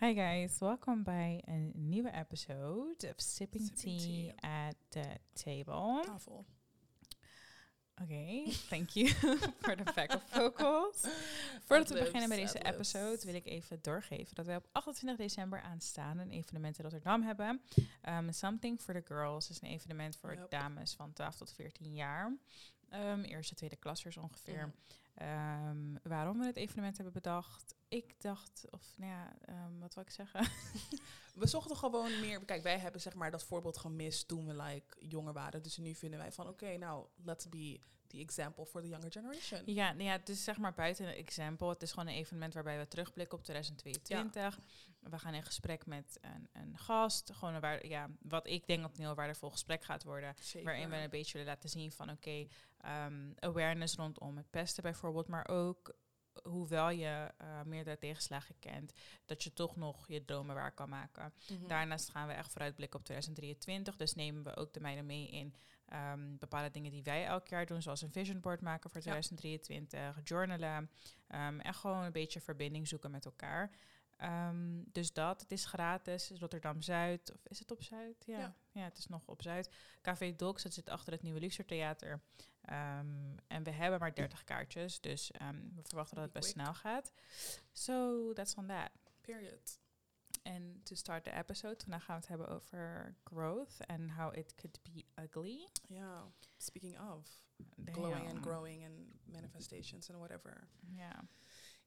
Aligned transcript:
Hi 0.00 0.14
guys, 0.14 0.58
welkom 0.58 1.02
bij 1.02 1.42
een 1.44 1.72
nieuwe 1.74 2.10
episode 2.12 2.94
of 3.08 3.14
Sipping, 3.16 3.70
Sipping 3.74 4.00
Tea, 4.00 4.32
tea 4.40 4.66
at 4.66 4.74
the 4.88 5.18
Table. 5.32 6.02
Tafel. 6.04 6.44
Oké, 8.02 8.50
thank 8.68 8.88
you 8.88 9.08
for 9.62 9.76
the 9.76 9.92
backup 9.94 10.22
vocals. 10.26 11.06
Voordat 11.66 11.88
we 11.88 11.98
beginnen 11.98 12.28
met 12.28 12.38
deze 12.38 12.62
episode 12.62 13.20
wil 13.24 13.34
ik 13.34 13.46
even 13.46 13.78
doorgeven 13.82 14.34
dat 14.34 14.46
wij 14.46 14.56
op 14.56 14.68
28 14.72 15.26
december 15.26 15.60
aanstaan 15.60 16.18
een 16.18 16.30
evenement 16.30 16.78
in 16.78 16.82
Rotterdam 16.84 17.22
hebben. 17.22 17.60
Um, 18.08 18.32
Something 18.32 18.80
for 18.80 18.94
the 18.94 19.02
Girls 19.04 19.50
is 19.50 19.62
een 19.62 19.68
evenement 19.68 20.16
voor 20.16 20.34
Yep. 20.34 20.50
dames 20.50 20.94
van 20.94 21.12
12 21.12 21.36
tot 21.36 21.52
14 21.52 21.94
jaar. 21.94 22.36
Um, 22.94 23.22
eerste, 23.22 23.54
tweede 23.54 23.76
klassers 23.76 24.16
ongeveer. 24.16 24.66
Mhm. 24.66 24.76
Ehm, 25.14 25.96
waarom 26.02 26.38
we 26.38 26.46
het 26.46 26.56
evenement 26.56 26.96
hebben 26.96 27.14
bedacht? 27.14 27.76
Ik 27.88 28.20
dacht, 28.20 28.64
of 28.70 28.94
nou 28.96 29.12
ja, 29.12 29.36
ehm, 29.44 29.78
wat 29.78 29.94
wil 29.94 30.04
ik 30.04 30.10
zeggen? 30.10 30.40
We 31.34 31.46
zochten 31.46 31.76
gewoon 31.76 32.20
meer. 32.20 32.44
Kijk, 32.44 32.62
wij 32.62 32.78
hebben 32.78 33.00
zeg 33.00 33.14
maar 33.14 33.30
dat 33.30 33.44
voorbeeld 33.44 33.78
gemist 33.78 34.28
toen 34.28 34.46
we 34.46 34.62
like 34.62 35.06
jonger 35.06 35.32
waren. 35.32 35.62
Dus 35.62 35.76
nu 35.76 35.94
vinden 35.94 36.18
wij 36.18 36.32
van 36.32 36.48
oké, 36.48 36.76
nou, 36.76 37.06
let's 37.24 37.48
be 37.48 37.80
the 38.06 38.18
example 38.18 38.66
for 38.66 38.82
the 38.82 38.88
younger 38.88 39.12
generation. 39.12 39.62
Ja, 39.64 39.92
nou 39.92 40.04
ja, 40.04 40.12
het 40.12 40.28
is 40.28 40.44
zeg 40.44 40.58
maar 40.58 40.74
buiten 40.74 41.06
een 41.06 41.14
example. 41.14 41.68
Het 41.68 41.82
is 41.82 41.90
gewoon 41.90 42.08
een 42.08 42.14
evenement 42.14 42.54
waarbij 42.54 42.78
we 42.78 42.88
terugblikken 42.88 43.38
op 43.38 43.44
2022. 43.44 44.58
We 45.00 45.18
gaan 45.18 45.34
in 45.34 45.42
gesprek 45.42 45.86
met 45.86 46.18
een, 46.20 46.48
een 46.52 46.78
gast. 46.78 47.30
Gewoon 47.32 47.54
een 47.54 47.60
waar, 47.60 47.86
ja, 47.86 48.10
wat 48.22 48.46
ik 48.46 48.66
denk 48.66 48.82
dat 48.82 48.98
een 48.98 49.04
heel 49.04 49.14
waardevol 49.14 49.50
gesprek 49.50 49.84
gaat 49.84 50.04
worden. 50.04 50.34
Zeker. 50.40 50.68
Waarin 50.68 50.90
we 50.90 50.96
een 50.96 51.10
beetje 51.10 51.38
willen 51.38 51.52
laten 51.52 51.68
zien 51.68 51.92
van 51.92 52.10
oké, 52.10 52.46
ehm, 52.78 53.32
awareness 53.38 53.94
rondom 53.94 54.36
het 54.36 54.50
pesten 54.50 54.82
bijvoorbeeld. 54.82 55.28
Maar 55.28 55.48
ook 55.48 55.94
hoewel 56.48 56.90
je 56.90 57.30
eh, 57.36 57.62
meerdere 57.62 57.98
tegenslagen 57.98 58.54
kent, 58.58 58.92
dat 59.26 59.42
je 59.42 59.52
toch 59.52 59.76
nog 59.76 60.08
je 60.08 60.24
dromen 60.24 60.54
waar 60.54 60.72
kan 60.72 60.88
maken. 60.88 61.32
Mhm. 61.52 61.66
Daarnaast 61.66 62.10
gaan 62.10 62.26
we 62.28 62.32
echt 62.34 62.52
vooruitblikken 62.52 62.98
op 62.98 63.04
2023. 63.04 63.96
Dus 63.96 64.14
nemen 64.14 64.42
we 64.44 64.56
ook 64.56 64.72
de 64.72 64.80
meiden 64.80 65.06
mee 65.06 65.28
in 65.28 65.54
ehm, 65.88 66.36
bepaalde 66.38 66.70
dingen 66.70 66.90
die 66.90 67.02
wij 67.02 67.24
elk 67.26 67.48
jaar 67.48 67.66
doen. 67.66 67.82
Zoals 67.82 68.02
een 68.02 68.12
vision 68.12 68.40
board 68.40 68.60
maken 68.60 68.90
voor 68.90 69.00
Ja. 69.04 69.10
2023, 69.10 70.20
journalen. 70.28 70.90
ehm, 71.28 71.60
en 71.60 71.74
gewoon 71.74 72.02
een 72.04 72.12
beetje 72.12 72.40
verbinding 72.40 72.88
zoeken 72.88 73.10
met 73.10 73.24
elkaar. 73.24 73.70
Ehm, 74.18 74.82
dus 74.92 75.12
dat, 75.12 75.40
het 75.40 75.52
is 75.52 75.64
gratis. 75.64 76.30
Rotterdam 76.30 76.82
Zuid, 76.82 77.32
of 77.32 77.46
is 77.46 77.58
het 77.58 77.70
op 77.70 77.82
Zuid? 77.82 78.24
Ja, 78.26 78.38
ja. 78.38 78.54
Ja. 78.72 78.84
het 78.84 78.98
is 78.98 79.06
nog 79.06 79.26
op 79.26 79.42
Zuid. 79.42 79.70
Café 80.02 80.36
Docs, 80.36 80.62
dat 80.62 80.74
zit 80.74 80.88
achter 80.88 81.12
het 81.12 81.22
nieuwe 81.22 81.40
Luxor 81.40 81.64
Theater. 81.64 82.22
Ehm, 82.60 83.36
en 83.46 83.62
we 83.62 83.70
hebben 83.70 84.00
maar 84.00 84.14
30 84.14 84.44
kaartjes, 84.44 85.00
dus 85.00 85.30
ehm, 85.30 85.60
we 85.74 85.82
verwachten 85.82 86.16
dat 86.16 86.24
het 86.24 86.32
best 86.32 86.50
snel 86.50 86.74
gaat. 86.74 87.12
So, 87.72 88.32
that's 88.32 88.54
on 88.54 88.66
that. 88.66 88.90
Period. 89.20 89.80
En 90.42 90.80
to 90.82 90.94
start 90.94 91.24
the 91.24 91.32
episode, 91.32 91.76
vandaag 91.82 92.04
gaan 92.04 92.14
we 92.14 92.20
het 92.20 92.28
hebben 92.28 92.48
over 92.48 93.16
growth 93.24 93.86
and 93.86 94.10
how 94.10 94.36
it 94.36 94.54
could 94.54 94.80
be 94.82 95.04
ugly. 95.22 95.68
Ja. 95.88 96.32
Speaking 96.56 97.00
of 97.00 97.44
glowing 97.84 98.30
and 98.30 98.40
growing 98.40 98.84
and 98.84 98.94
manifestations 99.24 100.10
and 100.10 100.18
whatever. 100.18 100.68
Ja. 100.80 101.28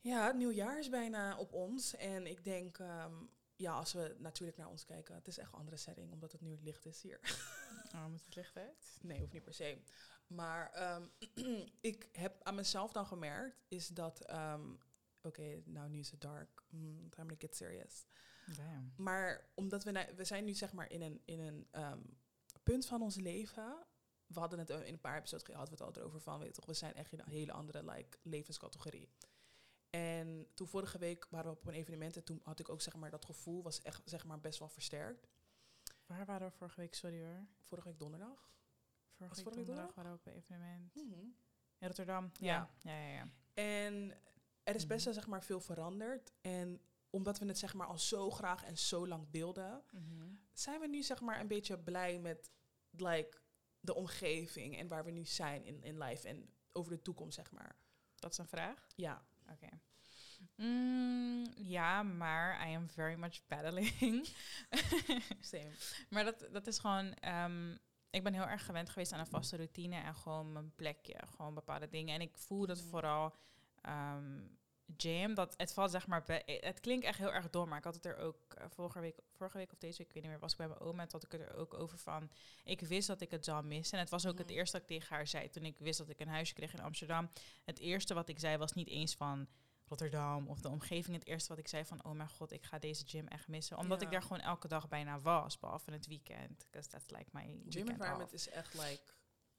Ja, 0.01 0.25
het 0.25 0.35
nieuwjaar 0.35 0.79
is 0.79 0.89
bijna 0.89 1.37
op 1.37 1.53
ons. 1.53 1.95
En 1.95 2.27
ik 2.27 2.43
denk, 2.43 2.77
ehm, 2.77 3.13
ja, 3.55 3.73
als 3.73 3.93
we 3.93 4.15
natuurlijk 4.19 4.57
naar 4.57 4.69
ons 4.69 4.85
kijken, 4.85 5.15
het 5.15 5.27
is 5.27 5.37
echt 5.37 5.51
een 5.51 5.59
andere 5.59 5.77
setting, 5.77 6.11
omdat 6.11 6.31
het 6.31 6.41
nu 6.41 6.57
licht 6.61 6.85
is 6.85 7.01
hier. 7.01 7.19
Oh, 7.95 8.05
moet 8.05 8.25
het 8.25 8.35
licht 8.35 8.57
uit? 8.57 8.97
Nee, 9.01 9.19
hoeft 9.19 9.33
niet 9.33 9.43
per 9.43 9.53
se. 9.53 9.81
Maar 10.27 10.71
ehm, 10.71 11.07
ik 11.91 12.09
heb 12.11 12.43
aan 12.43 12.55
mezelf 12.55 12.91
dan 12.91 13.05
gemerkt, 13.05 13.63
is 13.67 13.87
dat, 13.87 14.21
ehm, 14.21 14.73
oké, 15.21 15.61
nou 15.65 15.89
nu 15.89 15.99
is 15.99 16.11
het 16.11 16.21
dark, 16.21 16.63
mm, 16.69 17.09
time 17.09 17.29
to 17.29 17.35
get 17.37 17.55
serious. 17.55 18.05
Damn. 18.55 18.93
Maar 18.95 19.49
omdat 19.55 19.83
we, 19.83 20.13
we 20.15 20.23
zijn 20.23 20.45
nu 20.45 20.53
zeg 20.53 20.73
maar 20.73 20.91
in 20.91 21.01
een, 21.01 21.21
in 21.25 21.39
een 21.39 21.67
punt 22.63 22.85
van 22.85 23.01
ons 23.01 23.15
leven. 23.15 23.85
We 24.25 24.39
hadden 24.39 24.59
het 24.59 24.69
in 24.69 24.93
een 24.93 24.99
paar 24.99 25.17
episodes 25.17 25.45
gehad, 25.45 25.69
we 25.69 25.75
het 25.75 25.83
al 25.83 25.95
erover 25.95 26.21
van, 26.21 26.39
weet 26.39 26.47
je 26.47 26.53
toch, 26.53 26.65
we 26.65 26.73
zijn 26.73 26.93
echt 26.93 27.11
in 27.11 27.19
een 27.19 27.29
hele 27.29 27.51
andere 27.51 27.83
like, 27.83 28.17
levenscategorie. 28.21 29.09
En 29.91 30.47
toen 30.53 30.67
vorige 30.67 30.97
week 30.97 31.27
waren 31.29 31.51
we 31.51 31.57
op 31.57 31.67
een 31.67 31.73
evenement 31.73 32.15
en 32.17 32.23
toen 32.23 32.39
had 32.43 32.59
ik 32.59 32.69
ook 32.69 32.81
zeg 32.81 32.95
maar 32.95 33.09
dat 33.09 33.25
gevoel 33.25 33.63
was 33.63 33.81
echt 33.81 34.01
zeg 34.05 34.25
maar 34.25 34.39
best 34.39 34.59
wel 34.59 34.69
versterkt. 34.69 35.27
Waar 36.05 36.25
waren 36.25 36.47
we 36.47 36.53
vorige 36.57 36.79
week? 36.79 36.95
Sorry 36.95 37.21
hoor. 37.23 37.45
Vorige 37.61 37.87
week 37.87 37.99
donderdag. 37.99 38.49
Vorige 39.11 39.35
week 39.35 39.43
vorige 39.43 39.55
week 39.55 39.65
donderdag 39.67 39.95
waren 39.95 40.11
we 40.11 40.17
op 40.17 40.25
een 40.25 40.33
evenement. 40.33 40.95
Mhm. 40.95 41.19
In 41.77 41.87
Rotterdam? 41.87 42.31
Ja. 42.39 42.69
Ja, 42.81 42.91
ja, 42.91 43.07
ja. 43.07 43.13
ja. 43.15 43.27
En 43.53 44.11
er 44.63 44.75
is 44.75 44.87
best 44.87 44.95
Mhm. 44.99 45.03
wel 45.03 45.13
zeg 45.13 45.27
maar 45.27 45.43
veel 45.43 45.61
veranderd. 45.61 46.31
En 46.41 46.81
omdat 47.09 47.39
we 47.39 47.45
het 47.45 47.57
zeg 47.57 47.73
maar 47.73 47.87
al 47.87 47.99
zo 47.99 48.29
graag 48.29 48.63
en 48.63 48.77
zo 48.77 49.07
lang 49.07 49.27
wilden, 49.31 49.83
Mhm. 49.91 50.33
zijn 50.53 50.79
we 50.79 50.87
nu 50.87 51.03
zeg 51.03 51.21
maar 51.21 51.39
een 51.39 51.47
beetje 51.47 51.79
blij 51.79 52.19
met 52.19 52.51
like, 52.89 53.37
de 53.79 53.93
omgeving 53.95 54.77
en 54.77 54.87
waar 54.87 55.03
we 55.05 55.11
nu 55.11 55.25
zijn 55.25 55.63
in, 55.65 55.83
in 55.83 55.97
life 55.97 56.27
en 56.27 56.53
over 56.71 56.91
de 56.91 57.01
toekomst, 57.01 57.35
zeg 57.35 57.51
maar. 57.51 57.75
Dat 58.15 58.31
is 58.31 58.37
een 58.37 58.47
vraag? 58.47 58.87
Ja, 58.95 59.25
Oké. 59.51 59.67
Mm, 60.55 61.45
ja, 61.55 62.03
maar 62.03 62.69
I 62.69 62.75
am 62.75 62.89
very 62.89 63.15
much 63.15 63.47
battling. 63.47 64.25
same. 65.39 65.71
Maar 66.09 66.23
dat, 66.23 66.47
dat 66.51 66.67
is 66.67 66.79
gewoon. 66.79 67.13
ehm, 67.13 67.71
ik 68.09 68.23
ben 68.23 68.33
heel 68.33 68.47
erg 68.47 68.65
gewend 68.65 68.89
geweest 68.89 69.11
aan 69.11 69.19
een 69.19 69.27
vaste 69.27 69.55
routine 69.55 69.95
en 69.95 70.15
gewoon 70.15 70.51
mijn 70.51 70.75
plekje, 70.75 71.19
gewoon 71.35 71.53
bepaalde 71.53 71.89
dingen. 71.89 72.15
En 72.15 72.21
ik 72.21 72.37
voel 72.37 72.65
dat 72.65 72.77
Mhm. 72.77 72.87
vooral 72.87 73.35
ehm 73.81 74.39
jam, 74.97 75.33
dat 75.33 75.53
het 75.57 75.73
valt 75.73 75.91
zeg 75.91 76.07
maar. 76.07 76.23
bij- 76.23 76.59
het 76.61 76.79
klinkt 76.79 77.05
echt 77.05 77.17
heel 77.17 77.33
erg 77.33 77.49
dom, 77.49 77.69
maar 77.69 77.77
ik 77.77 77.83
had 77.83 77.95
het 77.95 78.05
er 78.05 78.17
ook 78.17 78.53
eh, 78.53 78.65
vorige 78.69 78.99
week, 78.99 79.19
vorige 79.31 79.57
week 79.57 79.71
of 79.71 79.77
deze 79.77 79.97
week, 79.97 80.07
ik 80.07 80.13
weet 80.13 80.23
niet 80.23 80.31
meer, 80.31 80.41
was 80.41 80.51
ik 80.51 80.57
bij 80.57 80.67
mijn 80.67 80.79
oma 80.79 81.01
en 81.01 81.07
toen 81.07 81.19
had 81.21 81.33
ik 81.33 81.39
het 81.39 81.49
er 81.49 81.55
ook 81.55 81.73
over 81.73 81.97
van. 81.97 82.31
Ik 82.63 82.79
wist 82.81 83.07
dat 83.07 83.21
ik 83.21 83.31
het 83.31 83.45
zou 83.45 83.63
missen. 83.63 83.93
En 83.97 84.03
het 84.03 84.11
was 84.11 84.27
ook 84.27 84.37
het 84.37 84.49
eerste 84.49 84.71
dat 84.77 84.89
ik 84.89 84.95
tegen 84.97 85.15
haar 85.15 85.27
zei 85.27 85.49
toen 85.49 85.65
ik 85.65 85.75
wist 85.79 85.97
dat 85.97 86.09
ik 86.09 86.19
een 86.19 86.27
huisje 86.27 86.53
kreeg 86.53 86.73
in 86.73 86.81
Amsterdam. 86.81 87.29
Het 87.65 87.79
eerste 87.79 88.13
wat 88.13 88.29
ik 88.29 88.39
zei 88.39 88.57
was 88.57 88.73
niet 88.73 88.87
eens 88.87 89.15
van. 89.15 89.47
Rotterdam 89.91 90.47
of 90.47 90.61
de 90.61 90.69
omgeving. 90.69 91.17
Het 91.17 91.27
eerste 91.27 91.49
wat 91.49 91.57
ik 91.57 91.67
zei 91.67 91.85
van, 91.85 92.03
oh 92.05 92.11
mijn 92.11 92.29
god, 92.29 92.51
ik 92.51 92.63
ga 92.63 92.79
deze 92.79 93.03
gym 93.07 93.27
echt 93.27 93.47
missen. 93.47 93.77
Omdat 93.77 94.01
ik 94.01 94.11
daar 94.11 94.21
gewoon 94.21 94.39
elke 94.39 94.67
dag 94.67 94.87
bijna 94.87 95.19
was, 95.19 95.59
behalve 95.59 95.91
het 95.91 96.07
weekend. 96.07 96.65
Because 96.69 96.89
that's 96.89 97.09
like 97.09 97.29
my 97.31 97.61
Gym 97.69 97.87
environment 97.87 98.23
off. 98.23 98.33
is 98.33 98.49
echt 98.49 98.73
like... 98.73 99.01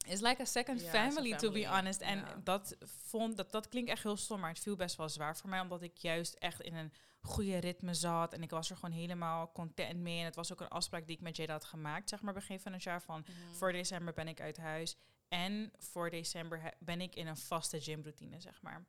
It's 0.06 0.20
like 0.20 0.42
a 0.42 0.44
second 0.44 0.80
Ja, 0.80 0.86
it's 0.86 0.94
a 0.94 0.98
family, 1.10 1.36
to 1.36 1.50
be 1.50 1.66
honest. 1.68 2.00
En 2.00 2.18
Ja. 2.18 2.40
dat 2.44 2.76
vond, 2.80 3.36
dat, 3.36 3.52
dat 3.52 3.68
klinkt 3.68 3.90
echt 3.90 4.02
heel 4.02 4.16
stom, 4.16 4.40
maar 4.40 4.50
het 4.50 4.58
viel 4.58 4.76
best 4.76 4.96
wel 4.96 5.08
zwaar 5.08 5.36
voor 5.36 5.50
mij. 5.50 5.60
Omdat 5.60 5.82
ik 5.82 5.96
juist 5.96 6.34
echt 6.34 6.60
in 6.60 6.74
een 6.74 6.92
goede 7.20 7.56
ritme 7.58 7.94
zat. 7.94 8.32
En 8.32 8.42
ik 8.42 8.50
was 8.50 8.70
er 8.70 8.76
gewoon 8.76 8.94
helemaal 8.94 9.52
content 9.52 9.98
mee. 10.00 10.18
En 10.18 10.24
het 10.24 10.34
was 10.34 10.52
ook 10.52 10.60
een 10.60 10.68
afspraak 10.68 11.06
die 11.06 11.16
ik 11.16 11.22
met 11.22 11.36
Jada 11.36 11.52
had 11.52 11.64
gemaakt, 11.64 12.08
zeg 12.08 12.22
maar, 12.22 12.34
begin 12.34 12.60
van 12.60 12.72
het 12.72 12.82
jaar. 12.82 13.02
Van, 13.02 13.20
Mhm. 13.26 13.54
voor 13.54 13.72
december 13.72 14.12
ben 14.14 14.28
ik 14.28 14.40
uit 14.40 14.56
huis. 14.56 14.96
En 15.28 15.72
voor 15.78 16.10
december 16.10 16.74
ben 16.78 17.00
ik 17.00 17.14
in 17.14 17.26
een 17.26 17.36
vaste 17.36 17.80
gymroutine, 17.80 18.40
zeg 18.40 18.62
maar. 18.62 18.84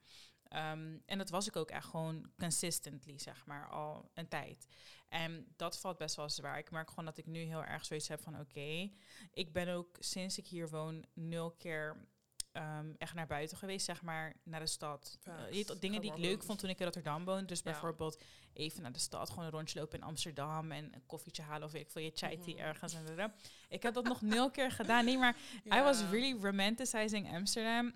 Ehm, 0.54 0.98
en 1.06 1.18
dat 1.18 1.30
was 1.30 1.48
ik 1.48 1.56
ook 1.56 1.70
echt 1.70 1.88
gewoon 1.88 2.30
consistently, 2.38 3.20
zeg 3.20 3.46
maar, 3.46 3.68
al 3.70 4.10
een 4.14 4.28
tijd. 4.28 4.68
En 5.10 5.48
dat 5.56 5.80
valt 5.80 5.98
best 5.98 6.16
wel 6.16 6.30
zwaar. 6.30 6.58
Ik 6.58 6.72
merk 6.72 6.90
gewoon 6.90 7.06
dat 7.06 7.18
ik 7.18 7.26
nu 7.26 7.40
heel 7.40 7.64
erg 7.64 7.86
zoiets 7.86 8.08
heb 8.08 8.22
van... 8.22 8.40
oké, 8.40 8.90
ik 9.32 9.52
ben 9.52 9.68
ook 9.68 9.96
sinds 10.00 10.38
ik 10.38 10.48
hier 10.48 10.70
woon 10.70 11.06
nul 11.14 11.52
keer 11.52 12.08
ehm, 12.52 12.94
echt 12.98 13.14
naar 13.14 13.28
buiten 13.28 13.58
geweest, 13.58 13.86
zeg 13.86 14.02
maar, 14.02 14.36
naar 14.44 14.60
de 14.60 14.68
stad. 14.68 15.18
Eh, 15.24 15.66
dingen 15.80 16.02
die 16.02 16.12
ik 16.12 16.18
leuk 16.18 16.44
vond 16.44 16.60
toen 16.60 16.70
ik 16.70 16.78
in 16.78 16.84
Rotterdam 16.86 17.26
woonde. 17.26 17.46
Dus 17.46 17.58
Ja. 17.58 17.64
bijvoorbeeld 17.72 18.22
even 18.54 18.82
naar 18.82 18.92
de 18.92 19.00
stad, 19.00 19.30
gewoon 19.30 19.46
een 19.46 19.52
rondje 19.52 19.80
lopen 19.80 20.00
in 20.00 20.06
Amsterdam... 20.06 20.72
en 20.72 20.94
een 20.96 21.06
koffietje 21.06 21.42
halen 21.42 21.68
of 21.68 21.74
ik 21.74 21.90
wil 21.90 22.04
je 22.04 22.12
chai 22.14 22.38
tea 22.38 22.54
Mhm. 22.54 22.64
ergens. 22.64 22.94
En 22.94 23.34
ik 23.70 23.84
heb 23.84 23.94
dat 23.94 24.04
nog 24.04 24.22
nul 24.22 24.52
keer 24.52 24.72
gedaan. 24.72 25.06
Nee, 25.06 25.18
maar 25.18 25.36
I 25.66 25.76
Ja. 25.76 25.84
was 25.84 26.02
really 26.10 26.42
romanticizing 26.42 27.32
Amsterdam. 27.34 27.94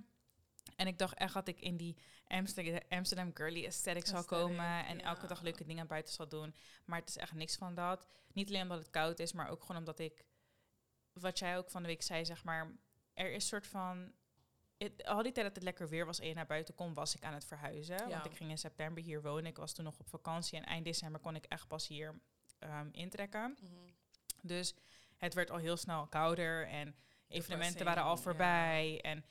En 0.76 0.88
ik 0.88 0.98
dacht 0.98 1.18
echt 1.18 1.34
dat 1.34 1.48
ik 1.48 1.60
in 1.60 1.78
die 1.78 1.98
Amsterdam, 2.28 2.80
Amsterdam 2.90 3.32
girly 3.34 3.66
aesthetic 3.66 4.06
zou 4.06 4.18
Aesthetic, 4.18 4.46
komen. 4.46 4.86
En 4.86 5.02
elke 5.02 5.28
dag 5.28 5.42
leuke 5.42 5.66
dingen 5.66 5.88
buiten 5.88 6.14
zal 6.14 6.28
doen. 6.28 6.56
Maar 6.86 7.00
het 7.00 7.10
is 7.10 7.18
echt 7.18 7.34
niks 7.34 7.56
van 7.56 7.76
dat. 7.76 8.06
Niet 8.34 8.48
alleen 8.48 8.62
omdat 8.62 8.78
het 8.78 8.90
koud 8.90 9.20
is, 9.20 9.34
maar 9.34 9.50
ook 9.50 9.62
gewoon 9.62 9.78
omdat 9.78 10.00
ik... 10.00 10.26
Wat 11.14 11.40
jij 11.40 11.58
ook 11.58 11.70
van 11.70 11.82
de 11.82 11.88
week 11.88 12.02
zei, 12.02 12.26
zeg 12.26 12.44
maar... 12.44 12.72
Er 13.14 13.32
is 13.32 13.48
soort 13.48 13.68
van... 13.68 14.12
Het, 14.78 15.04
al 15.04 15.24
die 15.24 15.32
tijd 15.32 15.46
dat 15.46 15.56
het 15.56 15.64
lekker 15.64 15.90
weer 15.90 16.06
was 16.06 16.20
en 16.20 16.28
je 16.28 16.34
naar 16.34 16.46
buiten 16.46 16.76
kon, 16.76 16.94
was 16.94 17.16
ik 17.16 17.24
aan 17.24 17.34
het 17.34 17.46
verhuizen. 17.46 17.98
Ja. 17.98 18.08
Want 18.08 18.26
ik 18.26 18.36
ging 18.36 18.50
in 18.50 18.58
september 18.58 19.04
hier 19.04 19.22
wonen. 19.22 19.46
Ik 19.46 19.58
was 19.58 19.74
toen 19.74 19.86
nog 19.86 20.00
op 20.00 20.10
vakantie. 20.10 20.58
En 20.58 20.66
eind 20.66 20.86
december 20.86 21.22
kon 21.22 21.36
ik 21.36 21.46
echt 21.46 21.68
pas 21.68 21.88
hier 21.88 22.20
ehm, 22.60 22.90
intrekken. 22.92 23.58
Mhm. 23.62 23.92
Dus 24.42 24.76
het 25.18 25.34
werd 25.34 25.52
al 25.52 25.58
heel 25.58 25.78
snel 25.78 26.08
kouder 26.08 26.68
en 26.68 26.96
evenementen 27.28 27.86
waren 27.86 28.04
al 28.04 28.16
ja. 28.16 28.22
voorbij. 28.22 29.02
En 29.02 29.26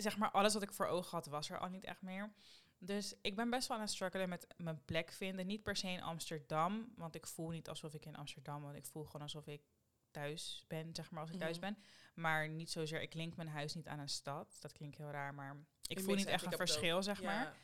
zeg 0.00 0.16
maar, 0.16 0.30
alles 0.30 0.52
wat 0.54 0.62
ik 0.62 0.72
voor 0.72 0.86
ogen 0.86 1.10
had, 1.10 1.26
was 1.26 1.50
er 1.50 1.58
al 1.58 1.68
niet 1.68 1.84
echt 1.84 2.02
meer. 2.02 2.32
Dus 2.78 3.14
ik 3.22 3.36
ben 3.36 3.50
best 3.50 3.68
wel 3.68 3.76
aan 3.76 3.82
het 3.82 3.92
struggelen 3.92 4.28
met 4.28 4.46
mijn 4.56 4.84
plek 4.84 5.12
vinden. 5.12 5.46
Niet 5.46 5.62
per 5.62 5.76
se 5.76 5.88
in 5.88 6.02
Amsterdam, 6.02 6.92
want 6.96 7.14
ik 7.14 7.26
voel 7.26 7.48
niet 7.48 7.68
alsof 7.68 7.94
ik 7.94 8.06
in 8.06 8.16
Amsterdam 8.16 8.62
woon. 8.62 8.74
Ik 8.74 8.86
voel 8.86 9.04
gewoon 9.04 9.22
alsof 9.22 9.46
ik 9.46 9.62
thuis 10.10 10.64
ben, 10.68 10.94
zeg 10.94 11.10
maar, 11.10 11.20
als 11.20 11.30
ik 11.30 11.38
thuis 11.38 11.58
Mhm. 11.58 11.66
ben. 11.74 11.82
Maar 12.14 12.48
niet 12.48 12.70
zozeer, 12.70 13.02
ik 13.02 13.14
link 13.14 13.36
mijn 13.36 13.48
huis 13.48 13.74
niet 13.74 13.86
aan 13.88 13.98
een 13.98 14.08
stad. 14.08 14.56
Dat 14.60 14.72
klinkt 14.72 14.96
heel 14.96 15.10
raar, 15.10 15.34
maar 15.34 15.56
ik 15.86 16.00
voel 16.00 16.14
niet 16.14 16.26
echt 16.26 16.44
een 16.46 16.52
verschil, 16.52 17.02
zeg 17.02 17.20
Ja. 17.20 17.26
maar. 17.26 17.56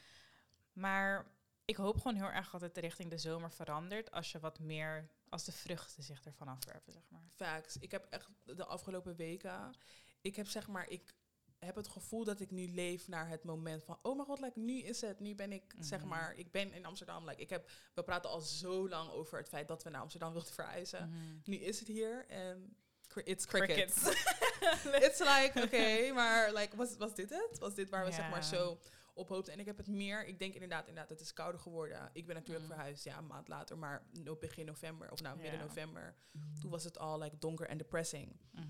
Maar 0.72 1.26
ik 1.64 1.76
hoop 1.76 1.96
gewoon 1.96 2.16
heel 2.16 2.30
erg 2.30 2.50
dat 2.50 2.60
het 2.60 2.76
richting 2.78 3.10
de 3.10 3.18
zomer 3.18 3.50
verandert. 3.52 4.10
Als 4.10 4.32
je 4.32 4.38
wat 4.38 4.58
meer, 4.58 5.10
als 5.28 5.44
de 5.44 5.52
vruchten 5.52 6.02
zich 6.02 6.24
ervan 6.24 6.48
afwerpen, 6.48 6.92
zeg 6.92 7.02
maar. 7.08 7.22
Facts. 7.34 7.76
Ik 7.76 7.90
heb 7.90 8.04
echt 8.10 8.28
de 8.44 8.64
afgelopen 8.66 9.16
weken, 9.16 9.74
ik 10.20 10.36
heb 10.36 10.48
zeg 10.48 10.68
maar, 10.68 10.88
ik 10.88 11.14
heb 11.58 11.74
het 11.74 11.88
gevoel 11.88 12.24
dat 12.24 12.40
ik 12.40 12.50
nu 12.50 12.68
leef 12.68 13.08
naar 13.08 13.28
het 13.28 13.44
moment 13.44 13.84
van, 13.84 13.98
oh 14.02 14.14
mijn 14.16 14.26
god, 14.28 14.40
like, 14.40 14.58
nu 14.58 14.78
is 14.82 15.00
het, 15.00 15.20
nu 15.20 15.34
ben 15.34 15.52
ik, 15.52 15.74
zeg 15.80 16.00
Mhm. 16.00 16.08
maar, 16.08 16.34
ik 16.34 16.50
ben 16.50 16.72
in 16.72 16.84
Amsterdam. 16.86 17.24
Like, 17.28 17.40
ik 17.40 17.50
heb, 17.50 17.70
we 17.94 18.02
praten 18.02 18.30
al 18.30 18.40
zo 18.40 18.88
lang 18.88 19.10
over 19.10 19.38
het 19.38 19.48
feit 19.48 19.68
dat 19.68 19.82
we 19.82 19.90
naar 19.90 20.00
Amsterdam 20.00 20.32
wilden 20.32 20.52
verhuizen. 20.52 21.08
Mhm. 21.08 21.18
Nu 21.44 21.56
is 21.56 21.78
het 21.78 21.88
hier 21.88 22.26
en 22.28 22.76
it's 23.24 23.46
crickets. 23.46 24.02
it's 25.06 25.18
like, 25.18 25.52
oké, 25.64 26.12
maar 26.12 26.52
like, 26.52 26.76
was, 26.76 26.96
was 26.96 27.14
dit 27.14 27.30
het? 27.30 27.58
Was 27.58 27.74
dit 27.74 27.90
waar 27.90 28.04
we 28.04 28.12
zeg 28.12 28.30
maar 28.30 28.44
zo 28.44 28.78
op 29.14 29.28
hoopten? 29.28 29.52
En 29.52 29.58
ik 29.58 29.66
heb 29.66 29.76
het 29.76 29.86
meer, 29.88 30.26
ik 30.26 30.38
denk 30.38 30.52
inderdaad, 30.54 30.86
inderdaad, 30.88 31.10
het 31.10 31.20
is 31.20 31.32
kouder 31.32 31.60
geworden. 31.60 32.10
Ik 32.12 32.26
ben 32.26 32.34
natuurlijk 32.34 32.66
Mm. 32.66 32.72
verhuisd, 32.72 33.04
ja, 33.04 33.18
een 33.18 33.26
maand 33.26 33.48
later, 33.48 33.78
maar 33.78 34.06
begin 34.40 34.66
november, 34.66 35.10
of 35.12 35.20
nou, 35.22 35.36
midden 35.40 35.60
november. 35.60 36.14
Toen 36.60 36.70
was 36.70 36.84
het 36.84 36.98
al 36.98 37.18
like 37.18 37.38
donker 37.38 37.66
en 37.68 37.78
depressing. 37.78 38.36
Mhm. 38.52 38.64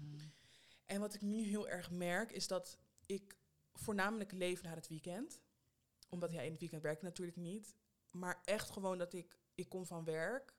En 0.87 1.01
wat 1.01 1.15
ik 1.15 1.21
nu 1.21 1.43
heel 1.43 1.69
erg 1.69 1.91
merk, 1.91 2.33
is 2.33 2.47
dat 2.47 2.79
ik 3.07 3.37
voornamelijk 3.75 4.33
leef 4.33 4.63
naar 4.63 4.77
het 4.77 4.89
weekend. 4.89 5.41
Omdat 6.09 6.33
ja, 6.33 6.41
in 6.41 6.51
het 6.51 6.61
weekend 6.61 6.83
werk 6.83 6.97
ik 6.97 7.03
natuurlijk 7.03 7.37
niet. 7.37 7.77
Maar 8.11 8.41
echt 8.45 8.71
gewoon 8.71 8.99
dat 8.99 9.13
ik, 9.13 9.39
ik 9.55 9.69
kom 9.69 9.87
van 9.87 10.05
werk. 10.05 10.55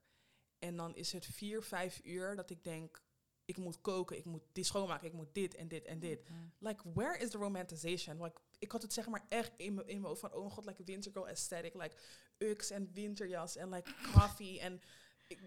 En 0.59 0.77
dan 0.77 0.95
is 0.95 1.11
het 1.11 1.25
vier, 1.25 1.63
vijf 1.63 2.01
uur 2.03 2.35
dat 2.35 2.49
ik 2.49 2.63
denk, 2.63 3.01
ik 3.45 3.57
moet 3.57 3.81
koken, 3.81 4.17
ik 4.17 4.25
moet 4.25 4.43
dit 4.51 4.65
schoonmaken, 4.65 5.07
ik 5.07 5.13
moet 5.13 5.33
dit 5.33 5.55
en 5.55 5.67
dit 5.67 5.85
en 5.85 5.99
dit. 5.99 6.29
Mhm. 6.29 6.39
Like, 6.59 6.91
where 6.93 7.17
is 7.17 7.29
the 7.29 7.37
romanticization? 7.37 8.23
Like, 8.23 8.41
ik 8.59 8.71
had 8.71 8.81
het 8.81 8.93
zeg 8.93 9.07
maar 9.07 9.25
echt 9.29 9.51
in 9.57 9.73
mijn 9.73 9.87
in 9.87 9.95
mijn 9.95 10.07
hoofd 10.07 10.19
van, 10.19 10.33
oh 10.33 10.39
mijn 10.39 10.51
god, 10.51 10.65
like 10.65 10.83
wintergirl 10.83 11.27
aesthetic. 11.27 11.73
Like, 11.73 11.95
ux 12.37 12.69
en 12.69 12.93
winterjas 12.93 13.55
en 13.55 13.69
like 13.69 13.93
coffee 14.13 14.59
en 14.59 14.81
ik 15.27 15.39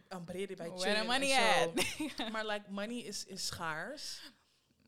bij 0.56 0.70
Where 0.70 0.76
the 0.76 0.98
Chin 0.98 1.06
money 1.06 1.32
at? 1.32 1.74
Maar 2.32 2.46
like, 2.46 2.70
money 2.70 2.98
is, 2.98 3.24
is 3.24 3.46
schaars. 3.46 4.32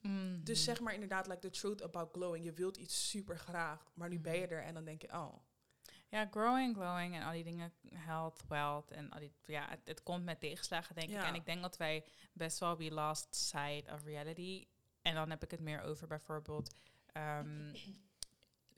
Mhm. 0.03 0.43
Dus 0.43 0.65
zeg 0.65 0.81
maar 0.81 0.95
inderdaad, 0.95 1.27
like 1.27 1.41
the 1.41 1.51
truth 1.51 1.83
about 1.83 2.09
glowing. 2.13 2.45
Je 2.45 2.53
wilt 2.53 2.77
iets 2.77 3.09
super 3.09 3.39
graag, 3.39 3.91
maar 3.95 4.09
nu 4.09 4.21
ben 4.21 4.37
je 4.39 4.47
er 4.47 4.63
en 4.63 4.75
dan 4.75 4.85
denk 4.85 5.03
je, 5.03 5.13
oh. 5.13 5.35
Ja, 6.09 6.29
growing, 6.31 6.77
glowing 6.77 7.15
en 7.15 7.23
al 7.23 7.33
die 7.33 7.45
dingen, 7.45 7.73
health, 7.95 8.43
wealth 8.49 8.91
en 8.91 9.11
al 9.11 9.21
die, 9.21 9.33
ja, 9.45 9.69
het, 9.69 9.81
het 9.85 10.03
komt 10.03 10.25
met 10.25 10.41
tegenslagen, 10.41 10.95
denk 10.95 11.11
ik. 11.11 11.23
En 11.23 11.35
ik 11.35 11.45
denk 11.45 11.63
dat 11.63 11.77
wij 11.77 12.05
best 12.33 12.59
wel 12.59 12.77
we 12.77 12.91
lost 12.91 13.35
sight 13.35 13.93
of 13.93 14.05
reality. 14.05 14.67
En 15.03 15.15
dan 15.15 15.31
heb 15.31 15.43
ik 15.43 15.51
het 15.51 15.61
meer 15.61 15.83
over 15.83 16.07
bijvoorbeeld, 16.07 16.75
ehm, 17.07 17.75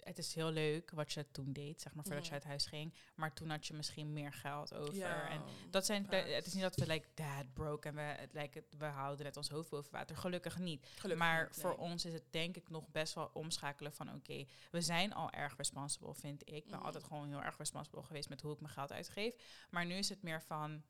het 0.04 0.18
is 0.18 0.34
heel 0.34 0.50
leuk 0.50 0.90
wat 0.90 1.12
je 1.12 1.30
toen 1.30 1.52
deed, 1.52 1.80
zeg 1.80 1.94
maar, 1.94 2.04
voordat 2.04 2.26
je 2.26 2.32
uit 2.32 2.44
huis 2.44 2.66
ging. 2.66 2.94
Maar 3.14 3.32
toen 3.32 3.50
had 3.50 3.66
je 3.66 3.74
misschien 3.74 4.12
meer 4.12 4.32
geld 4.32 4.74
over. 4.74 4.94
Ja, 4.94 5.28
En 5.30 5.40
dat 5.70 5.86
zijn, 5.86 6.06
het 6.10 6.46
is 6.46 6.52
niet 6.52 6.62
dat 6.62 6.74
we 6.76 6.86
like 6.86 7.08
dad 7.14 7.52
broke 7.52 7.88
en 7.88 7.94
we, 7.94 8.00
het, 8.00 8.32
like, 8.32 8.58
het- 8.58 8.74
we 8.78 8.84
houden 8.84 9.24
net 9.24 9.36
ons 9.36 9.48
hoofd 9.48 9.70
boven 9.70 9.92
water. 9.92 10.16
Gelukkig 10.16 10.58
niet. 10.58 10.86
Gelukkig 10.96 11.26
maar 11.26 11.44
niet, 11.44 11.56
voor 11.60 11.70
nee. 11.70 11.78
ons 11.78 12.04
is 12.04 12.12
het 12.12 12.24
denk 12.30 12.56
ik 12.56 12.68
nog 12.70 12.88
best 12.88 13.14
wel 13.14 13.30
omschakelen 13.32 13.92
van 13.92 14.14
oké, 14.14 14.44
we 14.70 14.80
zijn 14.80 15.12
al 15.12 15.30
erg 15.30 15.56
responsible, 15.56 16.14
vind 16.14 16.42
ik. 16.48 16.54
Ik 16.54 16.64
ben 16.66 16.76
Mhm. 16.76 16.84
altijd 16.86 17.04
gewoon 17.04 17.28
heel 17.28 17.42
erg 17.42 17.56
responsible 17.56 18.02
geweest 18.02 18.28
met 18.28 18.40
hoe 18.40 18.52
ik 18.52 18.60
mijn 18.60 18.72
geld 18.72 18.92
uitgeef. 18.92 19.34
Maar 19.70 19.86
nu 19.86 19.94
is 19.94 20.08
het 20.08 20.22
meer 20.22 20.42
van, 20.42 20.82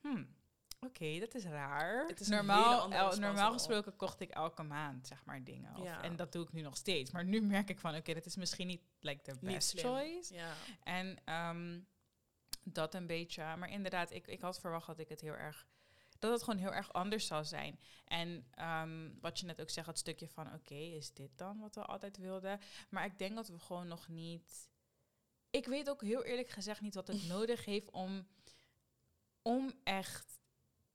hmm, 0.00 0.34
oké, 0.80 1.18
dat 1.18 1.34
is 1.34 1.44
raar. 1.44 2.06
Het 2.06 2.20
is 2.20 2.28
normaal, 2.28 2.92
el- 2.92 3.16
normaal 3.18 3.52
gesproken 3.52 3.96
kocht 3.96 4.20
ik 4.20 4.30
elke 4.30 4.62
maand 4.62 5.06
zeg 5.06 5.24
maar 5.24 5.44
dingen. 5.44 5.76
Of, 5.76 5.84
Ja. 5.84 6.02
En 6.02 6.16
dat 6.16 6.32
doe 6.32 6.42
ik 6.44 6.52
nu 6.52 6.60
nog 6.60 6.76
steeds. 6.76 7.10
Maar 7.10 7.24
nu 7.24 7.40
merk 7.40 7.68
ik 7.68 7.78
van 7.78 7.94
oké, 7.96 8.14
dat 8.14 8.26
is 8.26 8.36
misschien 8.36 8.66
niet 8.66 8.82
like 9.00 9.22
the 9.22 9.36
best 9.40 9.80
choice. 9.80 10.34
Ja. 10.34 10.52
En 10.82 11.16
ehm, 11.24 11.80
dat 12.64 12.94
een 12.94 13.06
beetje. 13.06 13.42
Maar 13.56 13.70
inderdaad, 13.70 14.10
ik, 14.10 14.26
ik 14.26 14.40
had 14.40 14.60
verwacht 14.60 14.86
dat 14.86 14.98
ik 14.98 15.08
het 15.08 15.20
heel 15.20 15.34
erg. 15.36 15.66
Dat 16.18 16.32
het 16.32 16.42
gewoon 16.42 16.58
heel 16.60 16.72
erg 16.72 16.92
anders 16.92 17.26
zou 17.26 17.44
zijn. 17.44 17.80
En 18.04 18.46
ehm, 18.50 19.10
wat 19.20 19.38
je 19.40 19.46
net 19.46 19.60
ook 19.60 19.70
zegt, 19.70 19.86
het 19.86 19.98
stukje 19.98 20.28
van 20.28 20.54
oké, 20.54 20.74
is 20.74 21.12
dit 21.12 21.30
dan 21.38 21.58
wat 21.58 21.74
we 21.74 21.84
altijd 21.84 22.16
wilden? 22.16 22.60
Maar 22.90 23.04
ik 23.04 23.18
denk 23.18 23.34
dat 23.36 23.48
we 23.48 23.58
gewoon 23.58 23.88
nog 23.88 24.08
niet. 24.08 24.68
Ik 25.50 25.66
weet 25.66 25.90
ook 25.90 26.02
heel 26.02 26.24
eerlijk 26.24 26.50
gezegd 26.50 26.80
niet 26.80 26.94
wat 26.94 27.06
het 27.06 27.26
nodig 27.34 27.64
heeft 27.64 27.90
om, 27.90 28.26
om 29.42 29.72
echt. 29.84 30.39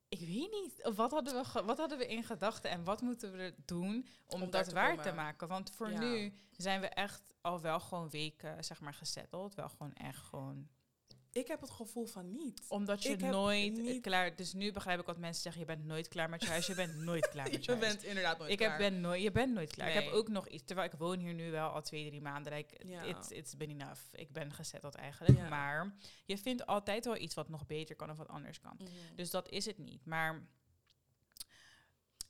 Ik 0.09 0.19
weet 0.19 0.51
niet. 0.51 0.95
Wat 0.95 1.11
hadden 1.11 1.33
we, 1.33 1.63
wat 1.63 1.77
hadden 1.77 1.97
we 1.97 2.07
in 2.07 2.23
gedachten 2.23 2.69
en 2.69 2.83
wat 2.83 3.01
moeten 3.01 3.31
we 3.31 3.53
doen 3.65 4.07
om, 4.27 4.49
dat 4.49 4.67
te 4.67 4.73
waar 4.73 5.01
te 5.01 5.11
maken? 5.11 5.47
Want 5.47 5.71
voor 5.71 5.91
Ja. 5.91 5.99
nu 5.99 6.33
zijn 6.51 6.81
we 6.81 6.87
echt 6.87 7.33
al 7.41 7.61
wel 7.61 7.79
gewoon 7.79 8.09
weken, 8.09 8.63
zeg 8.63 8.81
maar, 8.81 8.93
gesetteld. 8.93 9.55
Wel 9.55 9.69
gewoon 9.69 9.93
echt 9.93 10.23
gewoon 10.23 10.67
Ik 11.35 11.47
heb 11.47 11.61
het 11.61 11.69
gevoel 11.71 12.05
van 12.05 12.31
niet. 12.31 12.61
omdat 12.67 13.03
je 13.03 13.09
Ik 13.09 13.19
nooit 13.21 13.77
niet- 13.77 14.01
klaar... 14.01 14.35
Dus 14.35 14.53
nu 14.53 14.71
begrijp 14.71 14.99
ik 14.99 15.05
wat 15.05 15.17
mensen 15.17 15.41
zeggen. 15.41 15.61
Je 15.61 15.67
bent 15.67 15.85
nooit 15.85 16.07
klaar 16.07 16.29
met 16.29 16.41
je 16.41 16.47
huis. 16.49 16.67
Je 16.67 16.75
bent 16.75 16.95
nooit 16.97 17.29
klaar 17.29 17.49
met 17.51 17.65
je, 17.65 17.71
Je 17.71 17.77
bent 17.77 18.03
inderdaad 18.03 18.37
nooit 18.37 18.51
ik 18.51 18.57
klaar. 18.57 18.69
heb, 18.69 18.79
ben 18.91 19.01
nooit, 19.01 19.21
je 19.21 19.31
bent 19.31 19.53
nooit 19.53 19.71
klaar. 19.71 19.87
Ik 19.87 19.93
heb 20.03 20.11
ook 20.13 20.27
nog 20.27 20.47
iets... 20.47 20.63
Terwijl 20.65 20.87
ik 20.91 20.97
woon 20.99 21.19
hier 21.19 21.33
nu 21.33 21.51
wel 21.51 21.69
al 21.69 21.81
twee, 21.81 22.07
drie 22.07 22.21
maanden. 22.21 22.53
Like, 22.53 22.87
Ja. 22.87 23.01
it's, 23.03 23.29
it's 23.29 23.57
been 23.57 23.69
enough. 23.69 24.01
Ik 24.11 24.31
ben 24.31 24.53
gezetteld 24.53 24.95
eigenlijk. 24.95 25.37
Ja. 25.37 25.49
Maar 25.49 25.95
je 26.25 26.37
vindt 26.37 26.65
altijd 26.65 27.05
wel 27.05 27.17
iets 27.17 27.35
wat 27.35 27.49
nog 27.49 27.65
beter 27.65 27.95
kan 27.95 28.09
of 28.09 28.17
wat 28.17 28.27
anders 28.27 28.59
kan. 28.59 28.75
Mhm. 28.77 28.89
Dus 29.15 29.29
dat 29.29 29.49
is 29.49 29.65
het 29.65 29.77
niet. 29.77 30.05
Maar 30.05 30.47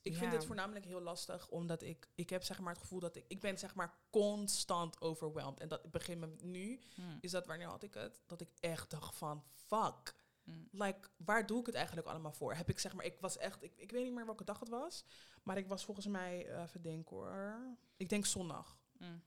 Ik 0.06 0.16
vind 0.16 0.30
dit 0.30 0.44
voornamelijk 0.44 0.84
heel 0.84 1.00
lastig, 1.00 1.48
omdat 1.48 1.82
ik, 1.82 2.08
ik 2.14 2.30
heb 2.30 2.42
zeg 2.42 2.60
maar 2.60 2.72
het 2.72 2.82
gevoel 2.82 3.00
dat 3.00 3.16
ik, 3.16 3.24
ik 3.28 3.40
ben 3.40 3.58
zeg 3.58 3.74
maar 3.74 3.94
constant 4.10 5.00
overwhelmed. 5.00 5.60
En 5.60 5.68
dat 5.68 5.90
begin 5.90 6.18
me 6.18 6.34
nu, 6.42 6.80
hmm, 6.94 7.18
is 7.20 7.30
dat 7.30 7.46
wanneer 7.46 7.66
had 7.66 7.82
ik 7.82 7.94
het? 7.94 8.22
Dat 8.26 8.40
ik 8.40 8.48
echt 8.60 8.90
dacht 8.90 9.16
van, 9.16 9.44
fuck. 9.54 10.14
hmm, 10.44 10.68
Like, 10.70 11.08
waar 11.16 11.46
doe 11.46 11.60
ik 11.60 11.66
het 11.66 11.74
eigenlijk 11.74 12.06
allemaal 12.06 12.32
voor? 12.32 12.54
Heb 12.54 12.68
ik 12.68 12.78
zeg 12.78 12.94
maar, 12.94 13.04
ik 13.04 13.20
was 13.20 13.36
echt, 13.36 13.62
ik, 13.62 13.72
ik 13.76 13.90
weet 13.90 14.04
niet 14.04 14.14
meer 14.14 14.26
welke 14.26 14.44
dag 14.44 14.60
het 14.60 14.68
was, 14.68 15.04
maar 15.42 15.56
ik 15.56 15.66
was 15.66 15.84
volgens 15.84 16.06
mij, 16.06 16.46
eh, 16.46 16.62
even 16.62 16.82
denken 16.82 17.16
hoor, 17.16 17.58
ik 17.96 18.08
denk 18.08 18.26
zondag. 18.26 18.78
hmm. 18.98 19.22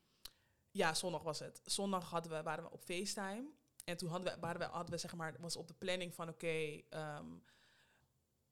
Ja, 0.72 0.94
zondag 0.94 1.22
was 1.22 1.38
het. 1.38 1.60
Zondag 1.64 2.10
hadden 2.10 2.32
we, 2.32 2.42
waren 2.42 2.64
we 2.64 2.70
op 2.70 2.84
FaceTime. 2.84 3.44
En 3.84 3.96
toen 3.96 4.08
hadden 4.08 4.34
we, 4.34 4.40
waren 4.40 4.60
we, 4.60 4.66
hadden 4.66 4.90
we 4.90 4.98
zeg 4.98 5.14
maar, 5.14 5.36
was 5.40 5.56
op 5.56 5.68
de 5.68 5.74
planning 5.74 6.14
van 6.14 6.28
oké, 6.28 6.80
ehm, 6.88 7.26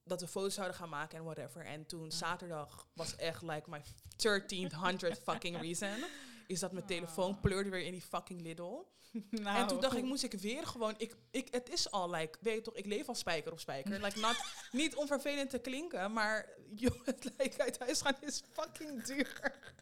dat 0.08 0.20
we 0.20 0.26
foto's 0.26 0.54
zouden 0.54 0.76
gaan 0.76 0.88
maken 0.88 1.18
en 1.18 1.24
whatever. 1.24 1.64
En 1.64 1.86
toen 1.86 2.12
zaterdag 2.12 2.86
was 2.92 3.16
echt 3.16 3.42
like 3.42 3.70
my 3.70 3.82
1300 4.16 5.18
fucking 5.28 5.60
reason. 5.60 6.04
Is 6.46 6.60
dat 6.60 6.72
mijn 6.72 6.86
telefoon 6.86 7.40
pleurde 7.40 7.70
weer 7.70 7.82
in 7.82 7.92
die 7.92 8.02
fucking 8.02 8.40
Lidl. 8.40 8.86
Nou, 9.30 9.58
En 9.58 9.66
toen 9.66 9.80
dacht 9.80 9.96
ik, 9.96 10.04
moest 10.04 10.22
ik 10.22 10.32
weer 10.32 10.66
gewoon, 10.66 10.94
ik, 10.98 11.16
ik, 11.30 11.48
het 11.50 11.70
is 11.70 11.90
al 11.90 12.10
like, 12.10 12.38
weet 12.40 12.54
je 12.54 12.60
toch, 12.60 12.74
ik 12.74 12.86
leef 12.86 13.08
al 13.08 13.14
spijker 13.14 13.52
op 13.52 13.60
spijker. 13.60 14.00
Like, 14.04 14.20
not, 14.20 14.36
niet 14.70 14.96
om 14.96 15.06
vervelend 15.06 15.50
te 15.50 15.58
klinken, 15.58 16.12
maar 16.12 16.48
joh, 16.74 17.04
het 17.04 17.30
lijkt 17.36 17.60
uit 17.60 17.78
huis 17.78 18.00
gaan 18.00 18.16
is 18.20 18.42
fucking 18.52 19.02
duur. 19.02 19.72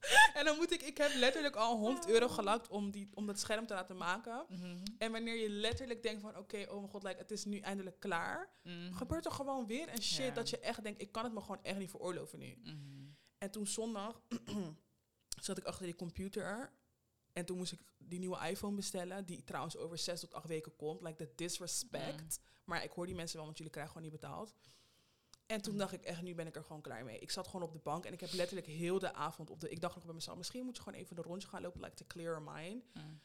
En 0.34 0.44
dan 0.44 0.56
moet 0.56 0.72
ik, 0.72 0.82
ik 0.82 0.96
heb 0.98 1.10
letterlijk 1.14 1.56
al 1.56 1.76
100 1.78 2.08
euro 2.08 2.28
gelakt 2.28 2.68
om, 2.68 2.90
die, 2.90 3.08
om 3.14 3.26
dat 3.26 3.38
scherm 3.38 3.66
te 3.66 3.74
laten 3.74 3.96
maken. 3.96 4.44
Mhm, 4.48 4.76
En 4.98 5.12
wanneer 5.12 5.34
je 5.34 5.48
letterlijk 5.48 6.02
denkt 6.02 6.20
van, 6.22 6.36
oké, 6.36 6.66
oh 6.68 6.76
mijn 6.78 6.88
god, 6.90 7.02
like, 7.02 7.18
het 7.18 7.30
is 7.30 7.44
nu 7.44 7.58
eindelijk 7.58 8.00
klaar. 8.00 8.50
mhm, 8.62 8.92
Gebeurt 8.92 9.24
er 9.26 9.32
gewoon 9.32 9.66
weer 9.66 9.88
een 9.88 10.02
shit 10.02 10.24
Ja. 10.26 10.30
dat 10.34 10.50
je 10.50 10.58
echt 10.58 10.82
denkt, 10.82 11.00
ik 11.02 11.12
kan 11.12 11.24
het 11.24 11.32
me 11.32 11.40
gewoon 11.40 11.62
echt 11.62 11.78
niet 11.78 11.90
veroorloven 11.90 12.38
nu. 12.38 12.58
mhm. 12.64 13.08
En 13.38 13.50
toen 13.50 13.66
zondag 13.66 14.22
zat 15.40 15.58
ik 15.58 15.64
achter 15.64 15.84
die 15.86 15.94
computer. 15.96 16.72
En 17.32 17.44
toen 17.44 17.56
moest 17.56 17.72
ik 17.72 17.80
die 17.98 18.18
nieuwe 18.18 18.48
iPhone 18.48 18.76
bestellen. 18.76 19.26
Die 19.26 19.44
trouwens 19.44 19.76
over 19.76 19.98
zes 19.98 20.20
tot 20.20 20.34
acht 20.34 20.48
weken 20.48 20.76
komt. 20.76 21.00
Like 21.02 21.16
the 21.26 21.32
disrespect. 21.34 22.40
Maar 22.64 22.84
ik 22.84 22.90
hoor 22.90 23.06
die 23.06 23.14
mensen 23.14 23.36
wel, 23.36 23.44
want 23.44 23.56
jullie 23.56 23.72
krijgen 23.72 23.92
gewoon 23.94 24.10
niet 24.10 24.20
betaald. 24.20 24.54
En 25.50 25.60
toen 25.62 25.72
Mm. 25.72 25.78
dacht 25.78 25.92
ik 25.92 26.04
echt, 26.04 26.22
nu 26.22 26.34
ben 26.34 26.46
ik 26.46 26.56
er 26.56 26.64
gewoon 26.64 26.82
klaar 26.82 27.04
mee. 27.04 27.18
Ik 27.18 27.30
zat 27.30 27.46
gewoon 27.46 27.62
op 27.66 27.72
de 27.72 27.78
bank 27.78 28.04
en 28.04 28.12
ik 28.12 28.20
heb 28.20 28.32
letterlijk 28.32 28.66
heel 28.66 28.98
de 28.98 29.12
avond 29.14 29.50
op 29.50 29.60
de... 29.60 29.68
Ik 29.70 29.80
dacht 29.80 29.94
nog 29.94 30.04
bij 30.04 30.14
mezelf, 30.14 30.36
misschien 30.36 30.64
moet 30.64 30.76
je 30.76 30.82
gewoon 30.82 30.98
even 30.98 31.16
een 31.16 31.22
rondje 31.22 31.48
gaan 31.48 31.62
lopen, 31.62 31.80
like 31.80 31.94
to 31.94 32.04
clear 32.08 32.42
mind. 32.42 32.84
Mm. 32.94 33.20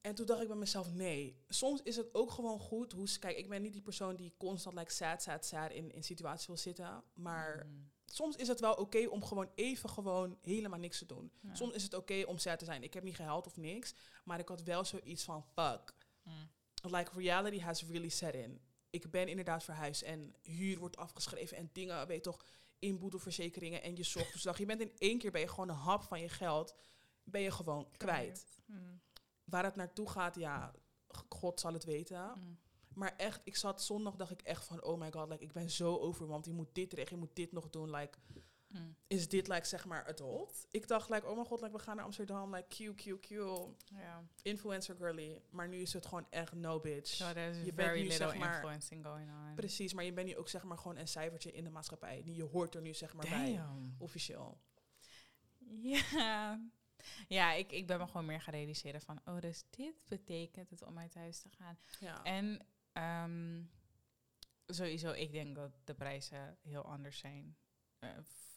En 0.00 0.14
toen 0.14 0.26
dacht 0.26 0.40
ik 0.42 0.46
bij 0.48 0.56
mezelf, 0.56 0.92
nee. 0.92 1.44
Soms 1.48 1.82
is 1.82 1.96
het 1.96 2.14
ook 2.14 2.30
gewoon 2.30 2.58
goed. 2.58 2.92
Hoe, 2.92 3.18
kijk, 3.18 3.36
ik 3.36 3.48
ben 3.48 3.62
niet 3.62 3.72
die 3.72 3.82
persoon 3.82 4.16
die 4.16 4.34
constant 4.38 4.76
like 4.76 4.92
sad, 4.92 5.22
sad, 5.22 5.44
sad 5.46 5.70
in, 5.70 5.92
in 5.92 6.02
situaties 6.04 6.46
wil 6.46 6.56
zitten. 6.56 7.02
Maar 7.14 7.56
Mhm. 7.66 7.74
soms 8.06 8.36
is 8.36 8.48
het 8.48 8.60
wel 8.60 8.74
oké 8.74 9.06
om 9.08 9.24
gewoon 9.24 9.50
even 9.54 9.88
gewoon 9.88 10.38
helemaal 10.42 10.78
niks 10.78 10.98
te 10.98 11.06
doen. 11.06 11.32
Ja. 11.40 11.54
Soms 11.54 11.74
is 11.74 11.82
het 11.82 11.94
oké 11.94 12.22
om 12.26 12.38
sad 12.38 12.58
te 12.58 12.64
zijn. 12.64 12.82
Ik 12.82 12.94
heb 12.94 13.02
niet 13.02 13.16
gehuild 13.16 13.46
of 13.46 13.56
niks, 13.56 13.94
maar 14.24 14.38
ik 14.38 14.48
had 14.48 14.62
wel 14.62 14.84
zoiets 14.84 15.24
van 15.24 15.44
fuck. 15.54 15.94
Mm. 16.22 16.50
Like 16.82 17.10
reality 17.14 17.58
has 17.60 17.82
really 17.84 18.08
set 18.08 18.34
in. 18.34 18.60
Ik 18.90 19.10
ben 19.10 19.28
inderdaad 19.28 19.64
verhuisd 19.64 20.02
en 20.02 20.34
huur 20.42 20.78
wordt 20.78 20.96
afgeschreven 20.96 21.56
en 21.56 21.70
dingen, 21.72 22.06
weet 22.06 22.24
je 22.24 22.30
toch, 22.30 22.44
inboedelverzekeringen 22.78 23.82
en 23.82 23.96
je 23.96 24.02
zorgt. 24.02 24.32
Dus 24.32 24.42
dacht, 24.42 24.58
je 24.58 24.66
bent 24.66 24.80
in 24.80 24.92
één 24.98 25.18
keer 25.18 25.30
ben 25.30 25.40
je 25.40 25.48
gewoon 25.48 25.68
een 25.68 25.74
hap 25.74 26.02
van 26.02 26.20
je 26.20 26.28
geld, 26.28 26.74
ben 27.24 27.40
je 27.40 27.50
gewoon 27.50 27.88
kwijt. 27.96 28.46
Mm. 28.66 29.00
Waar 29.44 29.64
het 29.64 29.76
naartoe 29.76 30.08
gaat, 30.08 30.34
ja, 30.34 30.74
God 31.28 31.60
zal 31.60 31.72
het 31.72 31.84
weten. 31.84 32.32
Mm. 32.36 32.58
Maar 32.94 33.16
echt, 33.16 33.40
ik 33.44 33.56
zat 33.56 33.82
zondag, 33.82 34.16
dacht 34.16 34.30
ik 34.30 34.42
echt 34.42 34.64
van, 34.64 34.84
oh 34.84 34.98
my 34.98 35.12
god, 35.12 35.28
like, 35.28 35.44
ik 35.44 35.52
ben 35.52 35.70
zo 35.70 35.96
overweldigd. 35.96 36.46
Je 36.46 36.52
moet 36.52 36.74
dit 36.74 36.92
regelen, 36.92 37.20
je 37.20 37.26
moet 37.26 37.36
dit 37.36 37.52
nog 37.52 37.70
doen. 37.70 37.90
Like, 37.90 38.18
Mm. 38.70 38.96
is 39.06 39.28
dit 39.28 39.48
like 39.48 39.66
zeg 39.66 39.84
maar 39.84 40.06
adult? 40.06 40.66
Ik 40.70 40.88
dacht 40.88 41.10
like, 41.10 41.26
oh 41.26 41.34
mijn 41.34 41.46
god, 41.46 41.60
like, 41.60 41.72
we 41.72 41.78
gaan 41.78 41.96
naar 41.96 42.04
Amsterdam, 42.04 42.54
like 42.54 42.94
Q, 42.94 43.20
Q, 43.20 43.30
influencer 44.42 44.96
girly. 44.96 45.42
Maar 45.50 45.68
nu 45.68 45.76
is 45.76 45.92
het 45.92 46.06
gewoon 46.06 46.26
echt 46.30 46.52
no 46.52 46.80
bitch. 46.80 47.10
So 47.10 47.28
Je 47.28 47.72
bent 47.74 47.94
nu, 47.94 48.10
zeg 48.10 48.36
maar, 48.36 48.54
influencing 48.54 49.04
going 49.04 49.30
on. 49.30 49.54
Precies, 49.54 49.92
maar 49.92 50.04
je 50.04 50.12
bent 50.12 50.26
nu 50.26 50.36
ook 50.36 50.48
zeg 50.48 50.64
maar 50.64 50.78
gewoon 50.78 50.96
een 50.96 51.08
cijfertje 51.08 51.52
in 51.52 51.64
de 51.64 51.70
maatschappij. 51.70 52.22
Je 52.24 52.44
hoort 52.44 52.74
er 52.74 52.82
nu 52.82 52.94
zeg 52.94 53.14
maar 53.14 53.28
bij, 53.28 53.62
officieel. 53.98 54.60
Ja. 55.58 56.60
Ja, 57.28 57.52
ik, 57.52 57.72
ik 57.72 57.86
ben 57.86 57.98
me 57.98 58.06
gewoon 58.06 58.26
meer 58.26 58.40
gaan 58.40 58.54
realiseren 58.54 59.00
van... 59.00 59.20
Oh, 59.24 59.40
dus 59.40 59.64
dit 59.70 59.94
betekent 60.08 60.70
het 60.70 60.82
om 60.82 60.98
uit 60.98 61.14
huis 61.14 61.40
te 61.40 61.48
gaan. 61.58 61.78
Ja. 62.00 62.22
En 62.22 62.66
ehm, 62.92 63.62
sowieso, 64.66 65.10
ik 65.10 65.32
denk 65.32 65.54
dat 65.54 65.70
de 65.84 65.94
prijzen 65.94 66.58
heel 66.62 66.84
anders 66.84 67.18
zijn. 67.18 67.56
Eh, 68.00 68.08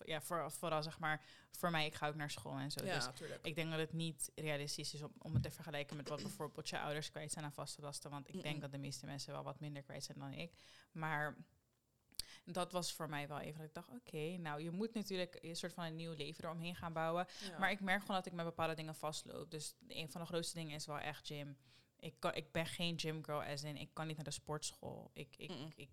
ja, 0.05 0.21
voor, 0.21 0.51
vooral 0.51 0.83
zeg 0.83 1.00
maar, 1.00 1.21
voor 1.51 1.71
mij, 1.71 1.85
ik 1.85 1.93
ga 1.93 2.07
ook 2.07 2.15
naar 2.15 2.31
school 2.31 2.57
en 2.57 2.71
zo. 2.71 2.79
Dus 2.79 2.89
ja, 2.89 3.05
natuurlijk. 3.05 3.45
ik 3.45 3.55
denk 3.55 3.69
dat 3.69 3.79
het 3.79 3.93
niet 3.93 4.31
realistisch 4.35 4.93
is 4.93 5.01
om, 5.01 5.12
om 5.17 5.33
het 5.33 5.43
te 5.43 5.51
vergelijken 5.51 5.95
met 5.97 6.09
wat 6.09 6.21
bijvoorbeeld 6.27 6.69
je 6.69 6.79
ouders 6.79 7.12
kwijt 7.12 7.31
zijn 7.31 7.45
aan 7.45 7.53
vaste 7.53 7.81
lasten. 7.81 8.09
Want 8.09 8.27
ik 8.27 8.41
denk 8.41 8.62
dat 8.62 8.71
de 8.71 8.77
meeste 8.77 9.05
mensen 9.05 9.33
wel 9.33 9.43
wat 9.43 9.59
minder 9.59 9.83
kwijt 9.83 10.03
zijn 10.03 10.19
dan 10.19 10.33
ik. 10.33 10.53
Maar 10.91 11.35
dat 12.45 12.71
was 12.71 12.93
voor 12.93 13.09
mij 13.09 13.27
wel 13.27 13.39
even 13.39 13.57
dat 13.57 13.67
ik 13.67 13.73
dacht, 13.73 13.89
oké, 13.89 14.38
nou 14.38 14.62
je 14.62 14.71
moet 14.71 14.93
natuurlijk 14.93 15.38
een 15.41 15.55
soort 15.55 15.73
van 15.73 15.83
een 15.83 15.95
nieuw 15.95 16.13
leven 16.13 16.43
eromheen 16.43 16.75
gaan 16.75 16.93
bouwen. 16.93 17.27
Ja. 17.50 17.57
Maar 17.57 17.71
ik 17.71 17.79
merk 17.79 18.01
gewoon 18.01 18.15
dat 18.15 18.25
ik 18.25 18.33
met 18.33 18.45
bepaalde 18.45 18.73
dingen 18.73 18.95
vastloop. 18.95 19.51
Dus 19.51 19.75
een 19.88 20.12
van 20.12 20.21
de 20.21 20.27
grootste 20.27 20.55
dingen 20.55 20.75
is 20.75 20.85
wel 20.85 21.00
echt 21.00 21.27
gym. 21.27 21.57
Ik, 22.00 22.15
kan, 22.19 22.33
ik 22.33 22.51
ben 22.51 22.65
geen 22.65 23.00
gymgirl, 23.00 23.43
as 23.43 23.63
in, 23.63 23.77
ik 23.77 23.89
kan 23.93 24.07
niet 24.07 24.15
naar 24.15 24.25
de 24.25 24.31
sportschool. 24.31 25.12
Ik, 25.13 25.35
ik 25.75 25.89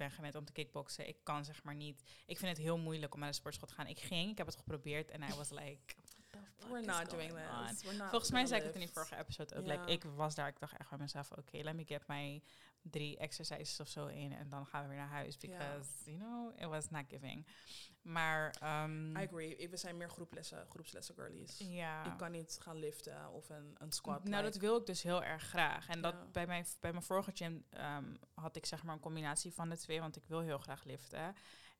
ben 0.00 0.10
gewend 0.10 0.34
om 0.34 0.44
te 0.44 0.52
kickboksen. 0.52 1.08
Ik 1.08 1.16
kan 1.22 1.44
zeg 1.44 1.62
maar 1.62 1.74
niet. 1.74 2.02
Ik 2.26 2.38
vind 2.38 2.50
het 2.56 2.66
heel 2.66 2.78
moeilijk 2.78 3.14
om 3.14 3.20
naar 3.20 3.28
de 3.28 3.34
sportschool 3.34 3.68
te 3.68 3.74
gaan. 3.74 3.86
Ik 3.86 3.98
ging, 3.98 4.30
ik 4.30 4.38
heb 4.38 4.46
het 4.46 4.56
geprobeerd 4.56 5.10
en 5.10 5.22
I 5.22 5.34
was 5.34 5.50
like, 5.50 5.94
We're 6.70 6.84
not 6.84 7.10
doing 7.10 7.32
this. 7.32 7.82
We're 7.82 7.96
not 7.96 8.10
Volgens 8.10 8.30
mij 8.30 8.46
zei 8.46 8.60
ik 8.60 8.66
het 8.66 8.74
in 8.74 8.80
die 8.80 8.90
vorige 8.90 9.16
episode 9.16 9.54
ook. 9.54 9.66
Like, 9.66 9.92
ik 9.92 10.04
was 10.04 10.34
daar, 10.34 10.48
ik 10.48 10.60
dacht 10.60 10.76
echt 10.76 10.88
bij 10.88 10.98
mezelf, 10.98 11.30
oké, 11.30 11.56
let 11.62 11.74
me 11.74 11.84
get 11.84 12.06
my 12.06 12.42
drie 12.82 13.18
exercises 13.18 13.80
of 13.80 13.88
zo 13.88 14.06
in 14.06 14.32
en 14.32 14.48
dan 14.48 14.66
gaan 14.66 14.82
we 14.82 14.88
weer 14.88 14.98
naar 14.98 15.08
huis. 15.08 15.36
Because, 15.36 15.90
you 16.04 16.18
know, 16.18 16.52
it 16.60 16.66
was 16.66 16.90
not 16.90 17.04
giving. 17.08 17.46
Maar, 18.02 18.50
ehm, 18.60 19.16
I 19.16 19.26
agree. 19.26 19.68
We 19.68 19.76
zijn 19.76 19.96
meer 19.96 20.10
groeplessen, 20.10 20.66
groepslessen 20.68 21.14
girlies. 21.14 21.58
ja. 21.58 22.04
Ik 22.04 22.16
kan 22.16 22.30
niet 22.30 22.58
gaan 22.62 22.76
liften 22.76 23.30
of 23.30 23.48
een, 23.48 23.74
een 23.78 23.92
squat. 23.92 24.24
Nou, 24.24 24.42
dat 24.42 24.56
wil 24.56 24.76
ik 24.76 24.86
dus 24.86 25.02
heel 25.02 25.24
erg 25.24 25.42
graag. 25.42 25.88
En 25.88 26.00
dat 26.00 26.32
bij, 26.32 26.46
mijn, 26.46 26.66
bij 26.80 26.92
mijn 26.92 27.04
vorige 27.04 27.30
gym 27.34 27.64
ehm, 27.70 28.14
had 28.34 28.56
ik 28.56 28.66
zeg 28.66 28.82
maar 28.82 28.94
een 28.94 29.00
combinatie 29.00 29.52
van 29.52 29.68
de 29.68 29.76
twee, 29.76 30.00
want 30.00 30.16
ik 30.16 30.24
wil 30.26 30.40
heel 30.40 30.58
graag 30.58 30.84
liften. 30.84 31.34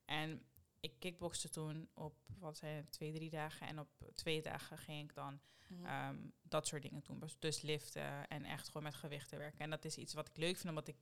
En 0.05 0.43
ik 0.81 0.93
kickboxte 0.99 1.49
toen 1.49 1.89
op, 1.95 2.15
wat 2.39 2.57
zijn 2.57 2.77
het, 2.77 2.93
twee, 2.93 3.13
drie 3.13 3.31
dagen. 3.31 3.67
En 3.67 3.79
op 3.79 3.89
twee 4.15 4.43
dagen 4.43 4.79
ging 4.79 5.09
ik 5.11 5.15
dan 5.15 5.41
Mhm. 5.69 5.87
ehm, 5.87 6.17
dat 6.43 6.67
soort 6.67 6.83
dingen 6.83 7.03
doen. 7.05 7.19
Dus- 7.19 7.39
Dus 7.39 7.61
liften 7.63 8.29
en 8.29 8.45
echt 8.45 8.67
gewoon 8.67 8.83
met 8.83 8.95
gewichten 8.95 9.39
werken. 9.39 9.61
En 9.61 9.71
dat 9.71 9.85
is 9.85 9.97
iets 9.97 10.15
wat 10.15 10.29
ik 10.29 10.37
leuk 10.37 10.57
vind, 10.57 10.69
omdat 10.69 10.89
ik, 10.89 10.97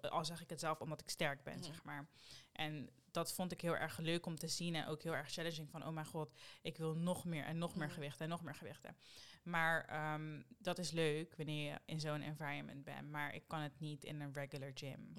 al 0.00 0.24
zeg 0.24 0.40
ik 0.40 0.50
het 0.50 0.60
zelf, 0.60 0.80
omdat 0.80 1.00
ik 1.00 1.08
sterk 1.08 1.42
ben, 1.42 1.54
Mhm. 1.54 1.62
zeg 1.64 1.82
maar. 1.84 2.08
En 2.52 2.90
dat 3.10 3.32
vond 3.32 3.52
ik 3.52 3.60
heel 3.60 3.76
erg 3.76 3.98
leuk 3.98 4.26
om 4.26 4.36
te 4.38 4.48
zien 4.48 4.74
en 4.74 4.86
ook 4.86 5.02
heel 5.02 5.14
erg 5.14 5.30
challenging 5.32 5.70
van, 5.70 5.86
oh 5.86 5.92
mijn 5.92 6.06
god, 6.06 6.32
ik 6.62 6.76
wil 6.76 6.94
nog 6.96 7.24
meer 7.24 7.44
en 7.44 7.58
nog 7.58 7.74
meer 7.76 7.86
Mhm. 7.86 7.94
gewichten 7.94 8.24
en 8.24 8.28
nog 8.30 8.42
meer 8.42 8.54
gewichten. 8.54 8.96
Maar 9.42 9.84
ehm, 9.84 10.42
dat 10.58 10.78
is 10.78 10.90
leuk 10.90 11.36
wanneer 11.36 11.72
je 11.72 11.80
in 11.84 12.00
zo'n 12.00 12.20
environment 12.22 12.84
bent, 12.84 13.10
maar 13.10 13.34
ik 13.34 13.48
kan 13.48 13.60
het 13.60 13.80
niet 13.80 14.04
in 14.04 14.20
een 14.20 14.32
regular 14.32 14.70
gym. 14.74 15.12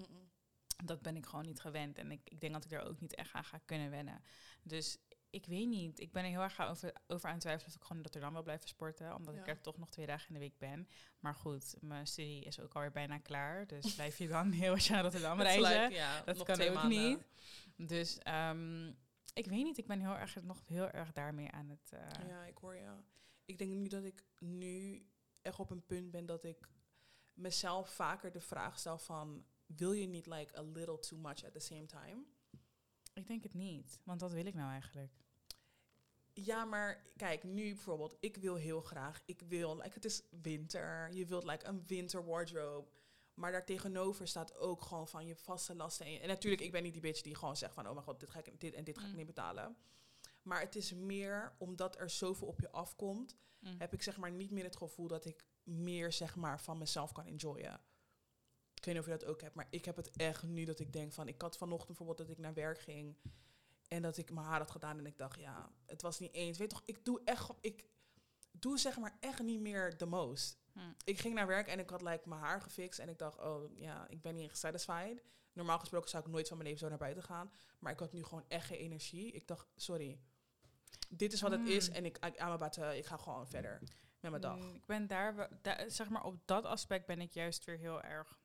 Dat 0.85 1.01
ben 1.01 1.15
ik 1.15 1.25
gewoon 1.25 1.45
niet 1.45 1.59
gewend 1.59 1.97
en 1.97 2.11
ik, 2.11 2.21
ik 2.23 2.39
denk 2.41 2.53
dat 2.53 2.65
ik 2.65 2.71
er 2.71 2.81
ook 2.87 2.99
niet 2.99 3.15
echt 3.15 3.33
aan 3.33 3.43
ga 3.43 3.57
kunnen 3.65 3.89
wennen. 3.89 4.21
Dus 4.63 4.97
ik 5.29 5.45
weet 5.45 5.67
niet. 5.67 5.99
Ik 5.99 6.11
ben 6.11 6.23
er 6.23 6.29
heel 6.29 6.41
erg 6.41 6.61
over, 6.61 6.93
over 7.07 7.25
aan 7.27 7.33
het 7.33 7.41
twijfelen 7.41 7.69
of 7.69 7.75
ik 7.75 7.81
gewoon 7.81 7.97
in 7.97 8.03
Rotterdam 8.03 8.33
wil 8.33 8.43
blijven 8.43 8.67
sporten. 8.67 9.15
Omdat 9.15 9.35
ik 9.35 9.47
er 9.47 9.61
toch 9.61 9.77
nog 9.77 9.89
twee 9.89 10.05
dagen 10.05 10.27
in 10.27 10.33
de 10.33 10.39
week 10.39 10.57
ben. 10.57 10.87
Maar 11.19 11.35
goed, 11.35 11.75
mijn 11.81 12.07
studie 12.07 12.43
is 12.43 12.59
ook 12.59 12.73
alweer 12.73 12.91
bijna 12.91 13.17
klaar. 13.17 13.67
Dus 13.67 13.93
blijf 13.95 14.17
je 14.17 14.27
dan 14.27 14.51
heel 14.51 14.71
erg 14.73 14.89
naar 14.89 15.01
Rotterdam 15.03 15.41
reizen. 15.41 15.91
ja, 15.91 16.21
dat 16.23 16.37
nog 16.37 16.45
kan 16.45 16.61
ook 16.61 16.73
maanden. 16.73 17.07
niet. 17.09 17.27
Dus 17.89 18.17
ehm, 18.17 18.87
ik 19.33 19.45
weet 19.45 19.63
niet. 19.63 19.77
Ik 19.77 19.87
ben 19.87 19.99
heel 19.99 20.15
erg, 20.17 20.43
nog 20.43 20.61
heel 20.67 20.89
erg 20.89 21.11
daarmee 21.11 21.51
aan 21.51 21.69
het... 21.69 21.91
eh, 21.91 22.27
Ja, 22.27 22.45
ik 22.45 22.57
hoor 22.57 22.75
je. 22.75 22.91
Ik 23.45 23.57
denk 23.57 23.71
nu 23.71 23.87
dat 23.87 24.03
ik 24.03 24.23
nu 24.39 25.05
echt 25.41 25.59
op 25.59 25.69
een 25.69 25.85
punt 25.85 26.11
ben 26.11 26.25
dat 26.25 26.43
ik 26.43 26.69
mezelf 27.33 27.89
vaker 27.89 28.31
de 28.31 28.41
vraag 28.41 28.79
stel 28.79 28.97
van... 28.97 29.45
Wil 29.65 29.91
je 29.91 30.07
niet 30.07 30.25
like 30.25 30.57
a 30.57 30.61
little 30.61 30.99
too 30.99 31.17
much 31.19 31.43
at 31.45 31.53
the 31.53 31.59
same 31.59 31.85
time? 31.85 32.23
Ik 33.13 33.27
denk 33.27 33.43
het 33.43 33.53
niet. 33.53 33.99
Want 34.03 34.21
wat 34.21 34.31
wil 34.31 34.45
ik 34.45 34.53
nou 34.53 34.71
eigenlijk? 34.71 35.11
Ja, 36.33 36.65
maar 36.65 37.03
kijk, 37.15 37.43
nu 37.43 37.73
bijvoorbeeld, 37.73 38.17
ik 38.19 38.37
wil 38.37 38.55
heel 38.55 38.81
graag, 38.81 39.21
ik 39.25 39.41
wil, 39.41 39.75
like, 39.75 39.93
het 39.93 40.05
is 40.05 40.23
winter, 40.41 41.13
je 41.13 41.25
wilt 41.25 41.43
like 41.43 41.65
een 41.65 41.83
winter 41.87 42.25
wardrobe. 42.25 42.87
Maar 43.33 43.51
daartegenover 43.51 44.27
staat 44.27 44.55
ook 44.55 44.81
gewoon 44.81 45.07
van 45.07 45.25
je 45.25 45.35
vaste 45.35 45.75
lasten. 45.75 46.05
En, 46.05 46.11
je- 46.11 46.19
en 46.19 46.27
natuurlijk, 46.27 46.61
ik 46.61 46.71
ben 46.71 46.83
niet 46.83 46.93
die 46.93 47.01
bitch 47.01 47.21
die 47.21 47.35
gewoon 47.35 47.57
zegt 47.57 47.73
van, 47.73 47.87
oh 47.87 47.93
mijn 47.93 48.05
god, 48.05 48.19
dit, 48.19 48.29
ga 48.29 48.39
ik, 48.43 48.59
dit 48.59 48.73
en 48.73 48.83
dit 48.83 48.97
ga 48.97 49.03
ik 49.05 49.11
Mm. 49.11 49.17
niet 49.17 49.25
betalen. 49.25 49.77
Maar 50.41 50.59
het 50.59 50.75
is 50.75 50.93
meer, 50.93 51.55
omdat 51.57 51.99
er 51.99 52.09
zoveel 52.09 52.47
op 52.47 52.59
je 52.59 52.71
afkomt, 52.71 53.35
Mm. 53.59 53.75
heb 53.79 53.93
ik 53.93 54.01
zeg 54.01 54.17
maar 54.17 54.31
niet 54.31 54.51
meer 54.51 54.63
het 54.63 54.75
gevoel 54.75 55.07
dat 55.07 55.25
ik 55.25 55.45
meer 55.63 56.11
zeg 56.11 56.35
maar 56.35 56.61
van 56.61 56.77
mezelf 56.77 57.11
kan 57.11 57.25
enjoyen. 57.25 57.79
Ik 58.83 58.89
weet 58.89 58.97
niet 58.97 59.07
of 59.07 59.11
je 59.19 59.19
dat 59.25 59.29
ook 59.33 59.41
hebt, 59.41 59.55
maar 59.55 59.67
ik 59.69 59.85
heb 59.85 59.95
het 59.95 60.11
echt 60.11 60.43
nu 60.43 60.65
dat 60.65 60.79
ik 60.79 60.93
denk 60.93 61.13
van, 61.13 61.27
ik 61.27 61.41
had 61.41 61.57
vanochtend 61.57 61.87
bijvoorbeeld 61.87 62.17
dat 62.17 62.29
ik 62.29 62.37
naar 62.37 62.53
werk 62.53 62.79
ging 62.79 63.17
en 63.87 64.01
dat 64.01 64.17
ik 64.17 64.31
mijn 64.31 64.45
haar 64.45 64.59
had 64.59 64.71
gedaan 64.71 64.97
en 64.97 65.05
ik 65.05 65.17
dacht, 65.17 65.39
ja, 65.39 65.69
het 65.85 66.01
was 66.01 66.19
niet 66.19 66.33
eens. 66.33 66.57
Weet 66.57 66.69
toch, 66.69 66.81
ik 66.85 67.05
doe 67.05 67.21
echt, 67.25 67.49
ik 67.61 67.85
doe 68.51 68.79
zeg 68.79 68.97
maar 68.97 69.17
echt 69.19 69.41
niet 69.41 69.59
meer 69.59 69.97
the 69.97 70.05
most. 70.05 70.57
Mm. 70.73 70.95
Ik 71.03 71.19
ging 71.19 71.33
naar 71.35 71.47
werk 71.47 71.67
en 71.67 71.79
ik 71.79 71.89
had 71.89 72.01
like 72.01 72.29
mijn 72.29 72.41
haar 72.41 72.61
gefixt 72.61 72.99
en 72.99 73.09
ik 73.09 73.17
dacht, 73.17 73.39
oh 73.39 73.77
ja, 73.77 74.07
ik 74.09 74.21
ben 74.21 74.35
niet 74.35 74.57
satisfied. 74.57 75.23
Normaal 75.53 75.79
gesproken 75.79 76.09
zou 76.09 76.23
ik 76.25 76.31
nooit 76.31 76.47
van 76.47 76.57
mijn 76.57 76.69
leven 76.69 76.83
zo 76.85 76.89
naar 76.89 76.99
buiten 77.07 77.23
gaan, 77.23 77.51
maar 77.79 77.91
ik 77.91 77.99
had 77.99 78.13
nu 78.13 78.23
gewoon 78.23 78.43
echt 78.47 78.65
geen 78.65 78.77
energie. 78.79 79.31
Ik 79.31 79.47
dacht, 79.47 79.67
sorry, 79.75 80.19
dit 81.09 81.33
is 81.33 81.41
wat 81.41 81.51
het 81.51 81.67
is 81.67 81.89
Mm. 81.89 81.95
en 81.95 82.05
ik, 82.05 82.17
ik, 82.25 83.05
ga 83.05 83.17
gewoon 83.17 83.47
verder 83.47 83.79
met 84.19 84.31
mijn 84.31 84.41
dag. 84.41 84.57
Mm, 84.57 84.73
Ik 84.75 84.85
ben 84.85 85.07
daar, 85.07 85.49
da- 85.61 85.89
zeg 85.89 86.09
maar 86.09 86.23
op 86.23 86.37
dat 86.45 86.65
aspect 86.65 87.05
ben 87.05 87.21
ik 87.21 87.33
juist 87.33 87.65
weer 87.65 87.77
heel 87.77 88.01
erg 88.01 88.41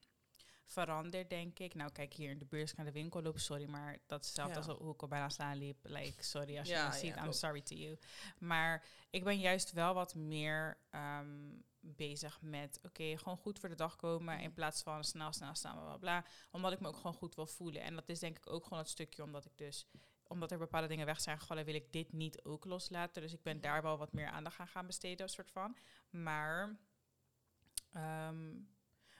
veranderd, 0.69 1.31
denk 1.31 1.59
ik. 1.59 1.75
Nou, 1.75 1.93
kijk, 1.93 2.13
hier 2.15 2.31
in 2.31 2.39
de 2.39 2.45
buurt 2.45 2.71
ik 2.71 2.77
naar 2.77 2.87
de 2.87 2.93
winkel 2.93 3.23
loop, 3.23 3.39
sorry, 3.39 3.69
maar 3.69 3.99
dat 4.07 4.21
is 4.21 4.27
hetzelfde 4.27 4.61
Ja. 4.61 4.67
als 4.67 4.79
hoe 4.79 4.93
ik 4.95 5.03
op 5.03 5.09
bijna 5.11 5.29
slaan 5.29 5.57
liep. 5.57 5.79
Like, 5.83 6.23
sorry 6.25 6.59
als 6.59 6.69
je 6.69 6.75
Ja, 6.75 6.89
me 6.89 6.95
ziet, 6.95 7.17
I'm 7.17 7.33
sorry 7.33 7.61
to 7.61 7.75
you. 7.75 7.99
Maar 8.39 8.85
ik 9.11 9.25
ben 9.25 9.39
juist 9.39 9.73
wel 9.73 9.95
wat 9.95 10.15
meer 10.15 10.79
ehm, 10.91 11.51
bezig 11.81 12.41
met, 12.41 12.79
oké, 12.83 13.17
gewoon 13.19 13.37
goed 13.39 13.59
voor 13.59 13.69
de 13.69 13.75
dag 13.75 13.97
komen 13.97 14.35
in 14.39 14.45
Mhm. 14.45 14.53
plaats 14.55 14.83
van 14.83 15.05
snel, 15.05 15.33
snel 15.33 15.55
staan, 15.55 15.75
bla, 15.75 15.85
bla, 15.85 15.97
bla. 15.97 16.25
Omdat 16.51 16.73
ik 16.73 16.81
me 16.81 16.89
ook 16.89 16.97
gewoon 16.97 17.15
goed 17.15 17.35
wil 17.35 17.47
voelen. 17.47 17.83
En 17.83 17.95
dat 17.95 18.09
is 18.09 18.19
denk 18.19 18.37
ik 18.37 18.51
ook 18.51 18.63
gewoon 18.65 18.79
het 18.79 18.89
stukje 18.89 19.23
omdat 19.23 19.45
ik 19.45 19.53
dus 19.59 19.87
omdat 20.27 20.51
er 20.51 20.59
bepaalde 20.59 20.87
dingen 20.89 21.07
weg 21.07 21.21
zijn 21.21 21.39
gevallen, 21.41 21.65
wil 21.65 21.75
ik 21.75 21.93
dit 21.93 22.13
niet 22.13 22.43
ook 22.45 22.65
loslaten. 22.65 23.23
Dus 23.23 23.33
ik 23.33 23.43
ben 23.43 23.53
Mhm. 23.57 23.63
daar 23.63 23.83
wel 23.83 23.99
wat 23.99 24.13
meer 24.13 24.27
aandacht 24.29 24.59
aan 24.59 24.69
gaan 24.69 24.87
besteden, 24.87 25.29
soort 25.29 25.51
van. 25.51 25.77
Maar 26.11 26.79
ehm, 27.93 28.55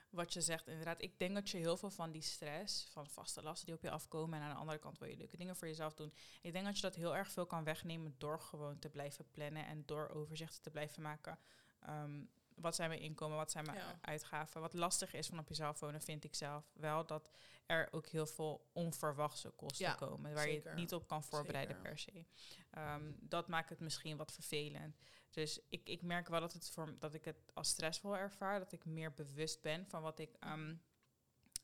wat 0.09 0.33
je 0.33 0.41
zegt, 0.41 0.67
inderdaad, 0.67 1.01
ik 1.01 1.19
denk 1.19 1.35
dat 1.35 1.49
je 1.49 1.57
heel 1.57 1.77
veel 1.77 1.89
van 1.89 2.11
die 2.11 2.21
stress, 2.21 2.87
van 2.91 3.07
vaste 3.07 3.43
lasten 3.43 3.65
die 3.65 3.75
op 3.75 3.81
je 3.81 3.89
afkomen, 3.89 4.39
en 4.39 4.45
aan 4.45 4.53
de 4.53 4.59
andere 4.59 4.79
kant 4.79 4.99
wil 4.99 5.09
je 5.09 5.17
leuke 5.17 5.37
dingen 5.37 5.55
voor 5.55 5.67
jezelf 5.67 5.93
doen. 5.93 6.13
Ik 6.41 6.51
denk 6.51 6.65
dat 6.65 6.75
je 6.75 6.81
dat 6.81 6.95
heel 6.95 7.15
erg 7.15 7.31
veel 7.31 7.45
kan 7.45 7.63
wegnemen 7.63 8.15
door 8.17 8.41
gewoon 8.41 8.79
te 8.79 8.89
blijven 8.89 9.29
plannen 9.31 9.65
en 9.65 9.83
door 9.85 10.09
overzichten 10.09 10.61
te 10.61 10.69
blijven 10.69 11.01
maken. 11.01 11.39
Ehm, 11.79 12.23
wat 12.61 12.75
zijn 12.75 12.89
mijn 12.89 13.01
inkomen, 13.01 13.37
wat 13.37 13.51
zijn 13.51 13.65
mijn 13.65 13.77
Ja. 13.77 13.99
uitgaven? 14.01 14.61
Wat 14.61 14.73
lastig 14.73 15.13
is 15.13 15.27
van 15.27 15.39
op 15.39 15.47
jezelf 15.47 15.79
wonen, 15.79 16.01
vind 16.01 16.23
ik 16.23 16.35
zelf 16.35 16.71
wel 16.73 17.05
dat 17.05 17.29
er 17.65 17.87
ook 17.91 18.07
heel 18.07 18.25
veel 18.25 18.69
onverwachte 18.73 19.49
kosten 19.49 19.85
Ja, 19.85 19.93
komen, 19.93 20.33
waar 20.33 20.49
je 20.49 20.61
het 20.63 20.75
niet 20.75 20.93
op 20.93 21.07
kan 21.07 21.23
voorbereiden 21.23 21.75
Zeker. 21.75 21.89
per 21.89 21.99
se. 21.99 22.25
Ehm, 22.71 23.11
dat 23.19 23.47
maakt 23.47 23.69
het 23.69 23.79
misschien 23.79 24.17
wat 24.17 24.31
vervelend. 24.31 24.97
Dus 25.29 25.59
ik, 25.69 25.81
ik 25.83 26.01
merk 26.01 26.27
wel 26.27 26.39
dat, 26.39 26.53
het 26.53 26.69
voor, 26.69 26.95
dat 26.99 27.13
ik 27.13 27.25
het 27.25 27.51
als 27.53 27.69
stressvol 27.69 28.17
ervaar. 28.17 28.59
Dat 28.59 28.71
ik 28.71 28.85
meer 28.85 29.13
bewust 29.13 29.61
ben 29.61 29.85
van 29.87 30.01
wat 30.01 30.19
ik 30.19 30.35
ehm, 30.39 30.75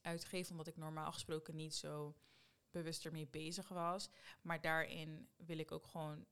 uitgeef. 0.02 0.50
Omdat 0.50 0.68
ik 0.68 0.78
normaal 0.78 1.12
gesproken 1.12 1.56
niet 1.56 1.76
zo 1.76 2.16
bewust 2.72 3.06
ermee 3.06 3.28
bezig 3.28 3.68
was. 3.68 4.10
Maar 4.42 4.62
daarin 4.62 5.30
wil 5.38 5.58
ik 5.58 5.72
ook 5.72 5.88
gewoon 5.88 6.26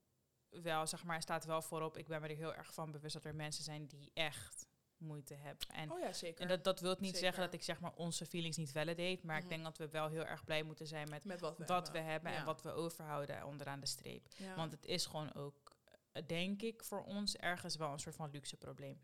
wel, 0.62 0.86
zeg 0.86 1.04
maar, 1.04 1.22
staat 1.22 1.44
wel 1.44 1.62
voorop. 1.62 1.96
Ik 1.96 2.06
ben 2.06 2.20
me 2.20 2.28
er 2.28 2.36
heel 2.36 2.54
erg 2.54 2.74
van 2.74 2.90
bewust 2.90 3.14
dat 3.14 3.24
er 3.24 3.34
mensen 3.34 3.64
zijn 3.64 3.86
die 3.86 4.10
echt 4.14 4.66
moeite 4.96 5.34
hebben. 5.34 5.68
En, 5.68 5.90
Oh 5.92 5.98
ja, 6.00 6.12
zeker. 6.12 6.42
en 6.42 6.48
dat, 6.48 6.64
dat 6.64 6.80
wil 6.80 6.90
niet 6.90 7.04
Zeker. 7.04 7.18
zeggen 7.20 7.42
dat 7.44 7.54
ik 7.54 7.62
zeg 7.62 7.80
maar 7.80 7.92
onze 7.94 8.26
feelings 8.26 8.56
niet 8.56 8.72
validate. 8.72 9.20
Maar 9.22 9.34
Mhm. 9.36 9.44
ik 9.44 9.50
denk 9.50 9.62
dat 9.64 9.78
we 9.78 9.88
wel 9.88 10.08
heel 10.08 10.24
erg 10.24 10.44
blij 10.44 10.62
moeten 10.62 10.86
zijn 10.86 11.08
met 11.08 11.24
met 11.24 11.40
wat 11.40 11.58
we 11.58 11.64
wat 11.64 11.90
we 11.90 11.98
hebben. 11.98 12.32
en 12.32 12.44
wat 12.44 12.62
we 12.62 12.70
overhouden 12.72 13.44
onderaan 13.46 13.80
de 13.80 13.86
streep. 13.86 14.26
Ja. 14.36 14.54
Want 14.54 14.72
het 14.72 14.84
is 14.84 15.06
gewoon 15.06 15.34
ook, 15.34 15.76
eh, 16.12 16.22
denk 16.26 16.62
ik, 16.62 16.84
voor 16.84 17.02
ons 17.04 17.36
ergens 17.36 17.76
wel 17.76 17.92
een 17.92 17.98
soort 17.98 18.16
van 18.16 18.30
luxe 18.30 18.56
probleem. 18.56 19.00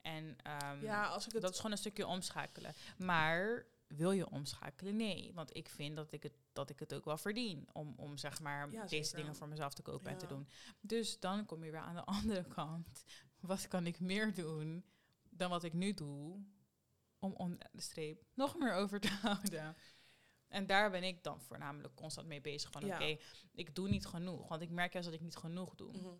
En 0.00 0.36
ehm, 0.42 0.82
ja, 0.82 1.06
als 1.06 1.26
ik 1.26 1.32
het... 1.32 1.42
dat 1.42 1.50
is 1.50 1.56
gewoon 1.56 1.72
een 1.72 1.78
stukje 1.78 2.06
omschakelen. 2.06 2.74
Maar 2.98 3.66
wil 3.96 4.10
je 4.12 4.30
omschakelen? 4.30 4.96
Nee, 4.96 5.32
want 5.34 5.56
ik 5.56 5.68
vind 5.68 5.96
dat 5.96 6.12
ik 6.12 6.22
het, 6.22 6.32
dat 6.52 6.70
ik 6.70 6.78
het 6.78 6.94
ook 6.94 7.04
wel 7.04 7.18
verdien 7.18 7.68
om, 7.72 7.94
om 7.96 8.16
zeg 8.18 8.40
maar 8.40 8.70
Ja, 8.70 8.86
deze 8.86 9.16
dingen 9.16 9.36
voor 9.36 9.48
mezelf 9.48 9.74
te 9.74 9.82
kopen 9.82 10.10
en 10.10 10.18
te 10.18 10.26
doen. 10.26 10.48
Dus 10.80 11.20
dan 11.20 11.46
kom 11.46 11.64
je 11.64 11.70
weer 11.70 11.80
aan 11.80 11.94
de 11.94 12.04
andere 12.20 12.44
kant. 12.44 13.04
Wat 13.40 13.68
kan 13.68 13.86
ik 13.86 14.00
meer 14.00 14.34
doen 14.34 14.84
dan 15.30 15.50
wat 15.50 15.64
ik 15.64 15.72
nu 15.72 15.94
doe 15.94 16.44
om 17.18 17.32
om 17.32 17.58
de 17.72 17.80
streep 17.80 18.24
nog 18.34 18.58
meer 18.58 18.72
over 18.72 19.00
te 19.00 19.08
houden? 19.22 19.76
En 20.48 20.66
daar 20.66 20.90
ben 20.90 21.02
ik 21.02 21.22
dan 21.22 21.40
voornamelijk 21.40 21.94
constant 21.94 22.26
mee 22.26 22.40
bezig. 22.40 22.70
Van 22.70 22.86
Ja. 22.86 22.94
oké, 22.94 23.16
ik 23.54 23.74
doe 23.74 23.88
niet 23.88 24.06
genoeg. 24.06 24.48
Want 24.48 24.62
ik 24.62 24.70
merk 24.70 24.92
juist 24.92 25.08
dat 25.08 25.16
ik 25.18 25.24
niet 25.24 25.36
genoeg 25.36 25.74
doe. 25.74 25.92
Mhm. 25.92 26.14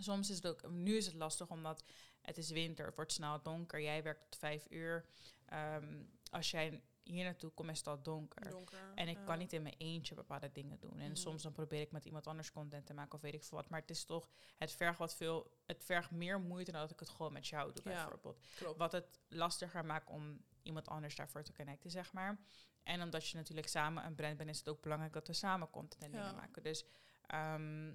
Soms 0.00 0.30
is 0.30 0.36
het 0.36 0.46
ook, 0.46 0.70
nu 0.70 0.96
is 0.96 1.06
het 1.06 1.14
lastig 1.14 1.50
omdat 1.50 1.84
het 2.20 2.38
is 2.38 2.50
winter, 2.50 2.86
het 2.86 2.96
wordt 2.96 3.12
snel 3.12 3.42
donker. 3.42 3.80
Jij 3.82 4.02
werkt 4.02 4.22
tot 4.22 4.36
vijf 4.36 4.66
uur. 4.70 5.06
Ehm, 5.44 6.02
als 6.30 6.50
jij 6.50 6.82
hier 7.02 7.24
naartoe 7.24 7.50
komt, 7.50 7.70
is 7.70 7.78
het 7.78 7.86
al 7.86 8.02
donker. 8.02 8.50
Donker. 8.50 8.92
En 8.94 9.08
ik 9.08 9.16
ja. 9.16 9.24
kan 9.24 9.38
niet 9.38 9.52
in 9.52 9.62
mijn 9.62 9.74
eentje 9.78 10.14
bepaalde 10.14 10.52
dingen 10.52 10.78
doen. 10.80 10.98
En 10.98 11.06
Mhm. 11.06 11.14
soms 11.14 11.42
dan 11.42 11.52
probeer 11.52 11.80
ik 11.80 11.92
met 11.92 12.04
iemand 12.04 12.26
anders 12.26 12.52
content 12.52 12.86
te 12.86 12.94
maken 12.94 13.12
of 13.14 13.20
weet 13.20 13.34
ik 13.34 13.44
veel 13.44 13.58
wat. 13.58 13.68
Maar 13.68 13.80
het 13.80 13.90
is 13.90 14.04
toch, 14.04 14.28
het 14.58 14.72
vergt 14.72 14.98
wat 14.98 15.14
veel, 15.16 15.56
het 15.66 15.84
vergt 15.84 16.10
meer 16.10 16.40
moeite 16.40 16.72
dan 16.72 16.80
dat 16.80 16.90
ik 16.90 17.00
het 17.00 17.08
gewoon 17.08 17.32
met 17.32 17.46
jou 17.46 17.72
doe, 17.72 17.92
Ja. 17.92 18.00
bijvoorbeeld. 18.02 18.44
Klopt. 18.56 18.78
Wat 18.78 18.92
het 18.92 19.20
lastiger 19.28 19.84
maakt 19.84 20.08
om 20.10 20.44
iemand 20.62 20.88
anders 20.88 21.14
daarvoor 21.16 21.42
te 21.42 21.52
connecten, 21.52 21.90
zeg 21.90 22.12
maar. 22.12 22.38
En 22.82 23.02
omdat 23.02 23.28
je 23.28 23.36
natuurlijk 23.36 23.68
samen 23.68 24.04
een 24.04 24.14
brand 24.14 24.36
bent, 24.36 24.50
is 24.50 24.58
het 24.58 24.68
ook 24.68 24.80
belangrijk 24.82 25.12
dat 25.12 25.26
we 25.26 25.32
samen 25.32 25.70
content 25.70 26.02
en 26.02 26.10
Ja. 26.12 26.18
dingen 26.20 26.34
maken. 26.34 26.62
Dus 26.62 26.84
ehm, 27.26 27.94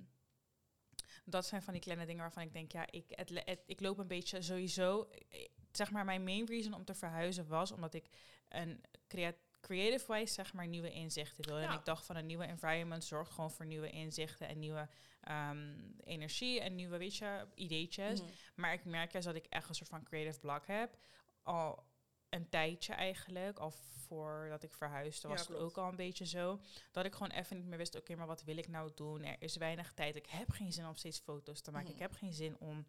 dat 1.25 1.45
zijn 1.45 1.61
van 1.61 1.73
die 1.73 1.81
kleine 1.81 2.05
dingen 2.05 2.21
waarvan 2.21 2.43
ik 2.43 2.53
denk, 2.53 2.71
ja, 2.71 2.91
ik, 2.91 3.05
het- 3.09 3.63
ik 3.65 3.79
loop 3.79 3.97
een 3.97 4.07
beetje 4.07 4.41
sowieso. 4.41 5.03
eh, 5.29 5.47
Zeg 5.71 5.91
maar, 5.91 6.05
mijn 6.05 6.23
main 6.23 6.45
reason 6.45 6.73
om 6.73 6.85
te 6.85 6.93
verhuizen 6.93 7.47
was 7.47 7.71
omdat 7.71 7.93
ik 7.93 8.09
een 8.49 8.83
crea 9.07 9.33
creative 9.61 10.13
wise, 10.13 10.33
zeg 10.33 10.53
maar, 10.53 10.67
nieuwe 10.67 10.91
inzichten 10.91 11.45
wil. 11.45 11.57
En 11.57 11.71
ik 11.71 11.85
dacht 11.85 12.05
van 12.05 12.15
een 12.15 12.25
nieuwe 12.25 12.45
environment 12.45 13.03
zorgt 13.03 13.31
gewoon 13.31 13.51
voor 13.51 13.65
nieuwe 13.65 13.89
inzichten 13.89 14.47
en 14.47 14.59
nieuwe 14.59 14.87
ehm, 15.21 15.75
energie 16.03 16.61
en 16.61 16.75
nieuwe, 16.75 16.97
weet 16.97 17.15
je, 17.15 17.47
ideetjes. 17.55 18.21
Mhm. 18.21 18.31
Maar 18.55 18.73
ik 18.73 18.85
merk 18.85 19.11
juist 19.11 19.27
dat 19.27 19.35
ik 19.35 19.45
echt 19.45 19.69
een 19.69 19.75
soort 19.75 19.89
van 19.89 20.03
creative 20.03 20.39
block 20.39 20.67
heb. 20.67 20.97
Al 21.43 21.83
een 22.29 22.49
tijdje 22.49 22.93
eigenlijk, 22.93 23.59
al 23.59 23.71
voordat 24.07 24.63
ik 24.63 24.73
verhuisde, 24.73 25.27
Ja, 25.27 25.33
was 25.33 25.47
het 25.47 25.57
ook 25.57 25.77
al 25.77 25.89
een 25.89 25.95
beetje 25.95 26.25
zo. 26.25 26.59
Dat 26.91 27.05
ik 27.05 27.13
gewoon 27.13 27.31
even 27.31 27.57
niet 27.57 27.65
meer 27.65 27.77
wist, 27.77 27.95
oké, 27.95 28.15
maar 28.15 28.27
wat 28.27 28.43
wil 28.43 28.57
ik 28.57 28.67
nou 28.67 28.91
doen? 28.95 29.23
Er 29.23 29.35
is 29.39 29.55
weinig 29.55 29.93
tijd. 29.93 30.15
Ik 30.15 30.25
heb 30.29 30.49
geen 30.49 30.73
zin 30.73 30.87
om 30.87 30.95
steeds 30.95 31.19
foto's 31.19 31.61
te 31.61 31.71
maken. 31.71 31.87
Mhm. 31.87 31.95
Ik 31.95 32.01
heb 32.01 32.13
geen 32.13 32.33
zin 32.33 32.57
om 32.59 32.87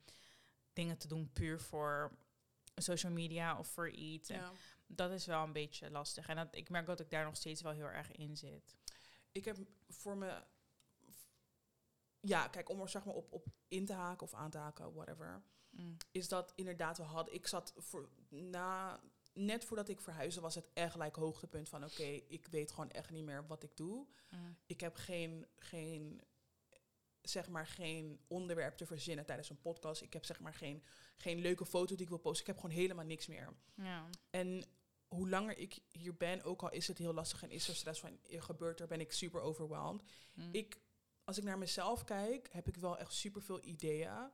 dingen 0.72 0.98
te 0.98 1.08
doen 1.08 1.32
puur 1.32 1.60
voor 1.60 2.12
social 2.74 3.12
media 3.12 3.58
of 3.58 3.68
voor 3.68 3.90
iets. 3.90 4.28
Ja. 4.28 4.52
Dat 4.90 5.10
is 5.10 5.26
wel 5.26 5.42
een 5.42 5.52
beetje 5.52 5.90
lastig. 5.90 6.28
En 6.28 6.36
dat, 6.36 6.48
ik 6.50 6.68
merk 6.68 6.86
dat 6.86 7.00
ik 7.00 7.10
daar 7.10 7.24
nog 7.24 7.36
steeds 7.36 7.62
wel 7.62 7.72
heel 7.72 7.86
erg 7.86 8.12
in 8.12 8.36
zit. 8.36 8.76
Ik 9.32 9.44
heb 9.44 9.56
voor 9.88 10.16
me... 10.16 10.42
Ja, 12.20 12.48
kijk, 12.48 12.68
om 12.68 12.80
er 12.80 12.88
zeg 12.88 13.04
maar 13.04 13.14
op, 13.14 13.32
op 13.32 13.46
in 13.68 13.86
te 13.86 13.92
haken 13.92 14.26
of 14.26 14.34
aan 14.34 14.50
te 14.50 14.58
haken, 14.58 14.94
whatever. 14.94 15.42
Mm. 15.70 15.96
Is 16.10 16.28
dat 16.28 16.52
inderdaad, 16.54 16.96
we 16.96 17.02
hadden... 17.02 17.34
Ik 17.34 17.46
zat 17.46 17.72
voor, 17.76 18.08
na... 18.28 19.00
Net 19.32 19.64
voordat 19.64 19.88
ik 19.88 20.00
verhuisde 20.00 20.40
was 20.40 20.54
het 20.54 20.68
echt 20.72 20.96
like 20.96 21.20
hoogtepunt 21.20 21.68
van... 21.68 21.84
Oké, 21.84 22.20
ik 22.28 22.46
weet 22.46 22.70
gewoon 22.70 22.90
echt 22.90 23.10
niet 23.10 23.24
meer 23.24 23.46
wat 23.46 23.62
ik 23.62 23.76
doe. 23.76 24.06
Mm. 24.30 24.56
Ik 24.66 24.80
heb 24.80 24.96
geen, 24.96 25.46
geen, 25.56 26.22
zeg 27.22 27.48
maar, 27.48 27.66
geen 27.66 28.20
onderwerp 28.26 28.76
te 28.76 28.86
verzinnen 28.86 29.26
tijdens 29.26 29.50
een 29.50 29.60
podcast. 29.60 30.02
Ik 30.02 30.12
heb 30.12 30.24
zeg 30.24 30.40
maar 30.40 30.54
geen, 30.54 30.82
geen 31.16 31.38
leuke 31.38 31.66
foto 31.66 31.94
die 31.94 32.04
ik 32.04 32.08
wil 32.08 32.18
posten. 32.18 32.40
Ik 32.40 32.46
heb 32.46 32.60
gewoon 32.60 32.76
helemaal 32.76 33.04
niks 33.04 33.26
meer. 33.26 33.56
Ja. 33.74 34.08
En 34.30 34.64
hoe 35.08 35.28
langer 35.28 35.58
ik 35.58 35.78
hier 35.90 36.16
ben, 36.16 36.42
ook 36.42 36.62
al 36.62 36.70
is 36.70 36.88
het 36.88 36.98
heel 36.98 37.14
lastig 37.14 37.42
en 37.42 37.50
is 37.50 37.68
er 37.68 37.76
stress 37.76 38.00
van 38.00 38.18
er 38.30 38.42
gebeurt 38.42 38.80
er, 38.80 38.86
ben 38.86 39.00
ik 39.00 39.12
super 39.12 39.40
overwhelmed. 39.40 40.02
Mm. 40.34 40.48
Ik, 40.52 40.80
als 41.24 41.38
ik 41.38 41.44
naar 41.44 41.58
mezelf 41.58 42.04
kijk, 42.04 42.48
heb 42.52 42.68
ik 42.68 42.76
wel 42.76 42.98
echt 42.98 43.12
super 43.12 43.42
veel 43.42 43.64
ideeën 43.64 44.30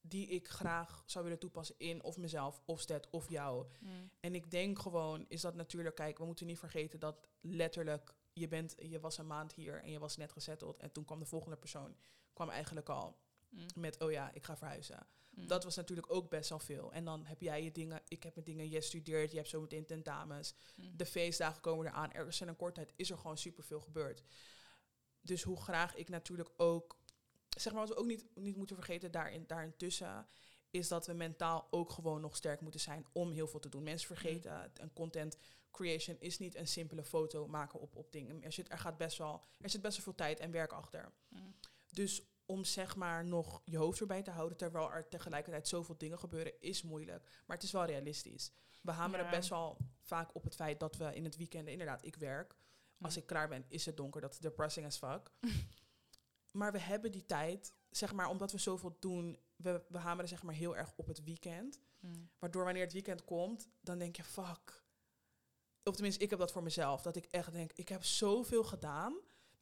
die 0.00 0.26
ik 0.26 0.48
graag 0.48 1.02
zou 1.06 1.24
willen 1.24 1.38
toepassen 1.38 1.74
in 1.78 2.02
of 2.02 2.16
mezelf, 2.16 2.62
of 2.64 2.80
Stet, 2.80 3.10
of 3.10 3.28
jou. 3.28 3.66
Mm. 3.80 4.10
En 4.20 4.34
ik 4.34 4.50
denk 4.50 4.78
gewoon, 4.78 5.24
is 5.28 5.40
dat 5.40 5.54
natuurlijk, 5.54 5.94
kijk, 5.94 6.18
we 6.18 6.24
moeten 6.24 6.46
niet 6.46 6.58
vergeten 6.58 7.00
dat 7.00 7.28
letterlijk, 7.40 8.14
je, 8.32 8.48
bent, 8.48 8.74
je 8.78 9.00
was 9.00 9.18
een 9.18 9.26
maand 9.26 9.52
hier 9.52 9.82
en 9.82 9.90
je 9.90 9.98
was 9.98 10.16
net 10.16 10.32
gezetteld. 10.32 10.78
En 10.78 10.92
toen 10.92 11.04
kwam 11.04 11.18
de 11.18 11.24
volgende 11.24 11.56
persoon, 11.56 11.96
kwam 12.32 12.48
eigenlijk 12.48 12.88
al 12.88 13.16
Mm. 13.54 13.66
met, 13.74 14.00
oh 14.02 14.10
ja, 14.10 14.30
ik 14.32 14.44
ga 14.44 14.56
verhuizen. 14.56 15.06
Mm. 15.30 15.46
Dat 15.46 15.64
was 15.64 15.76
natuurlijk 15.76 16.12
ook 16.12 16.30
best 16.30 16.48
wel 16.48 16.58
veel. 16.58 16.92
En 16.92 17.04
dan 17.04 17.24
heb 17.24 17.40
jij 17.40 17.62
je 17.62 17.72
dingen, 17.72 18.02
ik 18.08 18.22
heb 18.22 18.34
mijn 18.34 18.46
dingen, 18.46 18.68
jij 18.68 18.80
studeert, 18.80 19.30
je 19.30 19.36
hebt 19.36 19.48
zo 19.48 19.60
meteen 19.60 19.86
tentamens. 19.86 20.54
Mm. 20.76 20.96
De 20.96 21.06
feestdagen 21.06 21.60
komen 21.60 21.86
eraan. 21.86 22.12
Ergens 22.12 22.40
in 22.40 22.48
een 22.48 22.56
korte 22.56 22.74
tijd 22.74 22.92
is 22.96 23.10
er 23.10 23.18
gewoon 23.18 23.38
superveel 23.38 23.80
gebeurd. 23.80 24.22
Dus 25.20 25.42
hoe 25.42 25.60
graag 25.60 25.94
ik 25.94 26.08
natuurlijk 26.08 26.50
ook, 26.56 26.98
zeg 27.48 27.72
maar, 27.72 27.86
wat 27.86 27.94
we 27.96 28.00
ook 28.00 28.06
niet, 28.06 28.26
niet 28.34 28.56
moeten 28.56 28.76
vergeten 28.76 29.10
daarin, 29.10 29.44
daarintussen, 29.46 30.26
is 30.70 30.88
dat 30.88 31.06
we 31.06 31.12
mentaal 31.12 31.66
ook 31.70 31.90
gewoon 31.90 32.20
nog 32.20 32.36
sterk 32.36 32.60
moeten 32.60 32.80
zijn 32.80 33.06
om 33.12 33.30
heel 33.30 33.48
veel 33.48 33.60
te 33.60 33.68
doen. 33.68 33.82
Mensen 33.82 34.06
vergeten, 34.06 34.72
een 34.74 34.92
content 34.92 35.36
creation 35.70 36.16
is 36.20 36.38
niet 36.38 36.54
een 36.54 36.66
simpele 36.66 37.04
foto 37.04 37.46
maken 37.46 37.80
op, 37.80 37.96
op 37.96 38.12
dingen. 38.12 38.42
Er 38.42 38.52
zit, 38.52 38.70
er, 38.70 38.78
gaat 38.78 38.96
best 38.96 39.18
wel, 39.18 39.42
er 39.60 39.70
zit 39.70 39.82
best 39.82 39.96
wel 39.96 40.04
veel 40.04 40.14
tijd 40.14 40.40
en 40.40 40.50
werk 40.50 40.72
achter. 40.72 41.12
Dus 41.90 42.22
om 42.46 42.64
zeg 42.64 42.96
maar 42.96 43.24
nog 43.24 43.62
je 43.64 43.76
hoofd 43.76 44.00
erbij 44.00 44.22
te 44.22 44.30
houden 44.30 44.56
terwijl 44.58 44.92
er 44.92 45.08
tegelijkertijd 45.08 45.68
zoveel 45.68 45.98
dingen 45.98 46.18
gebeuren, 46.18 46.60
is 46.60 46.82
moeilijk. 46.82 47.42
Maar 47.46 47.56
het 47.56 47.66
is 47.66 47.72
wel 47.72 47.84
realistisch. 47.84 48.52
We 48.82 48.90
hameren 48.90 49.24
Ja. 49.24 49.30
best 49.30 49.48
wel 49.48 49.78
vaak 50.00 50.34
op 50.34 50.44
het 50.44 50.54
feit 50.54 50.80
dat 50.80 50.96
we 50.96 51.14
in 51.14 51.24
het 51.24 51.36
weekend, 51.36 51.68
inderdaad, 51.68 52.04
ik 52.04 52.16
werk. 52.16 52.56
Als 53.00 53.16
ik 53.16 53.26
klaar 53.26 53.48
ben, 53.48 53.64
is 53.68 53.86
het 53.86 53.96
donker. 53.96 54.20
Dat 54.20 54.32
is 54.32 54.38
depressing 54.38 54.86
as 54.86 54.98
fuck. 54.98 55.30
maar 56.58 56.72
we 56.72 56.78
hebben 56.78 57.12
die 57.12 57.24
tijd, 57.26 57.74
zeg 57.90 58.12
maar, 58.12 58.28
omdat 58.28 58.52
we 58.52 58.58
zoveel 58.58 58.96
doen, 59.00 59.38
we, 59.56 59.84
we 59.88 59.98
hameren 59.98 60.28
zeg 60.28 60.42
maar 60.42 60.54
heel 60.54 60.76
erg 60.76 60.92
op 60.96 61.06
het 61.06 61.24
weekend. 61.24 61.80
Mm. 62.00 62.30
Waardoor 62.38 62.64
wanneer 62.64 62.82
het 62.82 62.92
weekend 62.92 63.24
komt, 63.24 63.68
dan 63.80 63.98
denk 63.98 64.16
je, 64.16 64.24
fuck. 64.24 64.84
Of 65.82 65.94
tenminste, 65.94 66.22
ik 66.22 66.30
heb 66.30 66.38
dat 66.38 66.52
voor 66.52 66.62
mezelf. 66.62 67.02
Dat 67.02 67.16
ik 67.16 67.24
echt 67.24 67.52
denk, 67.52 67.72
ik 67.72 67.88
heb 67.88 68.04
zoveel 68.04 68.64
gedaan. 68.64 69.14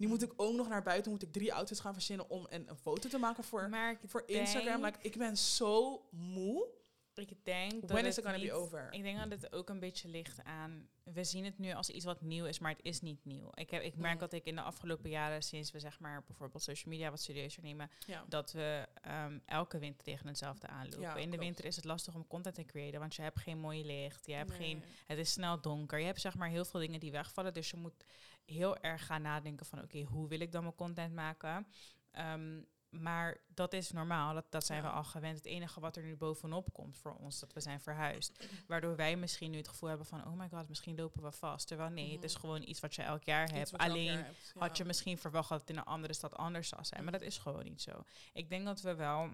Nu 0.03 0.09
moet 0.09 0.23
ik 0.23 0.33
ook 0.37 0.55
nog 0.55 0.69
naar 0.69 0.83
buiten, 0.83 1.12
moet 1.12 1.23
ik 1.23 1.33
drie 1.33 1.55
outfits 1.55 1.81
gaan 1.81 1.93
verzinnen 1.93 2.31
om 2.31 2.47
een, 2.51 2.69
een 2.69 2.77
foto 2.77 3.09
te 3.09 3.19
maken 3.19 3.45
voor, 3.45 3.69
Maar 3.69 3.99
voor 4.07 4.23
Instagram. 4.27 4.85
Like, 4.85 4.99
ik 5.01 5.17
ben 5.17 5.37
zo 5.37 6.03
moe. 6.11 6.67
Ik 7.14 7.44
denk 7.44 7.81
dat 7.81 7.90
When 7.90 8.05
is 8.07 8.16
het 8.16 8.25
it 8.25 8.31
gonna 8.31 8.46
be 8.46 8.53
over? 8.53 8.88
Ik 8.92 9.03
denk 9.03 9.18
dat 9.18 9.31
het 9.42 9.53
ook 9.53 9.68
een 9.68 9.81
beetje 9.81 10.09
ligt 10.09 10.44
aan. 10.44 10.88
We 11.03 11.25
zien 11.25 11.44
het 11.44 11.59
nu 11.59 11.72
als 11.72 11.90
iets 11.90 12.05
wat 12.05 12.20
nieuw 12.20 12.44
is, 12.44 12.59
maar 12.59 12.70
het 12.70 12.81
is 12.85 13.01
niet 13.01 13.25
nieuw. 13.25 13.51
Ik, 13.55 13.70
heb, 13.70 13.83
ik 13.83 13.96
merk 13.96 14.14
Mm. 14.14 14.20
dat 14.20 14.33
ik 14.33 14.44
in 14.44 14.55
de 14.55 14.61
afgelopen 14.62 15.11
jaren, 15.11 15.42
sinds 15.42 15.70
we 15.70 15.79
zeg 15.81 15.98
maar 16.01 16.25
bijvoorbeeld 16.27 16.62
social 16.62 16.92
media 16.94 17.11
wat 17.11 17.20
serieuzer 17.20 17.62
nemen, 17.62 17.90
Ja. 18.07 18.25
dat 18.29 18.53
we 18.53 18.88
ehm, 19.03 19.38
elke 19.46 19.79
winter 19.79 20.03
tegen 20.05 20.27
hetzelfde 20.27 20.66
aanlopen. 20.66 21.01
Ja, 21.01 21.14
in 21.14 21.20
de 21.22 21.27
klopt. 21.29 21.42
winter 21.42 21.64
is 21.64 21.77
het 21.77 21.85
lastig 21.85 22.14
om 22.14 22.27
content 22.27 22.55
te 22.55 22.64
creëren, 22.64 23.01
want 23.01 23.14
je 23.14 23.22
hebt 23.22 23.38
geen 23.40 23.59
mooie 23.59 23.85
licht, 23.85 24.27
je 24.27 24.35
hebt 24.35 24.48
Nee. 24.51 24.59
geen, 24.59 24.85
het 25.07 25.18
is 25.18 25.33
snel 25.33 25.61
donker. 25.61 25.98
Je 25.98 26.07
hebt 26.07 26.20
zeg 26.20 26.37
maar 26.37 26.48
heel 26.48 26.64
veel 26.64 26.81
dingen 26.81 27.01
die 27.01 27.11
wegvallen, 27.11 27.55
dus 27.55 27.70
je 27.70 27.77
moet 27.77 28.05
heel 28.44 28.77
erg 28.79 29.07
gaan 29.07 29.22
nadenken 29.22 29.66
van 29.66 29.83
oké, 29.83 30.03
hoe 30.03 30.29
wil 30.29 30.40
ik 30.40 30.53
dan 30.53 30.62
mijn 30.62 30.75
content 30.75 31.14
maken? 31.14 31.66
Ehm, 32.11 32.62
maar 32.92 33.40
dat 33.55 33.72
is 33.72 33.90
normaal, 33.92 34.35
dat, 34.35 34.44
dat 34.50 34.66
zijn 34.66 34.83
Ja. 34.83 34.88
we 34.88 34.94
al 34.94 35.05
gewend. 35.05 35.37
Het 35.37 35.46
enige 35.46 35.81
wat 35.81 35.96
er 35.96 36.02
nu 36.02 36.16
bovenop 36.16 36.72
komt 36.72 36.98
voor 36.98 37.14
ons, 37.14 37.40
dat 37.40 37.52
we 37.52 37.61
zijn 37.61 37.81
verhuisd. 37.81 38.48
Waardoor 38.66 38.96
wij 38.96 39.16
misschien 39.16 39.50
nu 39.50 39.57
het 39.57 39.68
gevoel 39.68 39.88
hebben 39.88 40.07
van, 40.07 40.26
oh 40.26 40.33
my 40.38 40.48
god, 40.48 40.68
misschien 40.68 40.96
lopen 40.96 41.22
we 41.22 41.33
vast. 41.33 41.66
Terwijl 41.66 41.90
nee, 41.90 42.12
het 42.12 42.24
is 42.24 42.33
Mhm. 42.33 42.40
gewoon 42.40 42.62
iets 42.62 42.81
wat 42.81 42.94
je 42.94 43.02
elk 43.02 43.22
jaar 43.22 43.42
Iets 43.42 43.52
hebt. 43.52 43.76
Alleen 43.78 44.05
jaar 44.05 44.24
hebt, 44.24 44.52
had 44.59 44.76
je 44.76 44.85
misschien 44.85 45.18
verwacht 45.18 45.48
dat 45.48 45.61
het 45.61 45.70
in 45.70 45.76
een 45.76 45.85
andere 45.85 46.12
stad 46.14 46.35
anders 46.37 46.68
zou 46.68 46.85
zijn. 46.85 47.02
Maar 47.02 47.12
dat 47.12 47.22
is 47.22 47.38
gewoon 47.38 47.64
niet 47.64 47.83
zo. 47.83 48.05
Ik 48.33 48.48
denk 48.48 48.64
dat 48.64 48.81
we 48.81 48.94
wel 48.94 49.31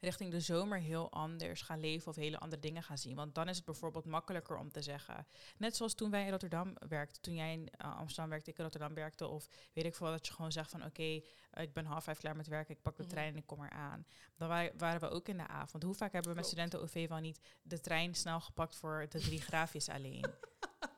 richting 0.00 0.30
de 0.30 0.40
zomer 0.40 0.78
heel 0.78 1.10
anders 1.12 1.62
gaan 1.62 1.80
leven 1.80 2.08
of 2.08 2.16
hele 2.16 2.38
andere 2.38 2.60
dingen 2.62 2.82
gaan 2.82 2.98
zien. 2.98 3.14
Want 3.16 3.34
dan 3.34 3.48
is 3.48 3.56
het 3.56 3.64
bijvoorbeeld 3.64 4.04
makkelijker 4.04 4.56
om 4.56 4.70
te 4.72 4.82
zeggen. 4.82 5.26
Net 5.56 5.76
zoals 5.76 5.94
toen 5.94 6.10
wij 6.10 6.24
in 6.24 6.30
Rotterdam 6.30 6.74
werkten. 6.88 7.22
Toen 7.22 7.34
jij 7.34 7.52
in 7.52 7.68
eh, 7.70 7.96
Amsterdam 7.96 8.30
werkte, 8.30 8.50
ik 8.50 8.56
in 8.56 8.62
Rotterdam 8.62 8.94
werkte. 8.94 9.26
Of 9.26 9.48
weet 9.72 9.84
ik 9.84 9.94
veel, 9.94 10.06
dat 10.06 10.26
je 10.26 10.32
gewoon 10.32 10.52
zegt 10.52 10.70
van 10.70 10.84
oké, 10.84 11.02
eh, 11.02 11.62
ik 11.62 11.72
ben 11.72 11.84
half 11.84 12.04
vijf 12.04 12.18
klaar 12.18 12.36
met 12.36 12.46
werken. 12.46 12.74
Ik 12.74 12.82
pak 12.82 12.96
de 12.96 13.02
Mhm. 13.02 13.10
trein 13.12 13.32
en 13.32 13.38
ik 13.38 13.46
kom 13.46 13.64
eraan. 13.64 14.06
Dan 14.36 14.48
wa- 14.48 14.70
waren 14.76 15.00
we 15.00 15.08
ook 15.08 15.28
in 15.28 15.36
de 15.36 15.46
avond. 15.46 15.82
Hoe 15.82 15.94
vaak 15.94 16.12
hebben 16.12 16.30
we 16.30 16.36
met 16.36 16.46
studenten 16.46 16.80
OV 16.80 17.08
wel 17.08 17.18
niet 17.18 17.40
de 17.62 17.80
trein 17.80 18.14
snel 18.14 18.40
gepakt 18.40 18.76
voor 18.76 19.06
de 19.08 19.18
drie 19.20 19.40
graafjes 19.50 19.88
alleen? 19.88 20.24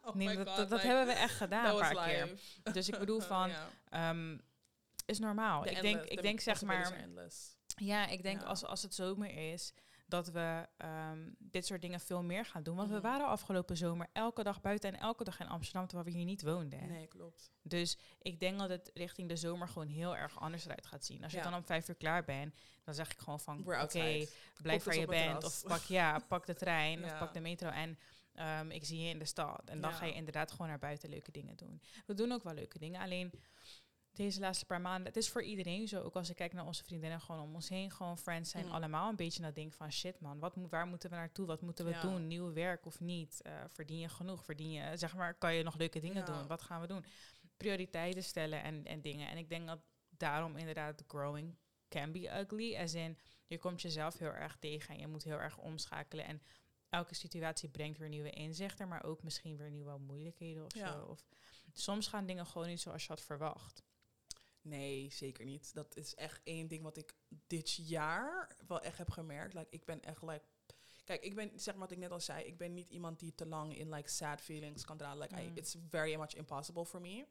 Oh 0.02 0.14
nee, 0.14 0.36
dat, 0.36 0.48
God, 0.48 0.56
dat, 0.56 0.70
like, 0.70 0.86
hebben 0.86 1.06
we 1.06 1.12
echt 1.20 1.34
gedaan 1.36 1.74
een 1.74 1.80
paar 1.80 2.04
keer. 2.08 2.40
Dus 2.72 2.88
ik 2.88 2.98
bedoel 2.98 3.20
van, 3.34 3.48
Ja. 3.48 3.68
Ehm, 3.88 4.38
is 5.06 5.18
normaal. 5.18 5.66
Ik 5.66 5.80
denk, 5.80 6.02
ik 6.04 6.16
de 6.16 6.22
denk 6.22 6.40
zeg 6.40 6.62
maar. 6.62 7.08
Ja, 7.76 8.06
ik 8.06 8.22
denk 8.22 8.40
Ja. 8.40 8.46
als, 8.46 8.64
als 8.64 8.82
het 8.82 8.94
zomer 8.94 9.52
is, 9.52 9.72
dat 10.06 10.28
we 10.28 10.68
ehm, 10.76 11.30
dit 11.38 11.66
soort 11.66 11.80
dingen 11.82 12.00
veel 12.00 12.22
meer 12.22 12.44
gaan 12.44 12.62
doen. 12.62 12.76
Want 12.76 12.88
we 12.88 12.94
Mhm. 12.94 13.02
waren 13.02 13.26
afgelopen 13.26 13.76
zomer 13.76 14.06
elke 14.12 14.42
dag 14.42 14.60
buiten 14.60 14.92
en 14.92 15.00
elke 15.00 15.24
dag 15.24 15.40
in 15.40 15.48
Amsterdam, 15.48 15.86
terwijl 15.86 16.08
we 16.08 16.14
hier 16.16 16.24
niet 16.24 16.42
woonden. 16.42 16.88
Nee, 16.88 17.06
klopt. 17.06 17.50
Dus 17.62 17.98
ik 18.22 18.40
denk 18.40 18.58
dat 18.58 18.68
het 18.68 18.90
richting 18.94 19.28
de 19.28 19.36
zomer 19.36 19.68
gewoon 19.68 19.88
heel 19.88 20.16
erg 20.16 20.40
anders 20.40 20.64
eruit 20.64 20.86
gaat 20.86 21.04
zien. 21.04 21.22
Als 21.22 21.32
je 21.32 21.38
Ja. 21.38 21.44
dan 21.44 21.54
om 21.54 21.64
vijf 21.64 21.88
uur 21.88 21.94
klaar 21.94 22.24
bent, 22.24 22.54
dan 22.84 22.94
zeg 22.94 23.10
ik 23.12 23.18
gewoon 23.18 23.40
van, 23.40 23.58
oké, 23.58 24.26
blijf 24.62 24.84
waar 24.84 24.94
je 24.96 25.06
bent. 25.06 25.44
Of 25.44 25.62
pak, 25.66 25.82
ja, 25.82 26.18
pak 26.18 26.46
de 26.46 26.54
trein 26.54 27.04
of 27.04 27.18
pak 27.18 27.32
de 27.34 27.40
metro. 27.40 27.68
En 27.68 27.98
Ehm, 28.32 28.70
ik 28.70 28.84
zie 28.84 29.00
je 29.00 29.08
in 29.08 29.18
de 29.18 29.24
stad. 29.24 29.62
En 29.64 29.80
dan 29.80 29.92
ga 29.92 30.04
je 30.04 30.12
inderdaad 30.14 30.50
gewoon 30.50 30.68
naar 30.68 30.78
buiten 30.78 31.08
leuke 31.10 31.30
dingen 31.30 31.56
doen. 31.56 31.82
We 32.06 32.14
doen 32.14 32.32
ook 32.32 32.42
wel 32.42 32.54
leuke 32.54 32.78
dingen. 32.78 33.00
Alleen 33.00 33.32
deze 34.12 34.40
laatste 34.40 34.64
paar 34.66 34.80
maanden, 34.80 35.06
het 35.06 35.16
is 35.16 35.28
voor 35.30 35.42
iedereen 35.42 35.88
zo. 35.88 36.02
Ook 36.02 36.14
als 36.14 36.30
ik 36.30 36.36
kijk 36.36 36.52
naar 36.52 36.66
onze 36.66 36.84
vriendinnen 36.84 37.20
gewoon 37.20 37.40
om 37.42 37.54
ons 37.54 37.68
heen, 37.68 37.90
gewoon 37.90 38.18
friends 38.18 38.50
zijn 38.50 38.66
Mm. 38.66 38.72
allemaal 38.72 39.08
een 39.08 39.16
beetje 39.16 39.42
dat 39.42 39.54
ding 39.54 39.74
van 39.74 39.92
shit 39.92 40.20
man, 40.20 40.38
wat 40.38 40.56
moet, 40.56 40.70
waar 40.70 40.86
moeten 40.86 41.10
we 41.10 41.16
naartoe? 41.16 41.46
Wat 41.46 41.60
moeten 41.60 41.84
we 41.84 41.90
Ja. 41.90 42.00
doen? 42.00 42.26
Nieuw 42.26 42.52
werk 42.52 42.86
of 42.86 43.00
niet? 43.00 43.42
Eh, 43.42 43.64
verdien 43.68 43.98
je 43.98 44.08
genoeg? 44.08 44.44
Verdien 44.44 44.70
je, 44.70 44.96
zeg 44.96 45.14
maar, 45.14 45.34
kan 45.34 45.54
je 45.54 45.62
nog 45.62 45.76
leuke 45.76 46.00
dingen 46.00 46.26
Ja. 46.26 46.38
doen? 46.38 46.46
Wat 46.46 46.62
gaan 46.62 46.80
we 46.80 46.86
doen? 46.86 47.04
Prioriteiten 47.56 48.22
stellen 48.24 48.62
en, 48.62 48.84
en 48.84 49.00
dingen. 49.00 49.28
En 49.28 49.36
ik 49.36 49.48
denk 49.48 49.66
dat 49.66 49.80
daarom 50.08 50.56
inderdaad 50.56 51.04
growing 51.06 51.56
can 51.88 52.12
be 52.12 52.38
ugly. 52.40 52.76
As 52.76 52.94
in, 52.94 53.18
je 53.46 53.58
komt 53.58 53.82
jezelf 53.82 54.18
heel 54.18 54.32
erg 54.32 54.56
tegen 54.56 54.94
en 54.94 55.00
je 55.00 55.06
moet 55.06 55.24
heel 55.24 55.38
erg 55.40 55.58
omschakelen. 55.58 56.24
En 56.24 56.42
elke 56.88 57.14
situatie 57.14 57.68
brengt 57.68 57.98
weer 57.98 58.08
nieuwe 58.08 58.30
inzichten, 58.30 58.88
maar 58.88 59.04
ook 59.04 59.22
misschien 59.22 59.56
weer 59.56 59.70
nieuwe 59.70 59.98
moeilijkheden 59.98 60.64
of 60.64 60.74
Ja. 60.74 60.92
zo. 60.92 61.04
Of 61.04 61.24
soms 61.72 62.06
gaan 62.08 62.26
dingen 62.26 62.46
gewoon 62.46 62.68
niet 62.68 62.80
zoals 62.80 63.02
je 63.02 63.08
had 63.08 63.20
verwacht. 63.22 63.82
Nee, 64.62 65.10
zeker 65.10 65.44
niet. 65.44 65.74
Dat 65.74 65.96
is 65.96 66.14
echt 66.14 66.40
één 66.44 66.68
ding 66.68 66.82
wat 66.82 66.96
ik 66.96 67.14
dit 67.46 67.74
jaar 67.74 68.56
wel 68.66 68.80
echt 68.80 68.98
heb 68.98 69.10
gemerkt. 69.10 69.54
Like, 69.54 69.70
ik 69.70 69.84
ben 69.84 70.02
echt 70.02 70.22
like... 70.22 70.42
Kijk, 71.04 71.22
ik 71.22 71.34
ben, 71.34 71.50
zeg 71.54 71.74
maar 71.74 71.82
wat 71.82 71.90
ik 71.92 71.98
net 71.98 72.10
al 72.10 72.20
zei, 72.20 72.44
ik 72.44 72.58
ben 72.58 72.74
niet 72.74 72.88
iemand 72.88 73.18
die 73.18 73.34
te 73.34 73.46
lang 73.46 73.76
in 73.76 73.88
like 73.94 74.08
sad 74.08 74.40
feelings 74.40 74.84
kan 74.84 74.96
draaien. 74.96 75.18
Like, 75.18 75.42
I- 75.42 75.48
Mm. 75.48 75.56
it's 75.56 75.76
very 75.88 76.16
much 76.16 76.34
impossible 76.34 76.84
for 76.86 77.00
me. 77.00 77.26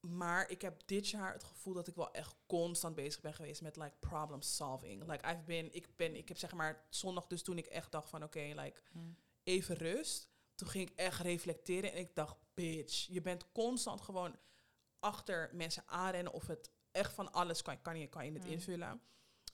Maar 0.00 0.50
ik 0.50 0.62
heb 0.62 0.82
dit 0.86 1.08
jaar 1.08 1.32
het 1.32 1.44
gevoel 1.44 1.74
dat 1.74 1.86
ik 1.88 1.94
wel 1.94 2.12
echt 2.12 2.34
constant 2.46 2.94
bezig 2.94 3.20
ben 3.20 3.34
geweest 3.34 3.62
met 3.62 3.76
like 3.76 3.96
problem 4.00 4.42
solving. 4.42 5.04
Like 5.06 5.28
I've 5.28 5.42
been, 5.44 5.74
ik 5.74 5.96
ben, 5.96 6.14
ik 6.16 6.28
heb 6.28 6.38
zeg 6.38 6.52
maar 6.52 6.86
zondag 6.90 7.26
dus 7.26 7.42
toen 7.42 7.58
ik 7.58 7.66
echt 7.66 7.92
dacht 7.92 8.08
van 8.10 8.22
oké, 8.22 8.40
like 8.40 8.80
even 9.42 9.76
rust. 9.76 10.28
Toen 10.54 10.68
ging 10.68 10.90
ik 10.90 10.96
echt 10.96 11.20
reflecteren 11.20 11.92
en 11.92 11.98
ik 11.98 12.14
dacht, 12.14 12.36
bitch, 12.54 13.06
je 13.06 13.20
bent 13.20 13.52
constant 13.52 14.00
gewoon 14.00 14.36
achter 15.00 15.50
mensen 15.52 15.82
aanrennen 15.86 16.32
of 16.32 16.46
het 16.46 16.70
echt 16.90 17.12
van 17.12 17.32
alles 17.32 17.62
kan, 17.62 17.82
kan, 17.82 17.98
je, 17.98 18.06
kan 18.06 18.24
je 18.26 18.32
het 18.32 18.44
Mm. 18.44 18.50
invullen. 18.50 19.00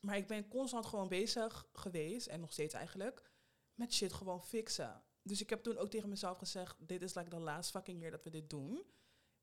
Maar 0.00 0.16
ik 0.16 0.26
ben 0.26 0.48
constant 0.48 0.86
gewoon 0.86 1.08
bezig 1.08 1.66
geweest, 1.72 2.26
en 2.26 2.40
nog 2.40 2.52
steeds 2.52 2.74
eigenlijk, 2.74 3.30
met 3.74 3.94
shit 3.94 4.12
gewoon 4.12 4.42
fixen. 4.42 5.02
Dus 5.22 5.40
ik 5.40 5.50
heb 5.50 5.62
toen 5.62 5.76
ook 5.78 5.90
tegen 5.90 6.08
mezelf 6.08 6.38
gezegd, 6.38 6.76
dit 6.88 7.02
is 7.02 7.14
like 7.14 7.30
the 7.30 7.38
last 7.38 7.70
fucking 7.70 7.98
year 7.98 8.10
dat 8.10 8.22
we 8.24 8.30
dit 8.30 8.50
doen. 8.50 8.84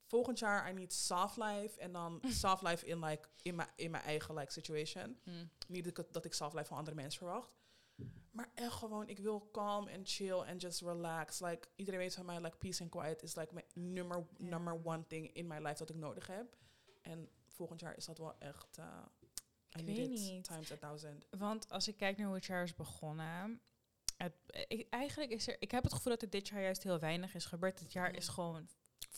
Volgend 0.07 0.39
jaar 0.39 0.69
I 0.69 0.73
need 0.73 0.93
soft 0.93 1.37
life 1.37 1.79
en 1.79 1.91
dan 1.91 2.21
soft 2.43 2.61
life 2.61 2.85
in 2.85 2.99
like 3.03 3.29
in 3.41 3.55
mijn 3.55 3.69
in 3.75 3.91
mijn 3.91 4.03
eigen 4.03 4.35
like 4.35 4.51
situation. 4.51 5.19
Mm. 5.23 5.51
Niet 5.67 5.83
dat 5.83 5.97
ik, 5.97 6.13
dat 6.13 6.25
ik 6.25 6.33
soft 6.33 6.53
life 6.53 6.65
van 6.67 6.77
andere 6.77 6.95
mensen 6.95 7.19
verwacht. 7.19 7.58
Maar 8.31 8.51
echt 8.55 8.73
gewoon, 8.73 9.07
ik 9.09 9.19
wil 9.19 9.49
calm 9.51 9.87
en 9.87 10.01
chill 10.05 10.39
en 10.39 10.57
just 10.57 10.81
relax. 10.81 11.39
Like, 11.39 11.67
iedereen 11.75 11.99
weet 11.99 12.15
van 12.15 12.25
mij, 12.25 12.41
like, 12.41 12.57
peace 12.57 12.81
and 12.81 12.91
quiet 12.91 13.23
is 13.23 13.35
like 13.35 13.53
mijn 13.53 13.65
nummer, 13.73 14.25
Ja. 14.37 14.47
number 14.49 14.79
one 14.83 15.07
thing 15.07 15.33
in 15.33 15.47
my 15.47 15.57
life 15.57 15.77
dat 15.77 15.89
ik 15.89 15.95
nodig 15.95 16.27
heb. 16.27 16.57
En 17.01 17.29
volgend 17.47 17.79
jaar 17.79 17.97
is 17.97 18.05
dat 18.05 18.17
wel 18.17 18.35
echt, 18.39 18.77
uh, 18.79 18.85
I 19.77 19.79
Ik 19.79 19.85
need 19.85 19.97
weet 19.97 20.07
it 20.07 20.19
niet. 20.31 20.43
times 20.43 20.71
a 20.71 20.77
thousand. 20.77 21.25
Want 21.37 21.69
als 21.69 21.87
ik 21.87 21.97
kijk 21.97 22.17
naar 22.17 22.25
hoe 22.25 22.35
het 22.35 22.45
jaar 22.45 22.63
is 22.63 22.75
begonnen. 22.75 23.61
Het, 24.17 24.33
ik, 24.67 24.87
eigenlijk 24.89 25.31
is 25.31 25.47
er. 25.47 25.55
Ik 25.59 25.71
heb 25.71 25.83
het 25.83 25.93
gevoel 25.93 26.11
dat 26.13 26.21
er 26.21 26.29
dit 26.29 26.47
jaar 26.47 26.61
juist 26.61 26.83
heel 26.83 26.99
weinig 26.99 27.33
is 27.35 27.45
gebeurd. 27.45 27.79
Het 27.79 27.93
jaar 27.93 28.15
is 28.15 28.27
gewoon 28.27 28.69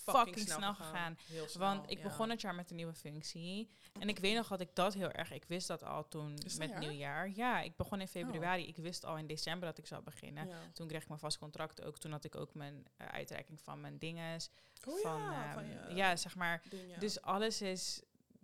fucking, 0.04 0.40
snel, 0.50 0.74
gegaan. 0.74 1.18
Snel, 1.28 1.48
Want 1.58 1.90
ik 1.90 1.98
ja. 1.98 2.04
begon 2.04 2.30
het 2.30 2.42
jaar 2.42 2.56
met 2.56 2.70
een 2.70 2.76
nieuwe 2.76 2.94
functie. 2.94 3.70
En 4.00 4.10
ik 4.10 4.20
weet 4.20 4.36
nog 4.36 4.48
dat 4.48 4.60
ik 4.62 4.76
dat 4.76 4.94
heel 4.94 5.12
erg. 5.12 5.32
Ik 5.32 5.46
wist 5.46 5.68
dat 5.68 5.84
al 5.84 6.08
toen 6.08 6.36
dat 6.36 6.58
met 6.58 6.70
jaar? 6.70 6.80
nieuwjaar. 6.80 7.30
Ja, 7.36 7.62
ik 7.62 7.76
begon 7.76 8.02
in 8.02 8.08
februari. 8.08 8.68
Ik 8.68 8.78
wist 8.78 9.06
al 9.06 9.18
in 9.18 9.28
december 9.28 9.68
dat 9.68 9.78
ik 9.78 9.88
zou 9.88 10.04
beginnen. 10.04 10.48
Ja. 10.48 10.58
Toen 10.74 10.88
kreeg 10.88 11.02
ik 11.02 11.08
mijn 11.08 11.20
vast 11.20 11.38
contract 11.38 11.82
ook. 11.84 11.98
Toen 11.98 12.12
had 12.12 12.24
ik 12.24 12.36
ook 12.36 12.54
mijn 12.54 12.86
eh, 12.98 13.08
uitreiking 13.08 13.62
van 13.62 13.82
mijn 13.82 13.98
dinges. 13.98 14.50
Oh 14.88 15.02
van, 15.02 15.22
ja, 15.22 15.54
van 15.54 15.64
ehm, 15.64 15.90
je 15.90 15.96
ja, 15.96 16.16
zeg 16.16 16.36
maar. 16.36 16.62
Dus 17.00 17.22
alles 17.22 17.62
is 17.62 18.02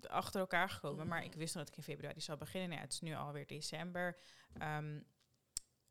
achter 0.08 0.40
elkaar 0.40 0.70
gekomen. 0.70 1.08
Maar 1.08 1.20
Mhm. 1.20 1.28
ik 1.28 1.36
wist 1.36 1.56
nog 1.56 1.64
dat 1.64 1.72
ik 1.74 1.78
in 1.78 1.84
februari 1.94 2.22
zou 2.22 2.38
beginnen. 2.38 2.70
Nou 2.70 2.80
ja, 2.82 2.86
het 2.86 2.94
is 2.94 3.02
nu 3.02 3.16
alweer 3.16 3.48
december. 3.48 4.18
Ehm, 4.58 5.00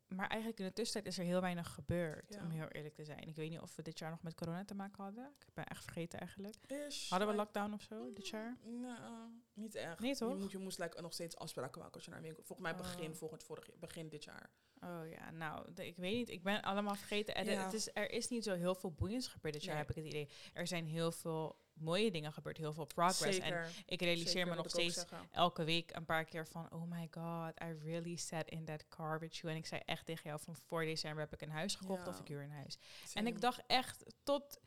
maar 0.07 0.27
eigenlijk 0.27 0.59
in 0.61 0.65
de 0.65 0.73
tussentijd 0.73 1.13
is 1.13 1.19
er 1.19 1.25
heel 1.25 1.41
weinig 1.41 1.73
gebeurd, 1.73 2.33
Ja. 2.33 2.41
om 2.43 2.49
heel 2.49 2.67
eerlijk 2.67 2.95
te 2.95 3.05
zijn. 3.05 3.27
Ik 3.27 3.35
weet 3.35 3.49
niet 3.49 3.59
of 3.59 3.75
we 3.75 3.81
dit 3.81 3.99
jaar 3.99 4.09
nog 4.09 4.21
met 4.23 4.35
corona 4.35 4.65
te 4.65 4.75
maken 4.75 5.03
hadden. 5.03 5.33
Ik 5.47 5.53
ben 5.53 5.65
echt 5.65 5.83
vergeten 5.83 6.19
eigenlijk. 6.19 6.55
Ish, 6.87 7.09
Hadden 7.09 7.27
we 7.27 7.33
lockdown 7.33 7.73
of 7.73 7.81
zo 7.81 8.13
dit 8.13 8.27
jaar? 8.27 8.57
Nou, 8.63 9.31
niet 9.53 9.75
echt. 9.75 9.99
Nee, 9.99 10.15
toch? 10.15 10.29
Je 10.31 10.35
moet, 10.37 10.51
je 10.51 10.57
moest 10.57 10.79
like, 10.79 11.01
nog 11.01 11.13
steeds 11.13 11.35
afspraken 11.37 11.79
maken 11.79 11.95
als 11.95 12.03
je 12.03 12.09
naar 12.09 12.19
een 12.19 12.25
winkel... 12.25 12.43
Volgens 12.43 12.67
mij 12.69 12.77
begin, 12.77 13.09
Oh. 13.11 13.15
volgend, 13.15 13.43
vorig, 13.43 13.69
begin 13.79 14.09
dit 14.09 14.23
jaar. 14.23 14.49
Oh 14.83 15.09
ja, 15.09 15.31
nou, 15.31 15.73
de- 15.73 15.87
ik 15.87 15.97
weet 15.97 16.13
niet. 16.15 16.29
Ik 16.29 16.43
ben 16.43 16.61
allemaal 16.61 16.95
vergeten. 16.95 17.35
En 17.35 17.45
Ja. 17.45 17.63
het 17.63 17.73
is, 17.73 17.89
er 17.93 18.11
is 18.11 18.27
niet 18.27 18.43
zo 18.43 18.53
heel 18.55 18.75
veel 18.75 18.91
boeiends 18.91 19.27
gebeurd 19.27 19.53
dit 19.53 19.63
jaar, 19.63 19.75
Nee. 19.75 19.85
heb 19.85 19.95
ik 19.95 20.03
het 20.03 20.13
idee. 20.13 20.29
Er 20.53 20.67
zijn 20.67 20.85
heel 20.85 21.11
veel 21.11 21.59
mooie 21.79 22.11
dingen 22.11 22.33
gebeurd, 22.33 22.57
heel 22.57 22.73
veel 22.73 22.85
progress. 22.85 23.37
En 23.39 23.69
ik 23.85 24.01
realiseer 24.01 24.29
Zeker, 24.29 24.47
me 24.49 24.55
nog 24.55 24.69
steeds 24.69 25.05
elke 25.31 25.63
week 25.63 25.95
een 25.95 26.05
paar 26.05 26.25
keer 26.25 26.47
van... 26.47 26.71
oh 26.71 26.89
my 26.89 27.07
god, 27.11 27.61
I 27.63 27.77
really 27.83 28.15
sat 28.15 28.49
in 28.49 28.65
that 28.65 28.87
car 28.89 29.19
with 29.19 29.37
you. 29.37 29.53
En 29.53 29.59
ik 29.59 29.65
zei 29.65 29.81
echt 29.85 30.05
tegen 30.05 30.23
jou 30.23 30.39
van 30.39 30.55
voor 30.55 30.85
december 30.85 31.19
heb 31.23 31.33
ik 31.33 31.41
een 31.41 31.53
huis 31.53 31.75
gekocht 31.75 32.05
Ja. 32.05 32.11
of 32.11 32.19
ik 32.19 32.27
huur 32.27 32.43
een 32.43 32.51
huis. 32.51 32.77
En 33.13 33.27
ik 33.27 33.41
dacht 33.41 33.61
echt 33.67 34.05
tot 34.23 34.59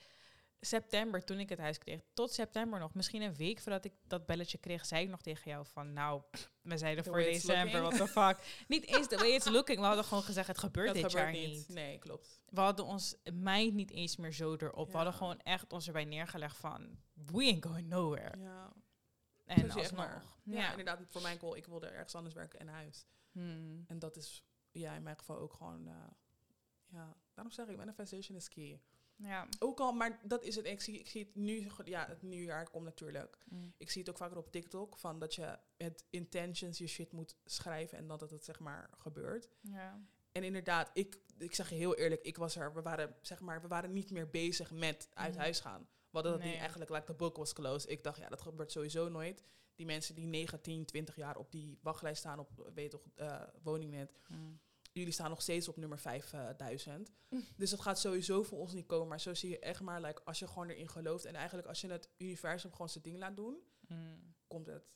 september, 0.61 1.25
toen 1.25 1.39
ik 1.39 1.49
het 1.49 1.59
huis 1.59 1.79
kreeg, 1.79 2.01
tot 2.13 2.33
september 2.33 2.79
nog, 2.79 2.95
misschien 2.95 3.23
een 3.23 3.35
week 3.35 3.61
voordat 3.61 3.85
ik 3.85 3.93
dat 4.07 4.27
belletje 4.27 4.59
kreeg, 4.59 4.87
zei 4.87 5.03
ik 5.03 5.09
nog 5.09 5.23
tegen 5.23 5.51
jou 5.51 5.67
van, 5.67 5.93
nou, 5.93 6.23
we 6.61 6.79
zeiden 6.79 7.05
The 7.05 7.11
voor 7.11 7.19
december, 7.19 7.81
what 7.81 7.97
the 7.97 8.07
fuck. 8.07 8.65
niet 8.69 8.87
eens 8.87 9.07
the 9.07 9.17
way 9.17 9.31
it's 9.31 9.49
looking, 9.49 9.79
we 9.79 9.85
hadden 9.85 10.05
gewoon 10.05 10.23
gezegd, 10.23 10.47
het 10.47 10.59
gebeurt 10.67 10.87
dat 10.87 10.97
dit 10.97 11.05
gebeurt 11.05 11.35
jaar 11.35 11.47
niet. 11.47 11.69
Nee, 11.69 11.99
klopt. 11.99 12.41
We 12.49 12.61
hadden 12.61 12.85
ons 12.85 13.17
mind 13.33 13.75
niet 13.75 13.91
eens 13.91 14.17
meer 14.17 14.33
zo 14.33 14.57
erop. 14.57 14.91
We 14.91 14.97
hadden 14.97 15.15
gewoon 15.15 15.41
echt 15.41 15.73
ons 15.73 15.87
erbij 15.87 16.05
neergelegd 16.05 16.57
van, 16.57 16.99
we 17.13 17.45
ain't 17.45 17.65
going 17.67 17.89
nowhere. 17.89 18.39
Ja. 18.39 18.73
En 19.45 19.57
echt 19.65 19.77
alsnog. 19.77 20.07
maar. 20.07 20.23
Ja. 20.43 20.61
Ja. 20.61 20.71
inderdaad. 20.71 21.01
Voor 21.09 21.23
mijn 21.23 21.39
goal, 21.39 21.57
ik 21.57 21.67
wilde 21.67 21.87
ergens 21.87 22.15
anders 22.15 22.35
werken 22.35 22.59
in 22.59 22.69
huis. 22.69 23.07
Hmm. 23.33 23.85
En 23.87 23.99
dat 23.99 24.17
is 24.17 24.45
ja, 24.71 24.95
in 24.95 25.03
mijn 25.03 25.19
geval 25.19 25.39
ook 25.39 25.53
gewoon... 25.53 25.87
eh, 25.87 25.95
ja, 26.87 27.17
daarom 27.35 27.53
zeg 27.53 27.67
ik, 27.67 27.77
manifestation 27.77 28.37
is 28.37 28.49
key. 28.49 28.81
Ja. 29.23 29.49
Ook 29.59 29.81
al, 29.81 29.93
maar 29.93 30.21
dat 30.23 30.43
is 30.45 30.57
het. 30.57 30.67
Ik 30.67 30.81
zie, 30.81 30.99
ik 30.99 31.09
zie 31.09 31.25
het 31.25 31.35
nu, 31.35 31.67
ja, 31.85 32.07
het 32.07 32.23
nieuwjaar 32.23 32.71
komt 32.71 32.85
natuurlijk. 32.85 33.39
Mm. 33.45 33.73
Ik 33.77 33.91
zie 33.91 34.01
het 34.01 34.11
ook 34.11 34.17
vaker 34.17 34.37
op 34.37 34.51
TikTok, 34.53 34.99
van 34.99 35.19
dat 35.19 35.35
je 35.35 35.59
met 35.77 36.05
intentions 36.11 36.79
je 36.79 36.87
shit 36.87 37.13
moet 37.13 37.37
schrijven 37.45 37.99
en 37.99 38.07
dat 38.07 38.21
het 38.21 38.45
zeg 38.45 38.59
maar 38.61 38.91
gebeurt. 38.99 39.49
ja. 39.61 40.01
En 40.33 40.45
inderdaad, 40.45 40.91
ik, 40.93 41.19
ik 41.39 41.55
zeg 41.55 41.69
je 41.69 41.75
heel 41.75 41.95
eerlijk, 41.97 42.23
ik 42.23 42.37
was 42.37 42.57
er, 42.57 42.75
we 42.75 42.83
waren, 42.83 43.15
zeg 43.21 43.41
maar, 43.41 43.63
we 43.63 43.69
waren 43.69 43.93
niet 43.93 44.11
meer 44.11 44.31
bezig 44.31 44.71
met 44.71 45.09
uit 45.15 45.33
Mhm. 45.33 45.41
huis 45.41 45.61
gaan. 45.61 45.89
Hadden 46.11 46.33
dat 46.33 46.41
Nee. 46.41 46.51
niet 46.51 46.59
eigenlijk, 46.61 46.91
like 46.91 47.05
the 47.05 47.15
book 47.15 47.37
was 47.37 47.53
closed. 47.53 47.91
Ik 47.91 48.03
dacht, 48.03 48.19
ja, 48.19 48.29
dat 48.29 48.41
gebeurt 48.41 48.73
sowieso 48.73 49.09
nooit. 49.09 49.43
Die 49.75 49.87
mensen 49.87 50.15
die 50.15 50.27
19, 50.27 50.85
20 50.85 51.17
jaar 51.17 51.37
op 51.37 51.51
die 51.51 51.79
wachtlijst 51.83 52.19
staan 52.21 52.39
op, 52.39 52.71
weet 52.75 52.91
toch, 52.91 53.03
eh, 53.15 53.43
woningnet. 53.63 54.13
Mm. 54.29 54.61
Jullie 54.93 55.13
staan 55.13 55.31
nog 55.31 55.43
steeds 55.43 55.69
op 55.69 55.77
nummer 55.77 55.99
5000. 55.99 57.11
Dus 57.57 57.71
dat 57.71 57.81
gaat 57.81 57.99
sowieso 58.01 58.43
voor 58.43 58.59
ons 58.59 58.73
niet 58.73 58.87
komen. 58.87 59.09
Maar 59.09 59.21
zo 59.21 59.35
zie 59.35 59.51
je 59.51 59.59
echt 59.59 59.81
maar, 59.81 60.01
like, 60.01 60.23
als 60.25 60.39
je 60.39 60.47
gewoon 60.47 60.69
erin 60.69 60.89
gelooft. 60.89 61.25
En 61.25 61.35
eigenlijk 61.35 61.69
als 61.69 61.81
je 61.81 61.89
het 61.91 62.09
universum 62.19 62.71
gewoon 62.73 62.89
zijn 62.89 63.05
ding 63.05 63.19
laat 63.19 63.37
doen, 63.37 63.57
Mm. 63.89 64.35
komt 64.47 64.67
het. 64.67 64.89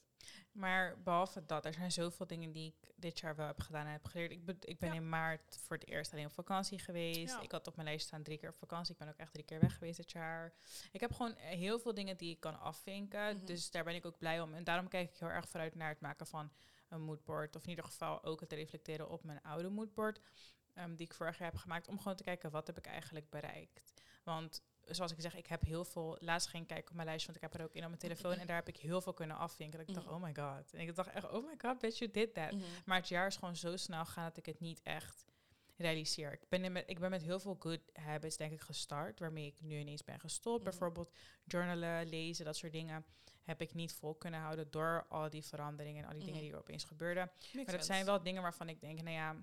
Maar 0.53 1.03
behalve 1.03 1.45
dat, 1.47 1.65
er 1.65 1.75
zijn 1.75 1.93
zoveel 1.93 2.27
dingen 2.27 2.53
die 2.53 2.67
ik 2.81 2.93
dit 2.97 3.19
jaar 3.21 3.37
wel 3.37 3.47
heb 3.47 3.61
gedaan 3.61 3.87
en 3.87 3.93
heb 3.93 4.05
geleerd. 4.05 4.31
Ik 4.31 4.45
ben, 4.45 4.57
ik 4.61 4.79
ben 4.79 4.89
Ja. 4.89 4.95
in 4.95 5.09
maart 5.09 5.59
voor 5.61 5.77
het 5.77 5.87
eerst 5.89 6.13
alleen 6.13 6.27
op 6.27 6.33
vakantie 6.33 6.79
geweest. 6.79 7.33
Ja. 7.35 7.41
Ik 7.41 7.51
had 7.53 7.67
op 7.67 7.77
mijn 7.77 7.89
lijst 7.89 8.07
staan 8.07 8.23
drie 8.23 8.39
keer 8.39 8.49
op 8.49 8.57
vakantie. 8.57 8.93
Ik 8.93 8.99
ben 8.99 9.09
ook 9.09 9.17
echt 9.17 9.33
drie 9.33 9.45
keer 9.45 9.61
weg 9.61 9.75
geweest 9.75 9.97
dit 9.97 10.11
jaar. 10.13 10.55
Ik 10.93 11.01
heb 11.01 11.13
gewoon 11.13 11.35
eh, 11.37 11.49
heel 11.49 11.79
veel 11.79 11.95
dingen 11.95 12.17
die 12.17 12.31
ik 12.31 12.41
kan 12.41 12.61
afvinken. 12.61 13.37
Mhm. 13.37 13.45
Dus 13.45 13.71
daar 13.71 13.85
ben 13.85 13.95
ik 13.95 14.07
ook 14.07 14.19
blij 14.19 14.41
om. 14.41 14.55
En 14.55 14.65
daarom 14.65 14.89
kijk 14.89 15.11
ik 15.11 15.19
heel 15.19 15.29
erg 15.29 15.49
vooruit 15.49 15.75
naar 15.75 15.89
het 15.89 16.01
maken 16.01 16.27
van 16.27 16.53
een 16.89 17.03
moodboard. 17.03 17.57
Of 17.57 17.63
in 17.63 17.69
ieder 17.69 17.85
geval 17.85 18.25
ook 18.25 18.41
het 18.41 18.53
reflecteren 18.53 19.09
op 19.09 19.25
mijn 19.25 19.43
oude 19.43 19.69
moodboard. 19.69 20.21
ehm, 20.75 20.95
die 20.95 21.07
ik 21.07 21.15
vorig 21.15 21.39
jaar 21.39 21.51
heb 21.51 21.61
gemaakt. 21.61 21.89
Om 21.89 21.99
gewoon 21.99 22.17
te 22.17 22.23
kijken, 22.23 22.51
wat 22.51 22.67
heb 22.67 22.79
ik 22.79 22.87
eigenlijk 22.87 23.31
bereikt? 23.31 23.81
Want 24.25 24.63
zoals 24.85 25.13
ik 25.13 25.21
zeg, 25.21 25.35
ik 25.37 25.47
heb 25.47 25.63
heel 25.63 25.85
veel... 25.85 26.17
Laatst 26.21 26.49
ging 26.49 26.63
ik 26.63 26.69
kijken 26.69 26.89
op 26.91 26.95
mijn 26.95 27.07
lijst, 27.09 27.25
want 27.25 27.37
ik 27.37 27.43
heb 27.43 27.55
er 27.55 27.63
ook 27.63 27.73
in 27.75 27.83
op 27.83 27.89
mijn 27.89 27.99
telefoon. 28.01 28.33
En 28.33 28.47
daar 28.47 28.57
heb 28.57 28.69
ik 28.69 28.77
heel 28.77 29.01
veel 29.01 29.13
kunnen 29.15 29.37
afvinken. 29.37 29.79
Dat 29.79 29.89
ik 29.89 29.95
dacht, 29.95 30.07
Mhm. 30.07 30.15
oh 30.15 30.23
my 30.23 30.35
god. 30.35 30.73
En 30.75 30.81
ik 30.81 30.95
dacht 30.95 31.09
echt, 31.11 31.31
oh 31.31 31.47
my 31.47 31.55
god, 31.59 31.79
bitch, 31.79 31.99
you 31.99 32.11
did 32.11 32.35
that. 32.35 32.53
Maar 32.85 32.97
het 32.99 33.09
jaar 33.09 33.27
is 33.27 33.37
gewoon 33.37 33.57
zo 33.57 33.77
snel 33.77 34.05
gegaan 34.05 34.25
dat 34.25 34.37
ik 34.37 34.47
het 34.47 34.61
niet 34.61 34.81
echt 34.83 35.27
realiseer. 35.77 36.33
Ik 36.33 36.49
ben, 36.49 36.73
met, 36.73 36.85
ik 36.87 36.99
ben 36.99 37.11
met 37.11 37.23
heel 37.23 37.41
veel 37.41 37.57
good 37.59 37.81
habits, 37.93 38.37
denk 38.37 38.53
ik, 38.53 38.61
gestart. 38.61 39.19
Waarmee 39.19 39.47
ik 39.47 39.61
nu 39.61 39.79
ineens 39.79 40.05
ben 40.05 40.21
gestopt. 40.21 40.61
Mhm. 40.61 40.71
Bijvoorbeeld 40.71 41.13
journalen, 41.45 42.09
lezen, 42.09 42.45
dat 42.45 42.57
soort 42.57 42.73
dingen. 42.73 43.05
Heb 43.45 43.61
ik 43.61 43.75
niet 43.75 43.93
vol 43.95 44.15
kunnen 44.15 44.41
houden 44.41 44.71
door 44.71 45.07
al 45.09 45.31
die 45.31 45.45
veranderingen 45.45 46.03
en 46.03 46.09
al 46.09 46.15
die 46.15 46.25
dingen 46.25 46.35
Mhm. 46.35 46.45
die 46.45 46.53
er 46.53 46.59
opeens 46.61 46.85
gebeurden. 46.85 47.25
Makes 47.25 47.55
Maar 47.55 47.65
dat 47.65 47.71
sense. 47.75 47.87
zijn 47.93 48.05
wel 48.05 48.23
dingen 48.23 48.43
waarvan 48.43 48.69
ik 48.69 48.81
denk, 48.81 49.03
nou 49.03 49.15
ja, 49.17 49.37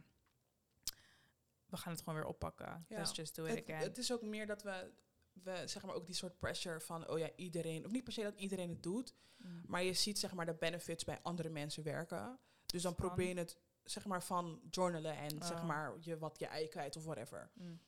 we 1.65 1.77
gaan 1.77 1.91
het 1.93 2.01
gewoon 2.01 2.19
weer 2.19 2.27
oppakken. 2.27 2.85
Ja. 2.89 2.97
Let's 2.97 3.15
just 3.15 3.35
do 3.35 3.45
it 3.45 3.55
het, 3.55 3.63
again. 3.69 3.81
het 3.81 3.97
is 3.97 4.11
ook 4.13 4.21
meer 4.21 4.47
dat 4.47 4.63
we, 4.63 4.91
we, 5.33 5.61
zeg 5.67 5.83
maar 5.85 5.95
ook 5.95 6.05
die 6.05 6.15
soort 6.15 6.39
pressure 6.39 6.79
van, 6.79 7.09
oh 7.09 7.17
ja, 7.19 7.29
iedereen, 7.35 7.85
of 7.85 7.91
niet 7.91 8.03
per 8.03 8.13
se 8.13 8.21
dat 8.21 8.35
iedereen 8.35 8.69
het 8.69 8.83
doet, 8.83 9.13
Mm. 9.37 9.61
maar 9.67 9.83
je 9.83 9.93
ziet 9.93 10.19
zeg 10.19 10.33
maar 10.33 10.45
de 10.45 10.53
benefits 10.53 11.03
bij 11.03 11.19
andere 11.21 11.49
mensen 11.49 11.83
werken. 11.83 12.39
Dus 12.65 12.81
dan 12.81 12.95
Van? 12.95 13.05
probeer 13.05 13.27
je 13.27 13.35
het 13.37 13.57
zeg 13.83 14.05
maar 14.05 14.23
van 14.23 14.61
journalen 14.69 15.15
en 15.17 15.29
zeg 15.43 15.57
Oh. 15.59 15.65
maar 15.67 15.97
je, 15.99 16.17
wat 16.17 16.39
je 16.39 16.45
ei 16.47 16.67
kwijt 16.67 16.95
of 16.95 17.03
whatever. 17.03 17.51
Mm, 17.53 17.81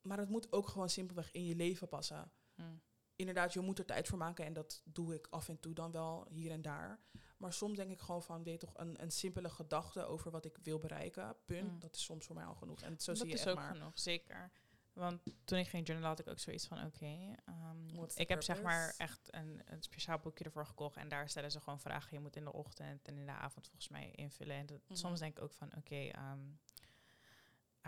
Maar 0.00 0.18
het 0.18 0.28
moet 0.28 0.52
ook 0.52 0.68
gewoon 0.68 0.88
simpelweg 0.90 1.32
in 1.32 1.44
je 1.44 1.54
leven 1.56 1.88
passen. 1.88 2.30
mm, 2.54 2.80
Inderdaad, 3.16 3.52
je 3.52 3.60
moet 3.60 3.78
er 3.78 3.84
tijd 3.84 4.08
voor 4.08 4.18
maken 4.18 4.44
en 4.44 4.52
dat 4.52 4.82
doe 4.84 5.14
ik 5.14 5.26
af 5.30 5.48
en 5.48 5.60
toe 5.60 5.74
dan 5.74 5.90
wel 5.92 6.26
hier 6.28 6.50
en 6.50 6.62
daar. 6.62 7.00
Maar 7.36 7.52
soms 7.52 7.76
denk 7.76 7.90
ik 7.90 8.00
gewoon 8.00 8.22
van, 8.22 8.42
weet 8.42 8.60
je 8.60 8.66
toch, 8.66 8.76
een, 8.78 9.02
een 9.02 9.10
simpele 9.10 9.48
gedachte 9.50 10.04
over 10.04 10.30
wat 10.30 10.44
ik 10.44 10.58
wil 10.62 10.78
bereiken, 10.78 11.36
punt, 11.46 11.72
Mm. 11.72 11.80
dat 11.80 11.94
is 11.94 12.04
soms 12.04 12.26
voor 12.26 12.34
mij 12.34 12.44
al 12.44 12.54
genoeg. 12.54 12.80
En 12.82 13.00
zo 13.00 13.12
dat 13.12 13.16
zie 13.20 13.26
je 13.28 13.34
is 13.34 13.40
echt 13.40 13.48
ook 13.48 13.56
maar. 13.56 13.74
genoeg, 13.74 13.98
zeker. 13.98 14.50
Want 14.92 15.22
toen 15.44 15.58
ik 15.58 15.68
ging 15.68 15.86
journalen 15.86 16.10
had 16.16 16.18
ik 16.26 16.28
ook 16.28 16.38
zoiets 16.38 16.66
van, 16.66 16.84
oké, 16.84 17.34
ehm, 17.44 17.94
What's 17.94 18.14
the 18.14 18.20
ik 18.20 18.28
heb 18.28 18.42
zeg 18.42 18.62
maar 18.62 18.94
echt 18.98 19.34
een, 19.34 19.62
een 19.64 19.82
speciaal 19.82 20.18
boekje 20.18 20.44
ervoor 20.44 20.66
gekocht. 20.66 20.96
En 20.96 21.08
daar 21.08 21.28
stellen 21.28 21.50
ze 21.50 21.60
gewoon 21.60 21.80
vragen. 21.80 22.08
Je 22.12 22.20
moet 22.20 22.36
in 22.36 22.44
de 22.44 22.52
ochtend 22.52 23.08
en 23.08 23.16
in 23.18 23.26
de 23.26 23.32
avond 23.32 23.66
volgens 23.66 23.88
mij 23.88 24.10
invullen. 24.10 24.56
En 24.56 24.66
dat, 24.66 24.80
Mhm. 24.88 24.94
soms 24.98 25.18
denk 25.20 25.36
ik 25.36 25.42
ook 25.44 25.52
van, 25.52 25.70
oké, 25.76 25.94
ehm, 26.08 26.40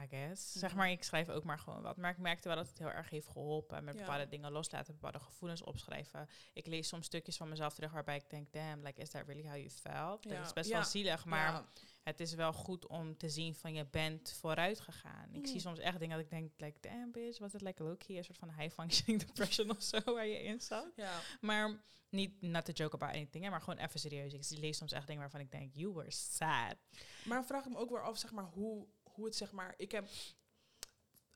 I 0.03 0.07
guess. 0.11 0.53
Zeg 0.53 0.71
Mhm. 0.71 0.79
maar, 0.79 0.91
ik 0.91 1.03
schrijf 1.05 1.29
ook 1.29 1.45
maar 1.45 1.59
gewoon 1.59 1.83
wat. 1.83 1.97
Maar 1.97 2.11
ik 2.11 2.19
merkte 2.19 2.49
wel 2.49 2.57
dat 2.57 2.69
het 2.69 2.79
heel 2.79 2.91
erg 2.91 3.11
heeft 3.11 3.29
geholpen. 3.29 3.85
Met 3.85 3.95
Ja. 3.95 4.01
bepaalde 4.01 4.29
dingen 4.29 4.53
loslaten, 4.53 4.95
bepaalde 4.95 5.19
gevoelens 5.21 5.63
opschrijven. 5.63 6.29
Ik 6.53 6.67
lees 6.67 6.89
soms 6.89 7.07
stukjes 7.07 7.37
van 7.37 7.49
mezelf 7.49 7.75
terug 7.75 7.93
waarbij 7.93 8.17
ik 8.17 8.31
denk, 8.31 8.53
damn, 8.53 8.83
like, 8.85 9.01
is 9.01 9.11
that 9.11 9.27
really 9.27 9.43
how 9.49 9.57
you 9.57 9.71
felt? 9.71 10.25
Ja. 10.25 10.37
Dat 10.37 10.47
is 10.47 10.53
best 10.53 10.69
Ja. 10.71 10.75
wel 10.77 10.85
zielig, 10.85 11.25
maar 11.25 11.65
het 12.03 12.21
is 12.21 12.35
wel 12.35 12.53
goed 12.53 12.87
om 12.87 13.17
te 13.17 13.29
zien 13.29 13.55
van 13.55 13.75
je 13.75 13.87
bent 13.87 14.33
vooruit 14.41 14.81
gegaan. 14.81 15.29
Ik 15.35 15.45
zie 15.47 15.55
Mm. 15.55 15.61
soms 15.61 15.79
echt 15.79 15.99
dingen 15.99 16.17
dat 16.17 16.25
ik 16.25 16.31
denk, 16.31 16.53
like, 16.57 16.79
damn 16.81 17.11
bitch, 17.13 17.39
was 17.39 17.53
het 17.53 17.63
like 17.63 17.83
low-key, 17.83 18.17
een 18.17 18.25
soort 18.25 18.39
van 18.39 18.53
high-functioning 18.59 19.23
depression 19.27 19.71
of 19.71 19.83
zo 19.83 19.99
waar 20.05 20.27
je 20.27 20.43
in 20.43 20.61
zat. 20.61 20.93
Maar 21.41 21.81
niet, 22.11 22.41
not 22.43 22.65
to 22.65 22.73
joke 22.73 22.95
about 22.95 23.15
anything, 23.15 23.45
hè, 23.45 23.51
maar 23.51 23.61
gewoon 23.61 23.79
even 23.79 24.01
serieus. 24.01 24.33
Ik 24.53 24.59
lees 24.59 24.77
soms 24.77 24.93
echt 24.93 25.07
dingen 25.07 25.21
waarvan 25.23 25.41
ik 25.41 25.51
denk, 25.51 25.75
you 25.75 25.93
were 25.93 26.11
sad. 26.11 26.77
Maar 27.25 27.45
vraag 27.45 27.69
me 27.69 27.77
ook 27.77 27.91
weer 27.91 28.03
af, 28.03 28.19
zeg 28.19 28.33
maar, 28.33 28.45
hoe, 28.45 28.87
hoe 29.19 29.27
het 29.27 29.37
zeg 29.37 29.53
maar. 29.53 29.75
Ik 29.77 29.93
heb 29.93 30.09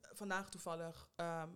vandaag 0.01 0.51
toevallig 0.51 1.09
ehm, 1.16 1.51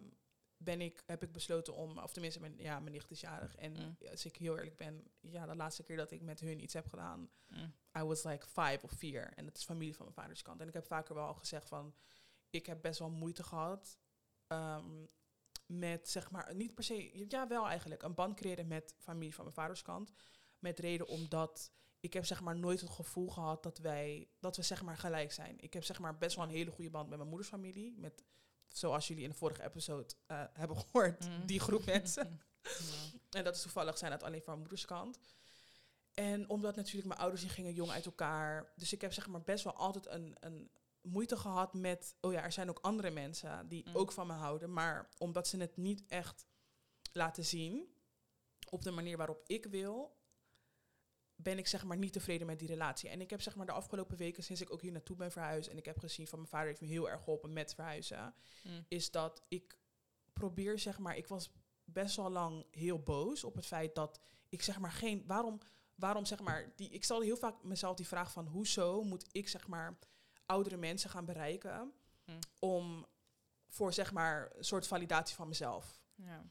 ben 0.56 0.80
ik, 0.80 1.02
heb 1.06 1.22
ik 1.22 1.32
besloten 1.32 1.74
om, 1.74 1.98
of 1.98 2.12
tenminste, 2.12 2.40
mijn, 2.40 2.58
ja, 2.58 2.80
mijn 2.80 2.92
nicht 2.92 3.10
is 3.10 3.20
jarig. 3.20 3.56
En 3.56 3.72
Mm. 3.72 3.96
als 4.10 4.24
ik 4.24 4.36
heel 4.36 4.56
eerlijk 4.56 4.76
ben, 4.76 5.10
ja, 5.20 5.46
de 5.46 5.56
laatste 5.56 5.82
keer 5.82 5.96
dat 5.96 6.10
ik 6.10 6.22
met 6.22 6.40
hun 6.40 6.62
iets 6.62 6.74
heb 6.74 6.86
gedaan, 6.88 7.30
Mm. 7.46 7.74
I 7.98 8.02
was 8.02 8.22
like 8.22 8.46
five 8.46 8.78
of 8.82 8.90
vier. 8.92 9.32
En 9.34 9.44
dat 9.44 9.56
is 9.56 9.64
familie 9.64 9.94
van 9.94 10.04
mijn 10.04 10.16
vaders 10.18 10.42
kant. 10.42 10.60
En 10.60 10.68
ik 10.68 10.74
heb 10.74 10.86
vaker 10.86 11.14
wel 11.14 11.26
al 11.26 11.34
gezegd 11.34 11.68
van, 11.68 11.94
ik 12.50 12.66
heb 12.66 12.82
best 12.82 12.98
wel 12.98 13.10
moeite 13.10 13.42
gehad 13.42 13.98
ehm, 14.46 15.04
met, 15.66 16.08
zeg 16.08 16.30
maar, 16.30 16.54
niet 16.54 16.74
per 16.74 16.84
se, 16.84 17.26
ja 17.28 17.46
wel 17.46 17.66
eigenlijk, 17.68 18.02
een 18.02 18.14
band 18.14 18.36
creëren 18.36 18.66
met 18.66 18.94
familie 18.98 19.34
van 19.34 19.44
mijn 19.44 19.56
vaders 19.56 19.82
kant. 19.82 20.12
Met 20.58 20.78
reden 20.78 21.06
omdat 21.06 21.72
ik 22.06 22.12
heb 22.12 22.24
zeg 22.24 22.40
maar 22.40 22.56
nooit 22.56 22.80
het 22.80 22.90
gevoel 22.90 23.28
gehad 23.28 23.62
dat 23.62 23.78
wij, 23.78 24.28
dat 24.40 24.56
we 24.56 24.62
zeg 24.62 24.82
maar 24.82 24.98
gelijk 24.98 25.32
zijn. 25.32 25.60
Ik 25.60 25.72
heb 25.72 25.84
zeg 25.84 25.98
maar 25.98 26.18
best 26.18 26.36
wel 26.36 26.44
een 26.44 26.50
hele 26.50 26.70
goede 26.70 26.90
band 26.90 27.08
met 27.08 27.16
mijn 27.18 27.28
moeders 27.30 27.50
familie. 27.50 27.94
Met, 27.96 28.24
zoals 28.68 29.08
jullie 29.08 29.22
in 29.22 29.30
de 29.30 29.36
vorige 29.36 29.62
episode 29.62 30.06
eh, 30.26 30.44
hebben 30.52 30.76
gehoord, 30.76 31.28
Mm. 31.28 31.46
die 31.46 31.60
groep 31.60 31.84
mensen. 31.94 32.40
Ja. 32.62 32.68
En 33.30 33.44
dat 33.44 33.54
is 33.56 33.62
toevallig 33.62 33.98
zijn 33.98 34.12
het 34.12 34.22
alleen 34.22 34.38
van 34.42 34.46
mijn 34.46 34.58
moeders 34.58 34.84
kant. 34.84 35.18
En 36.14 36.48
omdat 36.48 36.76
natuurlijk 36.76 37.06
mijn 37.06 37.20
ouders 37.20 37.42
die 37.42 37.50
gingen 37.50 37.72
jong 37.74 37.90
uit 37.90 38.06
elkaar. 38.06 38.72
Dus 38.76 38.92
ik 38.92 39.00
heb 39.00 39.12
zeg 39.12 39.26
maar 39.26 39.42
best 39.42 39.64
wel 39.64 39.74
altijd 39.74 40.06
een, 40.06 40.36
een 40.40 40.70
moeite 41.00 41.36
gehad 41.36 41.74
met... 41.74 42.16
Oh 42.20 42.32
ja, 42.32 42.42
er 42.42 42.52
zijn 42.52 42.68
ook 42.70 42.78
andere 42.80 43.10
mensen 43.10 43.68
die 43.68 43.88
Mm. 43.88 43.96
ook 43.96 44.12
van 44.12 44.26
me 44.26 44.32
houden. 44.32 44.72
Maar 44.72 45.08
omdat 45.18 45.48
ze 45.48 45.56
het 45.56 45.76
niet 45.76 46.04
echt 46.08 46.46
laten 47.12 47.44
zien... 47.44 47.94
op 48.70 48.82
de 48.82 48.90
manier 48.90 49.16
waarop 49.16 49.42
ik 49.46 49.66
wil... 49.66 50.15
ben 51.36 51.58
ik 51.58 51.66
zeg 51.66 51.84
maar 51.84 51.96
niet 51.96 52.12
tevreden 52.12 52.46
met 52.46 52.58
die 52.58 52.68
relatie. 52.68 53.08
En 53.08 53.20
ik 53.20 53.30
heb 53.30 53.40
zeg 53.42 53.56
maar 53.56 53.66
de 53.66 53.72
afgelopen 53.72 54.16
weken, 54.16 54.42
sinds 54.42 54.60
ik 54.60 54.72
ook 54.72 54.80
hier 54.80 54.92
naartoe 54.92 55.16
ben 55.16 55.32
verhuisd... 55.32 55.68
en 55.68 55.76
ik 55.76 55.84
heb 55.84 55.98
gezien 55.98 56.26
van 56.26 56.38
mijn 56.38 56.50
vader 56.50 56.66
heeft 56.66 56.80
me 56.80 56.86
heel 56.86 57.10
erg 57.10 57.18
geholpen 57.22 57.52
met 57.52 57.74
verhuizen 57.74 58.34
Mm. 58.64 58.84
is 58.88 59.10
dat 59.10 59.42
ik 59.48 59.78
probeer, 60.32 60.78
zeg 60.78 60.98
maar, 60.98 61.16
ik 61.16 61.26
was 61.26 61.50
best 61.84 62.16
wel 62.16 62.30
lang 62.30 62.66
heel 62.70 63.02
boos 63.02 63.44
op 63.44 63.54
het 63.54 63.66
feit 63.66 63.94
dat 63.94 64.20
ik 64.48 64.62
zeg 64.62 64.78
maar 64.78 64.92
geen, 64.92 65.24
waarom, 65.26 65.58
waarom 65.94 66.24
zeg 66.24 66.40
maar, 66.40 66.72
die, 66.76 66.88
ik 66.90 67.04
stelde 67.04 67.24
heel 67.24 67.36
vaak 67.36 67.62
mezelf 67.62 67.96
die 67.96 68.06
vraag 68.06 68.32
van, 68.32 68.46
hoezo 68.46 69.02
moet 69.02 69.26
ik 69.32 69.48
zeg 69.48 69.66
maar 69.66 69.98
oudere 70.46 70.76
mensen 70.76 71.10
gaan 71.10 71.24
bereiken 71.24 71.92
Mm. 72.26 72.38
om 72.58 73.06
voor 73.68 73.92
zeg 73.92 74.12
maar 74.12 74.52
een 74.56 74.64
soort 74.64 74.86
validatie 74.86 75.36
van 75.36 75.48
mezelf. 75.48 76.00
Ja. 76.14 76.44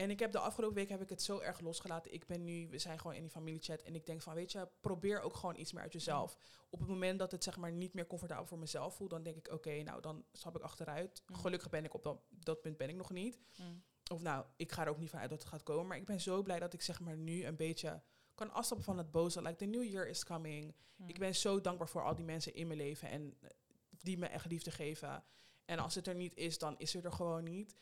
En 0.00 0.10
ik 0.10 0.18
heb 0.18 0.32
de 0.32 0.38
afgelopen 0.38 0.76
week 0.76 0.88
heb 0.88 1.02
ik 1.02 1.08
het 1.08 1.22
zo 1.22 1.38
erg 1.38 1.60
losgelaten. 1.60 2.12
Ik 2.12 2.26
ben 2.26 2.44
nu, 2.44 2.68
we 2.68 2.78
zijn 2.78 2.98
gewoon 2.98 3.16
in 3.16 3.22
die 3.22 3.30
familiechat 3.30 3.82
en 3.82 3.94
ik 3.94 4.06
denk 4.06 4.22
van, 4.22 4.34
weet 4.34 4.52
je, 4.52 4.68
probeer 4.80 5.20
ook 5.20 5.36
gewoon 5.36 5.56
iets 5.56 5.72
meer 5.72 5.82
uit 5.82 5.92
jezelf. 5.92 6.36
Op 6.70 6.78
het 6.78 6.88
moment 6.88 7.18
dat 7.18 7.32
het 7.32 7.44
zeg 7.44 7.56
maar 7.56 7.72
niet 7.72 7.94
meer 7.94 8.06
comfortabel 8.06 8.46
voor 8.46 8.58
mezelf 8.58 8.94
voelt, 8.94 9.10
dan 9.10 9.22
denk 9.22 9.36
ik, 9.36 9.52
oké, 9.52 9.82
nou 9.82 10.00
dan 10.00 10.24
stap 10.32 10.56
ik 10.56 10.62
achteruit. 10.62 11.22
Mm. 11.26 11.36
Gelukkig 11.36 11.68
ben 11.68 11.84
ik 11.84 11.94
op 11.94 12.02
dat, 12.02 12.20
dat 12.28 12.60
punt 12.60 12.76
ben 12.76 12.88
ik 12.88 12.96
nog 12.96 13.10
niet. 13.10 13.38
Mm. 13.56 13.82
Of 14.12 14.22
nou, 14.22 14.44
ik 14.56 14.72
ga 14.72 14.84
er 14.84 14.90
ook 14.90 14.98
niet 14.98 15.10
vanuit 15.10 15.30
dat 15.30 15.38
het 15.38 15.48
gaat 15.48 15.62
komen. 15.62 15.86
Maar 15.86 15.96
ik 15.96 16.06
ben 16.06 16.20
zo 16.20 16.42
blij 16.42 16.58
dat 16.58 16.72
ik 16.72 16.82
zeg 16.82 17.00
maar 17.00 17.16
nu 17.16 17.44
een 17.44 17.56
beetje 17.56 18.02
kan 18.34 18.52
afstappen 18.52 18.86
van 18.86 18.98
het 18.98 19.10
boze. 19.10 19.42
Like, 19.42 19.56
the 19.56 19.64
new 19.64 19.84
year 19.84 20.08
is 20.08 20.24
coming. 20.24 20.74
Mm. 20.96 21.08
Ik 21.08 21.18
ben 21.18 21.34
zo 21.34 21.60
dankbaar 21.60 21.88
voor 21.88 22.04
al 22.04 22.14
die 22.14 22.24
mensen 22.24 22.54
in 22.54 22.66
mijn 22.66 22.78
leven 22.78 23.08
en 23.08 23.36
eh, 23.40 23.50
die 23.90 24.18
me 24.18 24.26
echt 24.26 24.46
liefde 24.46 24.70
geven. 24.70 25.24
En 25.64 25.78
als 25.78 25.94
het 25.94 26.06
er 26.06 26.14
niet 26.14 26.36
is, 26.36 26.58
dan 26.58 26.78
is 26.78 26.92
het 26.92 27.04
er 27.04 27.12
gewoon 27.12 27.44
niet. 27.44 27.76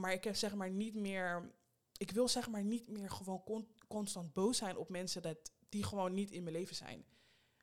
Maar 0.00 0.12
ik 0.12 0.24
heb 0.24 0.34
zeg 0.34 0.54
maar 0.54 0.70
niet 0.70 0.94
meer. 0.94 1.52
Ik 1.96 2.10
wil 2.10 2.28
zeg 2.28 2.48
maar 2.48 2.64
niet 2.64 2.88
meer 2.88 3.10
gewoon 3.10 3.44
con- 3.44 3.68
constant 3.88 4.32
boos 4.32 4.56
zijn 4.56 4.76
op 4.76 4.88
mensen 4.88 5.22
dat 5.22 5.52
die 5.68 5.84
gewoon 5.84 6.14
niet 6.14 6.30
in 6.30 6.42
mijn 6.42 6.56
leven 6.56 6.76
zijn. 6.76 7.04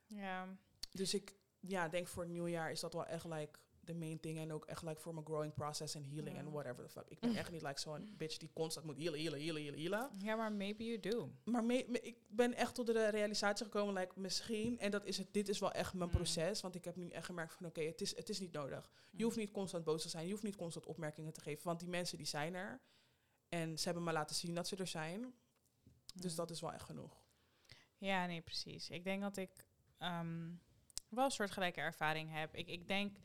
Ja. 0.06 0.58
Dus 0.92 1.14
ik 1.14 1.36
ja, 1.60 1.88
denk 1.88 2.08
voor 2.08 2.24
het 2.24 2.32
nieuwjaar 2.32 2.72
is 2.72 2.80
dat 2.80 2.94
wel 2.94 3.06
echt 3.06 3.26
like 3.26 3.60
the 3.88 3.94
main 3.96 4.20
thing. 4.20 4.38
En 4.40 4.52
ook 4.54 4.66
echt 4.66 4.82
like 4.84 5.02
voor 5.02 5.14
mijn 5.14 5.26
growing 5.26 5.54
process 5.54 5.96
en 5.96 6.04
healing 6.04 6.38
en 6.38 6.52
whatever 6.52 6.84
the 6.84 6.90
fuck. 6.90 7.06
Ik 7.10 7.20
ben 7.20 7.36
echt 7.36 7.52
niet 7.52 7.62
like 7.62 7.80
zo'n 7.80 8.14
bitch 8.18 8.38
die 8.38 8.50
constant 8.54 8.86
moet 8.86 8.98
healen, 8.98 9.20
healen, 9.22 9.40
healen, 9.44 9.62
healen, 9.64 9.80
healen. 9.80 10.12
ja, 10.18 10.36
maar 10.36 10.52
maybe 10.52 10.84
you 10.84 11.00
do. 11.00 11.32
Maar 11.44 11.64
me- 11.64 11.86
me- 11.88 12.00
ik 12.02 12.18
ben 12.30 12.54
echt 12.54 12.76
tot 12.76 12.86
de 12.88 13.10
realisatie 13.10 13.66
gekomen, 13.66 13.94
like 13.94 14.20
misschien, 14.20 14.80
en 14.80 14.92
dat 14.92 15.06
is 15.06 15.18
het, 15.18 15.34
dit 15.34 15.50
is 15.50 15.60
wel 15.60 15.72
echt 15.72 15.94
mijn 15.94 16.10
Mm. 16.10 16.16
proces. 16.16 16.62
Want 16.62 16.76
ik 16.76 16.86
heb 16.86 16.96
nu 16.96 17.10
echt 17.10 17.26
gemerkt 17.26 17.54
van 17.54 17.66
oké, 17.66 17.82
het, 17.82 18.02
is, 18.02 18.16
het 18.16 18.30
is 18.30 18.40
niet 18.40 18.52
nodig. 18.52 18.92
Je 19.12 19.24
hoeft 19.24 19.38
niet 19.38 19.52
constant 19.52 19.84
boos 19.84 20.02
te 20.02 20.10
zijn. 20.10 20.26
Je 20.26 20.32
hoeft 20.32 20.44
niet 20.44 20.56
constant 20.56 20.86
opmerkingen 20.86 21.34
te 21.34 21.42
geven. 21.42 21.64
Want 21.64 21.80
die 21.80 21.90
mensen 21.90 22.18
die 22.18 22.28
zijn 22.28 22.54
er. 22.54 22.82
En 23.50 23.78
ze 23.78 23.86
hebben 23.86 24.04
me 24.04 24.12
laten 24.12 24.36
zien 24.36 24.56
dat 24.56 24.68
ze 24.68 24.76
er 24.76 24.88
zijn. 24.88 25.34
Dus 26.16 26.32
Mm. 26.32 26.38
dat 26.38 26.50
is 26.50 26.62
wel 26.62 26.74
echt 26.74 26.84
genoeg. 26.86 27.26
Ja, 27.98 28.26
nee, 28.26 28.42
precies. 28.42 28.90
Ik 28.90 29.04
denk 29.04 29.22
dat 29.22 29.38
ik 29.38 29.66
ehm, 29.98 30.50
wel 31.10 31.26
een 31.26 31.32
soortgelijke 31.32 31.82
ervaring 31.82 32.32
heb. 32.34 32.56
Ik, 32.56 32.68
ik 32.68 32.88
denk 32.88 33.18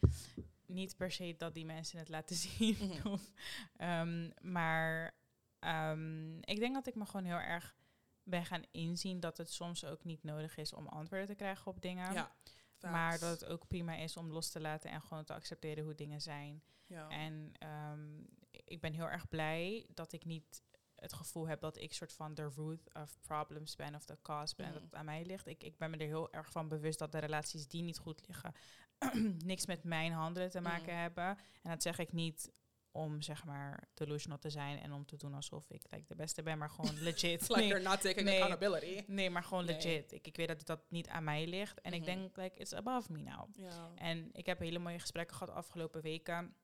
niet 0.72 0.96
per 0.96 1.12
se 1.12 1.34
dat 1.38 1.54
die 1.54 1.64
mensen 1.64 1.98
het 1.98 2.08
laten 2.08 2.36
zien. 2.46 2.76
Mhm. 2.80 3.08
of, 3.08 3.32
ehm, 3.76 4.30
maar 4.40 5.14
ehm, 5.58 6.38
ik 6.38 6.58
denk 6.58 6.74
dat 6.74 6.86
ik 6.86 6.94
me 6.94 7.06
gewoon 7.06 7.26
heel 7.26 7.40
erg 7.40 7.74
ben 8.22 8.44
gaan 8.44 8.64
inzien 8.70 9.20
dat 9.20 9.36
het 9.36 9.52
soms 9.52 9.84
ook 9.84 10.04
niet 10.04 10.24
nodig 10.24 10.56
is 10.56 10.72
om 10.72 10.86
antwoorden 10.86 11.26
te 11.26 11.34
krijgen 11.34 11.66
op 11.66 11.82
dingen. 11.82 12.12
Ja. 12.12 12.34
maar 12.80 13.18
dat 13.18 13.40
het 13.40 13.44
ook 13.44 13.66
prima 13.66 13.94
is 13.94 14.16
om 14.16 14.32
los 14.32 14.50
te 14.50 14.60
laten 14.60 14.90
en 14.90 15.02
gewoon 15.02 15.24
te 15.24 15.34
accepteren 15.34 15.84
hoe 15.84 15.94
dingen 15.94 16.20
zijn. 16.20 16.62
Ja. 16.86 17.08
En 17.08 17.52
ehm, 17.58 18.20
ik 18.50 18.80
ben 18.80 18.92
heel 18.92 19.10
erg 19.10 19.28
blij 19.28 19.86
dat 19.94 20.12
ik 20.12 20.24
niet 20.24 20.62
het 21.02 21.12
gevoel 21.12 21.48
heb 21.48 21.60
dat 21.60 21.76
ik 21.78 21.92
soort 21.92 22.12
van 22.12 22.34
de 22.34 22.42
root 22.42 22.94
of 22.94 23.18
problems 23.20 23.76
ben 23.76 23.94
of 23.94 24.04
de 24.04 24.18
cause 24.22 24.54
ben, 24.56 24.64
Mhm. 24.66 24.74
dat 24.74 24.82
het 24.82 24.94
aan 24.94 25.04
mij 25.04 25.24
ligt. 25.24 25.46
Ik, 25.46 25.62
ik 25.64 25.76
ben 25.78 25.90
me 25.90 25.96
er 25.96 26.06
heel 26.06 26.32
erg 26.32 26.50
van 26.50 26.68
bewust 26.68 26.98
dat 26.98 27.12
de 27.12 27.18
relaties 27.18 27.68
die 27.68 27.82
niet 27.82 27.98
goed 27.98 28.26
liggen, 28.26 28.54
niks 29.44 29.66
met 29.66 29.84
mijn 29.84 30.12
handelen 30.12 30.50
te 30.50 30.60
maken 30.60 30.92
Mhm. 30.92 31.00
hebben. 31.02 31.24
En 31.62 31.70
dat 31.70 31.82
zeg 31.82 31.98
ik 31.98 32.12
niet 32.12 32.52
om 32.90 33.22
zeg 33.22 33.44
maar 33.44 33.88
delusional 33.94 34.38
te 34.38 34.50
zijn 34.50 34.78
en 34.78 34.92
om 34.92 35.06
te 35.06 35.16
doen 35.16 35.34
alsof 35.34 35.70
ik 35.70 35.82
like, 35.90 36.04
de 36.06 36.14
beste 36.14 36.42
ben, 36.42 36.58
maar 36.58 36.70
gewoon 36.70 36.98
legit. 37.08 37.40
Like 37.40 37.54
Nee. 37.54 37.66
you're 37.68 37.82
not 37.82 38.00
taking 38.00 38.24
Nee. 38.24 38.42
accountability. 38.42 39.04
Nee, 39.06 39.30
maar 39.30 39.44
gewoon 39.44 39.64
Nee. 39.64 39.74
legit. 39.74 40.12
Ik, 40.12 40.26
ik 40.26 40.36
weet 40.36 40.48
dat 40.48 40.66
dat 40.66 40.80
niet 40.90 41.08
aan 41.08 41.24
mij 41.24 41.46
ligt. 41.46 41.80
En 41.80 41.92
ik 41.92 42.00
Mhm. 42.00 42.08
denk, 42.10 42.36
like, 42.36 42.58
it's 42.58 42.72
above 42.72 43.12
me 43.12 43.18
now. 43.20 43.48
En 43.94 44.28
ik 44.32 44.46
heb 44.46 44.58
hele 44.58 44.78
mooie 44.78 44.98
gesprekken 44.98 45.36
gehad 45.36 45.52
de 45.54 45.60
afgelopen 45.60 46.02
weken. 46.02 46.54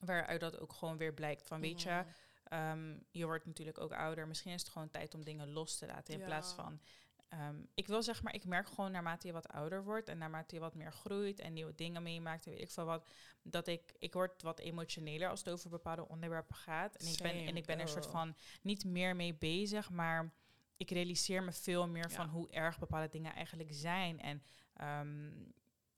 Waaruit 0.00 0.40
dat 0.40 0.58
ook 0.58 0.72
gewoon 0.72 0.96
weer 0.96 1.14
blijkt 1.14 1.46
van, 1.46 1.60
weet 1.60 1.82
je, 1.82 2.04
Ehm, 2.48 2.96
je 3.10 3.24
wordt 3.24 3.46
natuurlijk 3.46 3.78
ook 3.78 3.92
ouder. 3.92 4.26
Misschien 4.28 4.52
is 4.52 4.60
het 4.60 4.70
gewoon 4.70 4.90
tijd 4.90 5.14
om 5.14 5.24
dingen 5.24 5.50
los 5.52 5.78
te 5.78 5.86
laten. 5.86 6.14
In 6.14 6.20
Ja. 6.20 6.26
plaats 6.26 6.52
van, 6.52 6.80
ehm, 7.28 7.56
ik 7.74 7.86
wil 7.86 8.02
zeg 8.02 8.22
maar, 8.22 8.34
ik 8.34 8.44
merk 8.44 8.68
gewoon 8.68 8.92
naarmate 8.92 9.26
je 9.26 9.32
wat 9.32 9.48
ouder 9.48 9.84
wordt 9.84 10.08
en 10.08 10.18
naarmate 10.18 10.54
je 10.54 10.60
wat 10.60 10.74
meer 10.74 10.92
groeit 10.92 11.38
en 11.38 11.52
nieuwe 11.52 11.74
dingen 11.74 12.02
meemaakt 12.02 12.46
en 12.46 12.52
weet 12.52 12.60
ik 12.60 12.70
veel 12.70 12.84
wat, 12.84 13.08
dat 13.42 13.66
ik, 13.66 13.94
ik 13.98 14.12
word 14.12 14.42
wat 14.42 14.58
emotioneler 14.58 15.28
als 15.28 15.38
het 15.38 15.48
over 15.48 15.70
bepaalde 15.70 16.08
onderwerpen 16.08 16.54
gaat. 16.56 16.96
En 16.96 17.06
ik 17.06 17.18
ben, 17.22 17.46
en 17.46 17.56
ik 17.56 17.66
ben 17.66 17.76
er 17.76 17.82
een 17.82 17.88
soort 17.88 18.04
girl. 18.06 18.16
van 18.16 18.36
niet 18.62 18.84
meer 18.84 19.16
mee 19.16 19.34
bezig, 19.34 19.90
maar 19.90 20.32
ik 20.76 20.90
realiseer 20.90 21.42
me 21.42 21.52
veel 21.52 21.88
meer 21.88 22.10
van 22.10 22.28
hoe 22.28 22.50
erg 22.50 22.78
bepaalde 22.78 23.08
dingen 23.08 23.34
eigenlijk 23.34 23.70
zijn. 23.72 24.20
En 24.20 24.42
ehm, 24.74 25.30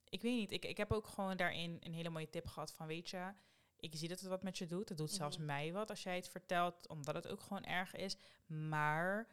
ik 0.08 0.22
weet 0.22 0.36
niet, 0.36 0.52
ik, 0.52 0.64
ik 0.64 0.76
heb 0.76 0.92
ook 0.92 1.06
gewoon 1.06 1.36
daarin 1.36 1.76
een 1.80 1.92
hele 1.94 2.10
mooie 2.10 2.30
tip 2.30 2.46
gehad 2.46 2.72
van, 2.72 2.86
weet 2.86 3.10
je, 3.10 3.32
ik 3.80 3.94
zie 3.94 4.08
dat 4.08 4.20
het 4.20 4.28
wat 4.28 4.42
met 4.42 4.58
je 4.58 4.66
doet. 4.66 4.88
Het 4.88 4.98
doet 4.98 5.12
zelfs 5.12 5.36
Mhm. 5.36 5.46
mij 5.46 5.72
wat 5.72 5.90
als 5.90 6.02
jij 6.02 6.16
het 6.16 6.28
vertelt, 6.28 6.88
omdat 6.88 7.14
het 7.14 7.28
ook 7.28 7.40
gewoon 7.40 7.64
erg 7.64 7.94
is. 7.94 8.16
Maar 8.46 9.26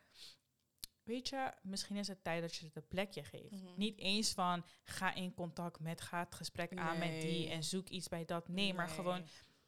weet 1.03 1.29
je, 1.29 1.51
misschien 1.61 1.95
is 1.95 2.07
het 2.07 2.23
tijd 2.23 2.41
dat 2.41 2.55
je 2.55 2.65
het 2.65 2.75
een 2.75 2.87
plekje 2.87 3.23
geeft. 3.23 3.51
Mhm. 3.63 3.77
Niet 3.77 3.97
eens 3.99 4.31
van, 4.33 4.65
ga 4.83 5.13
in 5.13 5.33
contact 5.33 5.79
met, 5.79 6.01
ga 6.01 6.19
het 6.19 6.35
gesprek 6.35 6.77
aan 6.77 6.97
met 6.97 7.21
die 7.21 7.49
en 7.49 7.63
zoek 7.63 7.89
iets 7.89 8.07
bij 8.07 8.25
dat. 8.25 8.47
Nee, 8.47 8.73
maar 8.73 8.89
gewoon 8.89 9.23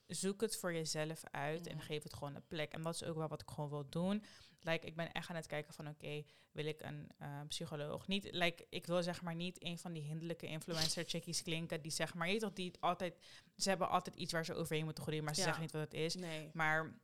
zoek 0.07 0.41
het 0.41 0.57
voor 0.57 0.73
jezelf 0.73 1.23
uit 1.31 1.67
en 1.67 1.81
geef 1.81 2.03
het 2.03 2.13
gewoon 2.13 2.35
een 2.35 2.47
plek. 2.47 2.71
En 2.71 2.81
dat 2.81 2.93
is 2.93 3.03
ook 3.03 3.15
wel 3.17 3.27
wat 3.27 3.41
ik 3.41 3.49
gewoon 3.49 3.69
wil 3.69 3.89
doen. 3.89 4.23
Like, 4.59 4.87
ik 4.87 4.95
ben 4.95 5.11
echt 5.11 5.29
aan 5.29 5.35
het 5.35 5.47
kijken 5.47 5.73
van, 5.73 5.87
oké, 5.87 6.23
wil 6.51 6.65
ik 6.65 6.81
een 6.81 7.09
eh, 7.17 7.41
psycholoog? 7.47 8.07
Niet, 8.07 8.31
like, 8.31 8.65
ik 8.69 8.85
wil 8.85 9.03
zeg 9.03 9.21
maar 9.21 9.35
niet 9.35 9.63
een 9.63 9.77
van 9.77 9.93
die 9.93 10.03
hinderlijke 10.03 10.47
influencer 10.47 11.03
chickies 11.07 11.43
klinken 11.43 11.81
die 11.81 11.91
zeg 11.91 12.13
maar, 12.13 12.29
je 12.29 12.39
toch, 12.39 12.53
die 12.53 12.71
altijd, 12.79 13.15
ze 13.55 13.69
hebben 13.69 13.89
altijd 13.89 14.15
iets 14.15 14.31
waar 14.31 14.45
ze 14.45 14.53
overheen 14.53 14.83
moeten 14.85 15.03
groeien, 15.03 15.23
maar 15.23 15.33
ze 15.33 15.39
Ja. 15.39 15.45
zeggen 15.45 15.63
niet 15.63 15.73
wat 15.73 15.81
het 15.81 15.93
is. 15.93 16.15
Nee. 16.15 16.49
Maar 16.53 16.99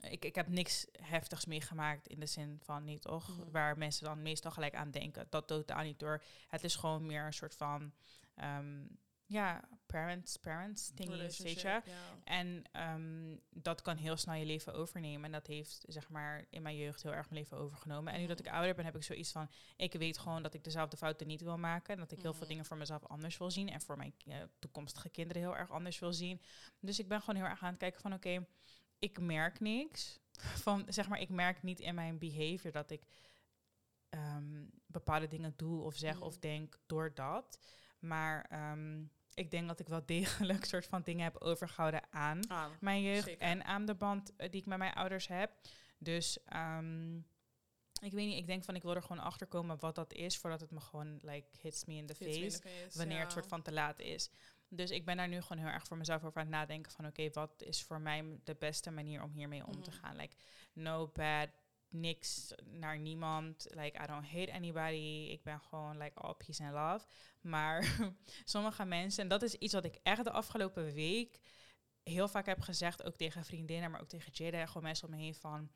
ik, 0.00 0.24
ik 0.24 0.34
heb 0.34 0.48
niks 0.48 0.86
heftigs 0.92 1.44
meegemaakt 1.46 2.06
in 2.08 2.20
de 2.20 2.26
zin 2.26 2.58
van 2.62 2.84
niet, 2.84 3.02
toch? 3.02 3.28
Mhm. 3.38 3.50
Waar 3.50 3.78
mensen 3.78 4.04
dan 4.04 4.22
meestal 4.22 4.50
gelijk 4.50 4.74
aan 4.74 4.90
denken. 4.90 5.26
Dat 5.30 5.46
totaal 5.46 5.82
niet 5.82 5.98
door. 5.98 6.22
Het 6.48 6.64
is 6.64 6.76
gewoon 6.76 7.06
meer 7.06 7.24
een 7.24 7.32
soort 7.32 7.54
van, 7.54 7.92
ehm, 8.34 8.84
ja, 9.28 9.68
parents, 9.86 10.36
parents 10.36 10.90
ding, 10.94 11.08
weet 11.16 11.60
je. 11.60 11.82
En 12.24 12.62
ehm, 12.72 13.36
dat 13.50 13.82
kan 13.82 13.96
heel 13.96 14.16
snel 14.16 14.34
je 14.34 14.44
leven 14.44 14.74
overnemen. 14.74 15.24
En 15.24 15.32
dat 15.32 15.46
heeft, 15.46 15.84
zeg 15.88 16.08
maar, 16.08 16.44
in 16.50 16.62
mijn 16.62 16.76
jeugd 16.76 17.02
heel 17.02 17.14
erg 17.14 17.30
mijn 17.30 17.40
leven 17.42 17.56
overgenomen. 17.56 18.12
En 18.12 18.20
nu 18.20 18.26
dat 18.26 18.38
ik 18.38 18.44
Mhm. 18.44 18.54
ouder 18.54 18.74
ben, 18.74 18.84
heb 18.84 18.96
ik 18.96 19.02
zoiets 19.02 19.32
van... 19.32 19.50
Ik 19.76 19.92
weet 19.92 20.18
gewoon 20.18 20.42
dat 20.42 20.54
ik 20.54 20.64
dezelfde 20.64 20.96
fouten 20.96 21.26
niet 21.26 21.40
wil 21.40 21.58
maken. 21.58 21.94
En 21.94 22.00
dat 22.00 22.12
ik 22.12 22.20
heel 22.20 22.32
veel 22.32 22.40
Mhm. 22.40 22.48
dingen 22.50 22.64
voor 22.64 22.76
mezelf 22.76 23.04
anders 23.06 23.38
wil 23.38 23.50
zien. 23.50 23.68
En 23.68 23.80
voor 23.80 23.96
mijn 23.96 24.14
eh, 24.26 24.36
toekomstige 24.58 25.08
kinderen 25.08 25.42
heel 25.42 25.56
erg 25.56 25.70
anders 25.70 25.98
wil 25.98 26.12
zien. 26.12 26.40
Dus 26.80 26.98
ik 26.98 27.08
ben 27.08 27.20
gewoon 27.20 27.36
heel 27.40 27.50
erg 27.50 27.62
aan 27.62 27.70
het 27.70 27.78
kijken 27.78 28.00
van... 28.00 28.12
Oké, 28.12 28.46
ik 28.98 29.20
merk 29.20 29.60
niks. 29.60 30.18
Van, 30.64 30.84
zeg 30.88 31.08
maar, 31.08 31.20
ik 31.20 31.28
merk 31.28 31.62
niet 31.62 31.80
in 31.80 31.94
mijn 31.94 32.18
behavior 32.18 32.72
dat 32.72 32.90
ik 32.90 33.02
ehm, 34.08 34.64
bepaalde 34.86 35.28
dingen 35.28 35.52
doe 35.56 35.82
of 35.82 35.96
zeg 35.96 36.14
Mhm. 36.14 36.22
of 36.22 36.38
denk 36.38 36.78
door 36.86 37.14
dat. 37.14 37.58
Maar 37.98 38.44
ehm, 38.50 39.04
ik 39.36 39.50
denk 39.50 39.68
dat 39.68 39.80
ik 39.80 39.88
wel 39.88 40.06
degelijk 40.06 40.64
soort 40.74 40.86
van 40.86 41.02
dingen 41.02 41.24
heb 41.24 41.36
overgehouden 41.36 42.02
aan 42.12 42.46
Ah, 42.48 42.66
mijn 42.80 43.02
jeugd 43.02 43.24
Zeker. 43.24 43.40
en 43.42 43.64
aan 43.64 43.86
de 43.86 43.94
band 43.94 44.36
eh, 44.36 44.50
die 44.50 44.60
ik 44.60 44.66
met 44.66 44.78
mijn 44.78 44.92
ouders 44.94 45.26
heb. 45.28 45.50
Dus 45.98 46.38
ehm, 46.44 47.16
ik 48.02 48.12
weet 48.12 48.26
niet, 48.26 48.38
ik 48.38 48.46
denk 48.46 48.64
van 48.64 48.74
ik 48.76 48.82
wil 48.82 48.94
er 48.94 49.02
gewoon 49.02 49.22
achter 49.22 49.46
komen 49.46 49.78
wat 49.80 49.94
dat 49.94 50.12
is 50.12 50.38
voordat 50.38 50.60
het 50.60 50.70
me 50.70 50.80
gewoon 50.80 51.18
like 51.22 51.46
hits 51.60 51.84
me 51.84 51.94
in 51.94 52.06
the 52.06 52.14
hits 52.18 52.36
me 52.38 52.42
in 52.44 52.50
face 52.50 52.60
the 52.62 52.68
face, 52.68 52.98
wanneer 52.98 53.16
ja. 53.16 53.22
het 53.22 53.32
soort 53.32 53.46
van 53.46 53.62
te 53.62 53.72
laat 53.72 53.98
is. 53.98 54.30
Dus 54.68 54.90
ik 54.90 55.04
ben 55.04 55.16
daar 55.16 55.28
nu 55.28 55.40
gewoon 55.42 55.64
heel 55.64 55.72
erg 55.72 55.86
voor 55.86 55.96
mezelf 55.96 56.24
over 56.24 56.40
aan 56.40 56.46
het 56.46 56.54
nadenken 56.54 56.92
van 56.92 57.06
oké, 57.06 57.30
wat 57.30 57.62
is 57.62 57.82
voor 57.82 58.00
mij 58.00 58.38
de 58.44 58.54
beste 58.54 58.90
manier 58.90 59.22
om 59.22 59.30
hiermee 59.32 59.66
om 59.66 59.82
te 59.82 59.90
Mhm. 59.90 59.98
gaan? 59.98 60.16
Like 60.16 60.36
no 60.72 61.08
bad, 61.14 61.48
niks 62.00 62.52
naar 62.64 62.98
niemand. 62.98 63.66
Like 63.70 64.02
I 64.02 64.06
don't 64.06 64.26
hate 64.26 64.52
anybody. 64.52 65.28
Ik 65.30 65.42
ben 65.42 65.60
gewoon 65.60 65.98
like 65.98 66.20
all 66.20 66.34
peace 66.34 66.62
and 66.64 66.72
love. 66.72 67.06
Maar 67.40 67.96
sommige 68.44 68.84
mensen, 68.84 69.22
en 69.22 69.28
dat 69.28 69.42
is 69.42 69.54
iets 69.54 69.72
wat 69.72 69.84
ik 69.84 69.98
echt 70.02 70.24
de 70.24 70.30
afgelopen 70.30 70.92
week 70.92 71.40
heel 72.02 72.28
vaak 72.28 72.46
heb 72.46 72.60
gezegd, 72.60 73.04
ook 73.04 73.16
tegen 73.16 73.44
vriendinnen, 73.44 73.90
maar 73.90 74.00
ook 74.00 74.08
tegen 74.08 74.32
Jada 74.32 74.66
gewoon 74.66 74.82
mensen 74.82 75.08
om 75.08 75.14
me 75.14 75.20
heen 75.20 75.34
van 75.34 75.70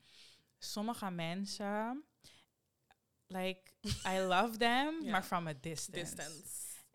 sommige 0.57 1.09
mensen 1.11 2.03
like 3.27 3.61
I 4.07 4.19
love 4.19 4.57
them, 4.57 4.95
Ja. 5.03 5.11
maar 5.11 5.23
from 5.23 5.47
a 5.47 5.53
distance. 5.61 6.15
Distance. 6.15 6.43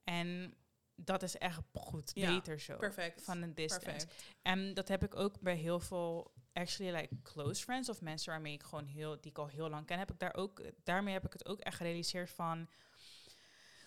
En 0.04 0.54
dat 0.96 1.22
is 1.22 1.38
echt 1.38 1.60
goed, 1.74 2.10
Ja, 2.14 2.34
beter 2.34 2.60
zo. 2.60 2.76
Perfect. 2.76 3.22
Van 3.24 3.42
een 3.42 3.54
distance. 3.54 3.84
Perfect. 4.06 4.14
En 4.42 4.74
dat 4.74 4.88
heb 4.88 5.02
ik 5.04 5.14
ook 5.16 5.40
bij 5.40 5.54
heel 5.56 5.80
veel, 5.80 6.32
actually 6.52 6.94
like 6.96 7.14
close 7.22 7.62
friends 7.62 7.88
of 7.88 8.00
mensen 8.00 8.30
waarmee 8.30 8.52
ik 8.52 8.62
gewoon 8.62 8.86
heel, 8.86 9.20
die 9.20 9.30
ik 9.30 9.38
al 9.38 9.46
heel 9.46 9.68
lang 9.68 9.86
ken, 9.86 9.98
heb 9.98 10.10
ik 10.10 10.18
daar 10.18 10.34
ook, 10.34 10.62
daarmee 10.84 11.12
heb 11.12 11.24
ik 11.26 11.32
het 11.32 11.46
ook 11.46 11.60
echt 11.60 11.76
gerealiseerd 11.76 12.30
van, 12.30 12.68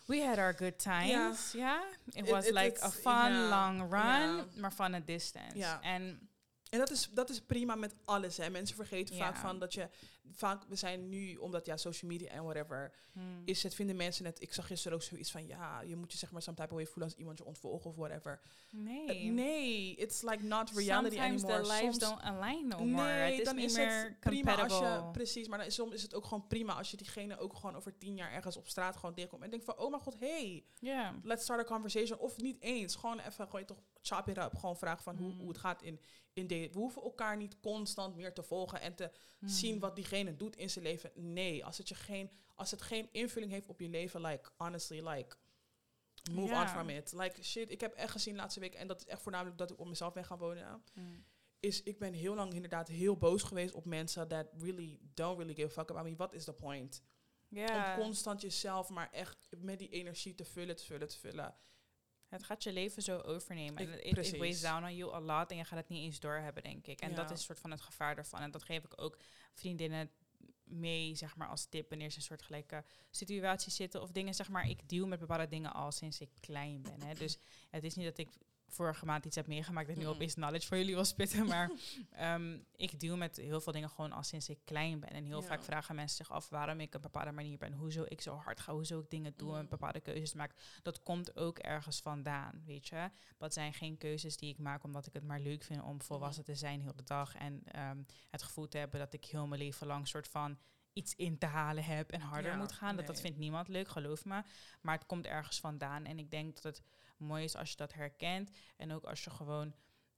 we 0.06 0.26
had 0.26 0.38
our 0.38 0.54
good 0.54 0.80
times, 0.80 1.52
ja. 1.52 1.84
It 2.06 2.16
It- 2.16 2.30
was 2.30 2.46
it- 2.46 2.54
like 2.54 2.84
a 2.84 2.90
fun 2.92 3.48
long 3.48 3.80
run, 3.80 4.50
maar 4.62 4.74
van 4.74 4.94
a 4.94 5.00
distance. 5.00 5.58
Ja. 5.58 5.82
En 5.82 6.29
En 6.70 6.80
dat 6.80 6.92
is, 6.92 7.10
dat 7.12 7.30
is 7.30 7.42
prima 7.42 7.76
met 7.76 7.96
alles. 8.06 8.38
Hè. 8.38 8.50
Mensen 8.50 8.76
vergeten 8.76 9.16
Ja. 9.16 9.26
vaak 9.26 9.36
van 9.38 9.60
dat 9.60 9.74
je... 9.74 9.90
Vaak, 10.32 10.64
we 10.68 10.76
zijn 10.76 11.10
nu, 11.10 11.36
omdat 11.36 11.66
ja, 11.66 11.78
social 11.78 12.12
media 12.12 12.30
en 12.30 12.44
whatever... 12.44 12.94
hmm, 13.14 13.42
Is 13.46 13.64
het, 13.64 13.76
vinden 13.76 13.96
mensen 13.96 14.26
het... 14.26 14.42
Ik 14.42 14.54
zag 14.54 14.68
gisteren 14.68 14.98
ook 14.98 15.04
zoiets 15.04 15.32
van... 15.32 15.48
Ja, 15.48 15.82
je 15.82 15.96
moet 15.96 16.12
je 16.12 16.18
zeg 16.18 16.32
maar 16.32 16.42
some 16.42 16.58
type 16.58 16.74
way 16.74 16.86
voelen 16.86 17.04
als 17.04 17.16
iemand 17.16 17.38
je 17.38 17.46
ontvolgt 17.46 17.86
of 17.86 17.96
whatever. 17.96 18.42
nee. 18.72 19.06
Eh, 19.08 19.32
nee, 19.32 19.96
it's 19.96 20.22
like 20.22 20.44
not 20.44 20.72
reality 20.72 21.16
Sometimes 21.16 21.44
anymore. 21.44 21.62
the 21.62 21.68
lives 21.68 21.82
Soms- 21.82 21.98
don't 21.98 22.22
align 22.22 22.68
no 22.68 22.78
more. 22.78 23.04
Nee, 23.08 23.30
Het 23.32 23.40
is 23.40 23.46
dan 23.46 23.56
niet 23.56 23.66
is 23.66 23.76
meer 23.76 24.04
het 24.04 24.20
prima 24.20 24.56
als 24.56 24.80
je... 24.80 25.10
Precies, 25.12 25.48
maar 25.48 25.58
dan 25.58 25.68
is, 25.68 25.76
soms 25.76 25.94
is 25.94 26.02
het 26.02 26.14
ook 26.14 26.24
gewoon 26.26 26.48
prima 26.48 26.74
als 26.74 26.92
je 26.92 26.98
diegene 26.98 27.38
ook 27.38 27.54
gewoon 27.56 27.76
over 27.76 27.98
tien 27.98 28.16
jaar 28.16 28.32
ergens 28.32 28.58
op 28.58 28.68
straat 28.68 28.96
gewoon 28.96 29.14
tegenkomt. 29.16 29.44
En 29.44 29.50
denkt 29.50 29.66
van, 29.66 29.78
oh 29.78 29.90
mijn 29.90 30.02
god, 30.02 30.16
hey, 30.20 30.64
let's 31.24 31.44
start 31.44 31.60
a 31.60 31.64
conversation. 31.64 32.20
Of 32.20 32.38
niet 32.38 32.62
eens, 32.62 32.96
gewoon 32.96 33.20
even, 33.20 33.48
gewoon 33.48 33.66
toch 33.66 33.82
chop 34.02 34.28
it 34.28 34.38
up. 34.38 34.56
Gewoon 34.58 34.78
vragen 34.78 35.04
van 35.04 35.18
hoe, 35.18 35.32
Mm. 35.34 35.40
hoe 35.40 35.48
het 35.48 35.58
gaat 35.58 35.82
in, 35.82 36.00
in 36.34 36.48
de... 36.48 36.70
We 36.72 36.78
hoeven 36.80 37.02
elkaar 37.02 37.38
niet 37.38 37.60
constant 37.60 38.16
meer 38.16 38.34
te 38.34 38.44
volgen 38.44 38.82
en 38.82 38.96
te 38.96 39.12
Hmm. 39.40 39.48
zien 39.50 39.80
wat 39.80 39.96
diegene 39.96 40.36
doet 40.36 40.56
in 40.56 40.70
zijn 40.70 40.86
leven. 40.86 41.12
Nee, 41.16 41.66
als 41.66 41.78
het, 41.78 41.90
je 41.90 41.96
geen, 41.96 42.32
als 42.56 42.72
het 42.72 42.82
geen 42.82 43.10
invulling 43.12 43.52
heeft 43.52 43.68
op 43.68 43.80
je 43.80 43.90
leven, 43.90 44.22
like, 44.22 44.50
honestly, 44.58 45.08
like, 45.08 45.36
move 46.32 46.54
on 46.54 46.68
from 46.68 46.90
it. 46.90 47.12
Like, 47.14 47.44
shit, 47.44 47.72
ik 47.72 47.82
heb 47.82 47.94
echt 47.94 48.12
gezien 48.12 48.36
laatste 48.36 48.60
week, 48.60 48.74
en 48.76 48.88
dat 48.88 49.00
is 49.02 49.08
echt 49.08 49.22
voornamelijk 49.22 49.58
dat 49.58 49.72
ik 49.72 49.80
op 49.80 49.88
mezelf 49.88 50.14
ben 50.14 50.26
gaan 50.26 50.38
wonen, 50.38 50.84
Hmm. 50.94 51.26
is 51.60 51.84
ik 51.84 52.00
ben 52.00 52.14
heel 52.14 52.36
lang 52.36 52.54
inderdaad 52.54 52.88
heel 52.88 53.18
boos 53.18 53.44
geweest 53.44 53.74
op 53.74 53.86
mensen 53.86 54.28
that 54.28 54.48
really 54.58 55.00
don't 55.14 55.38
really 55.38 55.54
give 55.56 55.68
a 55.68 55.72
fuck 55.84 55.90
about 55.90 56.06
me. 56.06 56.16
What 56.16 56.34
is 56.34 56.44
the 56.44 56.54
point? 56.54 57.04
Ja. 57.48 57.96
Om 57.98 58.04
constant 58.04 58.42
jezelf 58.42 58.90
maar 58.90 59.12
echt 59.12 59.48
met 59.58 59.80
die 59.80 59.90
energie 59.90 60.36
te 60.36 60.46
vullen, 60.46 60.76
te 60.76 60.84
vullen, 60.86 61.08
te 61.08 61.18
vullen. 61.20 61.56
Het 62.30 62.44
gaat 62.44 62.64
je 62.64 62.72
leven 62.74 63.02
zo 63.02 63.18
overnemen. 63.18 63.82
Ik- 63.84 63.90
En 63.90 63.94
it, 64.10 64.14
it 64.34 64.40
weighs 64.40 64.62
down 64.62 64.84
on 64.84 64.96
you 64.96 65.14
a 65.14 65.20
lot. 65.22 65.52
En 65.52 65.58
je 65.58 65.64
gaat 65.66 65.80
het 65.80 65.90
niet 65.90 66.04
eens 66.04 66.20
doorhebben, 66.20 66.64
denk 66.64 66.88
ik. 66.88 67.02
En 67.02 67.10
dat 67.16 67.26
is 67.32 67.38
een 67.38 67.44
soort 67.46 67.60
van 67.60 67.72
het 67.72 67.82
gevaar 67.82 68.18
ervan. 68.18 68.40
En 68.42 68.52
dat 68.52 68.64
geef 68.64 68.84
ik 68.84 69.02
ook 69.02 69.18
vriendinnen 69.54 70.12
mee, 70.64 71.16
zeg 71.16 71.36
maar, 71.36 71.48
als 71.48 71.66
tip. 71.66 71.90
Wanneer 71.90 72.08
ze 72.10 72.16
in 72.16 72.22
een 72.22 72.28
soort 72.28 72.42
gelijke 72.42 72.84
situatie 73.12 73.72
zitten. 73.72 74.02
Of 74.02 74.12
dingen, 74.12 74.34
zeg 74.34 74.50
maar, 74.50 74.70
ik 74.70 74.90
deal 74.90 75.08
met 75.08 75.20
bepaalde 75.20 75.48
dingen 75.48 75.74
al 75.74 75.92
sinds 75.92 76.20
ik 76.22 76.30
klein 76.40 76.82
ben. 76.82 77.02
Hè. 77.02 77.14
Dus 77.14 77.38
het 77.70 77.84
is 77.84 77.96
niet 77.96 78.06
dat 78.06 78.18
ik 78.18 78.30
vorige 78.70 79.06
maand 79.06 79.26
iets 79.26 79.36
heb 79.36 79.48
meegemaakt 79.48 79.88
dat 79.88 79.96
nu 79.96 80.02
Mm-mm. 80.02 80.16
opeens 80.16 80.34
knowledge 80.34 80.68
voor 80.68 80.78
jullie 80.78 80.94
wil 80.96 81.06
spitten. 81.06 81.48
Maar 81.48 81.72
ehm, 82.12 82.58
ik 82.76 83.00
deal 83.00 83.18
met 83.18 83.38
heel 83.38 83.62
veel 83.62 83.74
dingen 83.74 83.90
gewoon 83.90 84.12
al 84.12 84.24
sinds 84.24 84.50
ik 84.50 84.60
klein 84.64 85.00
ben. 85.00 85.10
En 85.10 85.26
heel 85.26 85.42
Ja. 85.42 85.48
vaak 85.48 85.64
vragen 85.64 85.96
mensen 85.96 86.18
zich 86.18 86.32
af 86.36 86.50
waarom 86.50 86.80
ik 86.80 86.94
een 86.94 87.02
bepaalde 87.02 87.32
manier 87.32 87.58
ben. 87.58 87.74
Hoezo 87.74 88.04
ik 88.08 88.22
zo 88.22 88.36
hard 88.36 88.60
ga, 88.60 88.74
hoezo 88.74 89.00
ik 89.00 89.10
dingen 89.10 89.34
doe 89.38 89.56
en 89.56 89.62
Mm. 89.64 89.70
bepaalde 89.70 90.00
keuzes 90.00 90.34
maak. 90.34 90.54
Dat 90.82 91.04
komt 91.04 91.36
ook 91.36 91.58
ergens 91.60 92.02
vandaan, 92.02 92.62
weet 92.66 92.88
je. 92.88 93.10
Dat 93.38 93.54
zijn 93.54 93.74
geen 93.74 93.98
keuzes 93.98 94.38
die 94.38 94.50
ik 94.50 94.58
maak 94.58 94.84
omdat 94.84 95.06
ik 95.08 95.14
het 95.14 95.24
maar 95.24 95.40
leuk 95.40 95.64
vind 95.64 95.82
om 95.84 96.02
volwassen 96.02 96.44
te 96.44 96.56
zijn 96.56 96.82
heel 96.82 96.96
de 96.96 97.04
dag. 97.04 97.36
En 97.36 97.62
ehm, 97.66 98.04
het 98.30 98.42
gevoel 98.44 98.68
te 98.68 98.78
hebben 98.78 99.00
dat 99.00 99.14
ik 99.14 99.26
heel 99.26 99.48
mijn 99.48 99.62
leven 99.62 99.88
lang 99.88 100.08
soort 100.08 100.28
van 100.28 100.58
iets 100.94 101.16
in 101.16 101.38
te 101.38 101.46
halen 101.46 101.84
heb 101.84 102.12
en 102.12 102.22
harder 102.22 102.52
Ja, 102.52 102.58
moet 102.58 102.72
gaan. 102.72 102.96
Dat, 102.96 103.08
dat 103.08 103.22
vindt 103.22 103.38
niemand 103.38 103.68
leuk, 103.68 103.88
geloof 103.88 104.26
me. 104.26 104.42
Maar 104.82 104.96
het 104.98 105.06
komt 105.06 105.26
ergens 105.26 105.60
vandaan. 105.60 106.06
En 106.06 106.20
ik 106.20 106.32
denk 106.32 106.54
dat 106.56 106.64
het 106.64 106.84
mooi 107.20 107.44
is 107.44 107.56
als 107.56 107.70
je 107.72 107.78
dat 107.78 107.94
herkent. 107.94 108.52
En 108.78 108.92
ook 108.92 109.04
als 109.04 109.24
je 109.24 109.30
gewoon 109.30 109.74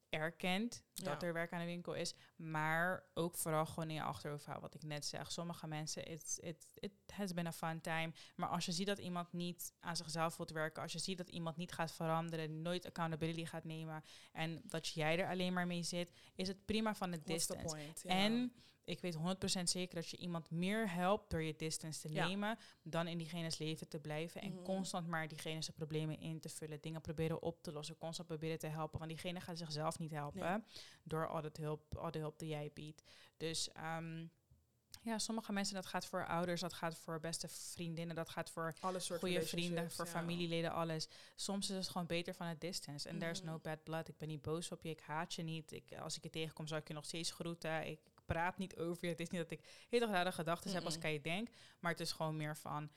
erkent 0.09 0.83
dat 0.93 1.21
Ja. 1.21 1.27
er 1.27 1.33
werk 1.33 1.51
aan 1.53 1.59
de 1.59 1.65
winkel 1.65 1.93
is. 1.93 2.13
Maar 2.35 3.03
ook 3.13 3.35
vooral 3.35 3.65
gewoon 3.65 3.89
in 3.89 3.95
je 3.95 4.01
achterhoofd 4.03 4.45
houden. 4.45 4.69
Wat 4.71 4.81
ik 4.83 4.87
net 4.89 5.05
zeg. 5.05 5.31
Sommige 5.31 5.67
mensen, 5.67 6.11
it, 6.11 6.37
it, 6.41 6.65
it 6.79 6.91
has 7.13 7.33
been 7.33 7.47
a 7.47 7.51
fun 7.51 7.81
time. 7.81 8.11
Maar 8.35 8.49
als 8.49 8.65
je 8.65 8.71
ziet 8.71 8.87
dat 8.87 8.99
iemand 8.99 9.33
niet 9.33 9.73
aan 9.79 9.95
zichzelf 9.95 10.37
wilt 10.37 10.49
werken. 10.51 10.81
Als 10.81 10.91
je 10.91 10.99
ziet 10.99 11.17
dat 11.17 11.29
iemand 11.29 11.57
niet 11.57 11.71
gaat 11.71 11.91
veranderen. 11.91 12.61
Nooit 12.61 12.85
accountability 12.85 13.45
gaat 13.45 13.63
nemen. 13.63 14.03
En 14.31 14.61
dat 14.63 14.87
jij 14.87 15.19
er 15.19 15.29
alleen 15.29 15.53
maar 15.53 15.67
mee 15.67 15.83
zit. 15.83 16.11
Is 16.35 16.47
het 16.47 16.65
prima 16.65 16.95
van 16.95 17.11
de 17.11 17.19
What's 17.23 17.47
distance. 17.47 17.75
point? 17.75 18.05
En 18.05 18.53
ik 18.83 18.99
weet 19.01 19.15
100% 19.15 19.69
zeker 19.69 19.95
dat 19.95 20.09
je 20.09 20.17
iemand 20.17 20.49
meer 20.51 20.91
helpt 20.91 21.29
door 21.29 21.41
je 21.41 21.55
distance 21.55 22.01
te 22.01 22.13
Ja. 22.13 22.27
nemen 22.27 22.57
dan 22.83 23.07
in 23.07 23.17
diegene's 23.17 23.57
leven 23.57 23.87
te 23.87 23.99
blijven 23.99 24.41
en 24.41 24.53
Mhm. 24.53 24.63
constant 24.63 25.07
maar 25.07 25.27
diegene's 25.27 25.69
problemen 25.69 26.19
in 26.19 26.39
te 26.39 26.49
vullen, 26.49 26.81
dingen 26.81 27.01
proberen 27.01 27.41
op 27.41 27.63
te 27.63 27.71
lossen, 27.71 27.97
constant 27.97 28.27
proberen 28.27 28.59
te 28.59 28.67
helpen, 28.67 28.97
want 28.99 29.11
diegene 29.11 29.39
gaat 29.41 29.57
zichzelf 29.57 29.99
niet 29.99 30.11
helpen 30.11 30.49
Nee. 30.49 30.59
door 31.03 31.27
al, 31.27 31.41
dat 31.41 31.57
hulp, 31.57 31.95
al 31.97 32.11
de 32.11 32.19
hulp 32.19 32.39
die 32.39 32.49
jij 32.49 32.71
biedt. 32.73 33.03
Dus 33.37 33.71
ehm, 33.71 34.25
ja, 35.03 35.17
sommige 35.19 35.51
mensen, 35.51 35.75
dat 35.75 35.85
gaat 35.85 36.05
voor 36.05 36.27
ouders, 36.27 36.61
dat 36.61 36.73
gaat 36.73 36.97
voor 36.97 37.19
beste 37.19 37.47
vriendinnen, 37.47 38.15
dat 38.15 38.29
gaat 38.29 38.49
voor 38.49 38.73
goede 39.19 39.41
vrienden, 39.41 39.91
voor 39.91 40.05
ja. 40.05 40.11
familieleden, 40.11 40.71
alles. 40.71 41.07
Soms 41.35 41.69
is 41.69 41.75
het 41.75 41.89
gewoon 41.89 42.07
beter 42.07 42.33
van 42.33 42.47
het 42.47 42.61
distance. 42.61 43.09
En 43.09 43.19
there's 43.19 43.41
Mhm. 43.41 43.49
no 43.51 43.59
bad 43.59 43.83
blood. 43.83 44.07
Ik 44.07 44.17
ben 44.17 44.27
niet 44.27 44.41
boos 44.41 44.71
op 44.71 44.83
je, 44.83 44.89
ik 44.89 44.99
haat 44.99 45.33
je 45.33 45.43
niet. 45.43 45.71
Ik, 45.71 45.93
als 45.99 46.17
ik 46.17 46.23
je 46.23 46.29
tegenkom, 46.29 46.67
zal 46.67 46.77
ik 46.77 46.87
je 46.87 46.93
nog 46.93 47.05
steeds 47.05 47.31
groeten. 47.31 47.87
Ik 47.87 47.99
praat 48.31 48.57
niet 48.57 48.77
over 48.77 49.05
je. 49.05 49.11
Het 49.11 49.19
is 49.19 49.29
niet 49.29 49.41
dat 49.41 49.51
ik 49.51 49.85
heel 49.89 50.07
rare 50.07 50.31
gedachten 50.31 50.71
heb 50.71 50.85
als 50.85 50.95
ik 50.95 51.03
aan 51.03 51.13
je 51.13 51.21
denk. 51.21 51.49
Maar 51.79 51.91
het 51.91 51.99
is 51.99 52.11
gewoon 52.11 52.37
meer 52.37 52.57
van, 52.57 52.91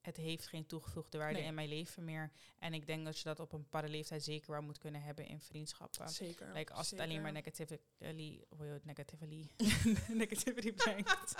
het 0.00 0.16
heeft 0.16 0.46
geen 0.46 0.66
toegevoegde 0.66 1.18
waarde 1.18 1.38
Nee. 1.38 1.46
in 1.46 1.54
mijn 1.54 1.68
leven 1.68 2.04
meer. 2.04 2.32
En 2.58 2.74
ik 2.74 2.86
denk 2.86 3.04
dat 3.04 3.18
je 3.18 3.24
dat 3.24 3.40
op 3.40 3.52
een 3.52 3.62
bepaalde 3.62 3.88
leeftijd 3.88 4.22
zeker 4.22 4.50
wel 4.50 4.62
moet 4.62 4.78
kunnen 4.78 5.02
hebben 5.02 5.26
in 5.26 5.40
vriendschappen. 5.40 6.08
Zeker. 6.08 6.52
Like 6.52 6.72
als 6.72 6.90
het 6.90 7.00
alleen 7.00 7.22
maar 7.22 7.32
negativity, 7.32 7.82
je 7.98 8.44
het 8.58 8.84
negativity, 8.84 9.48
negativity 10.22 10.72
brengt, 10.72 11.34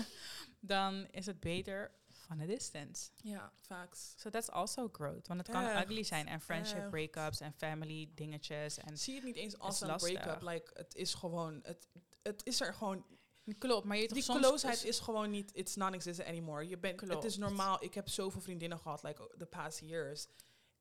dan 0.60 1.06
is 1.10 1.26
het 1.26 1.40
beter 1.40 1.90
van 2.08 2.40
a 2.40 2.46
distance. 2.46 3.10
Ja, 3.16 3.52
facts. 3.60 4.14
So 4.16 4.30
that's 4.30 4.48
also 4.48 4.88
growth. 4.92 5.26
Want 5.26 5.40
het 5.40 5.48
kan 5.50 5.64
Echt, 5.64 5.84
ugly 5.84 6.02
zijn 6.02 6.28
en 6.28 6.40
friendship 6.40 6.90
breakups 6.90 7.40
en 7.40 7.52
family 7.52 8.10
dingetjes. 8.14 8.78
En 8.78 8.98
Zie 8.98 9.14
het 9.14 9.24
niet 9.24 9.36
eens 9.36 9.58
als 9.58 9.80
een 9.80 9.96
break-up. 9.96 10.42
Like, 10.42 10.70
het 10.74 10.94
is 10.94 11.14
gewoon... 11.14 11.60
Het, 11.62 11.88
het 12.22 12.40
is 12.44 12.60
er 12.60 12.74
gewoon... 12.74 13.04
klopt, 13.58 13.84
maar 13.84 13.96
je 13.96 14.08
Die 14.08 14.24
closeheid 14.24 14.84
is 14.84 15.00
gewoon 15.00 15.30
niet... 15.30 15.50
It's 15.54 15.76
non-existent 15.76 16.28
anymore. 16.28 16.68
Je 16.68 16.78
bent, 16.78 17.00
het 17.00 17.24
is 17.24 17.36
normaal. 17.36 17.84
Ik 17.84 17.94
heb 17.94 18.08
zoveel 18.08 18.40
vriendinnen 18.40 18.78
gehad, 18.78 19.02
like, 19.02 19.30
the 19.38 19.46
past 19.46 19.80
years. 19.80 20.26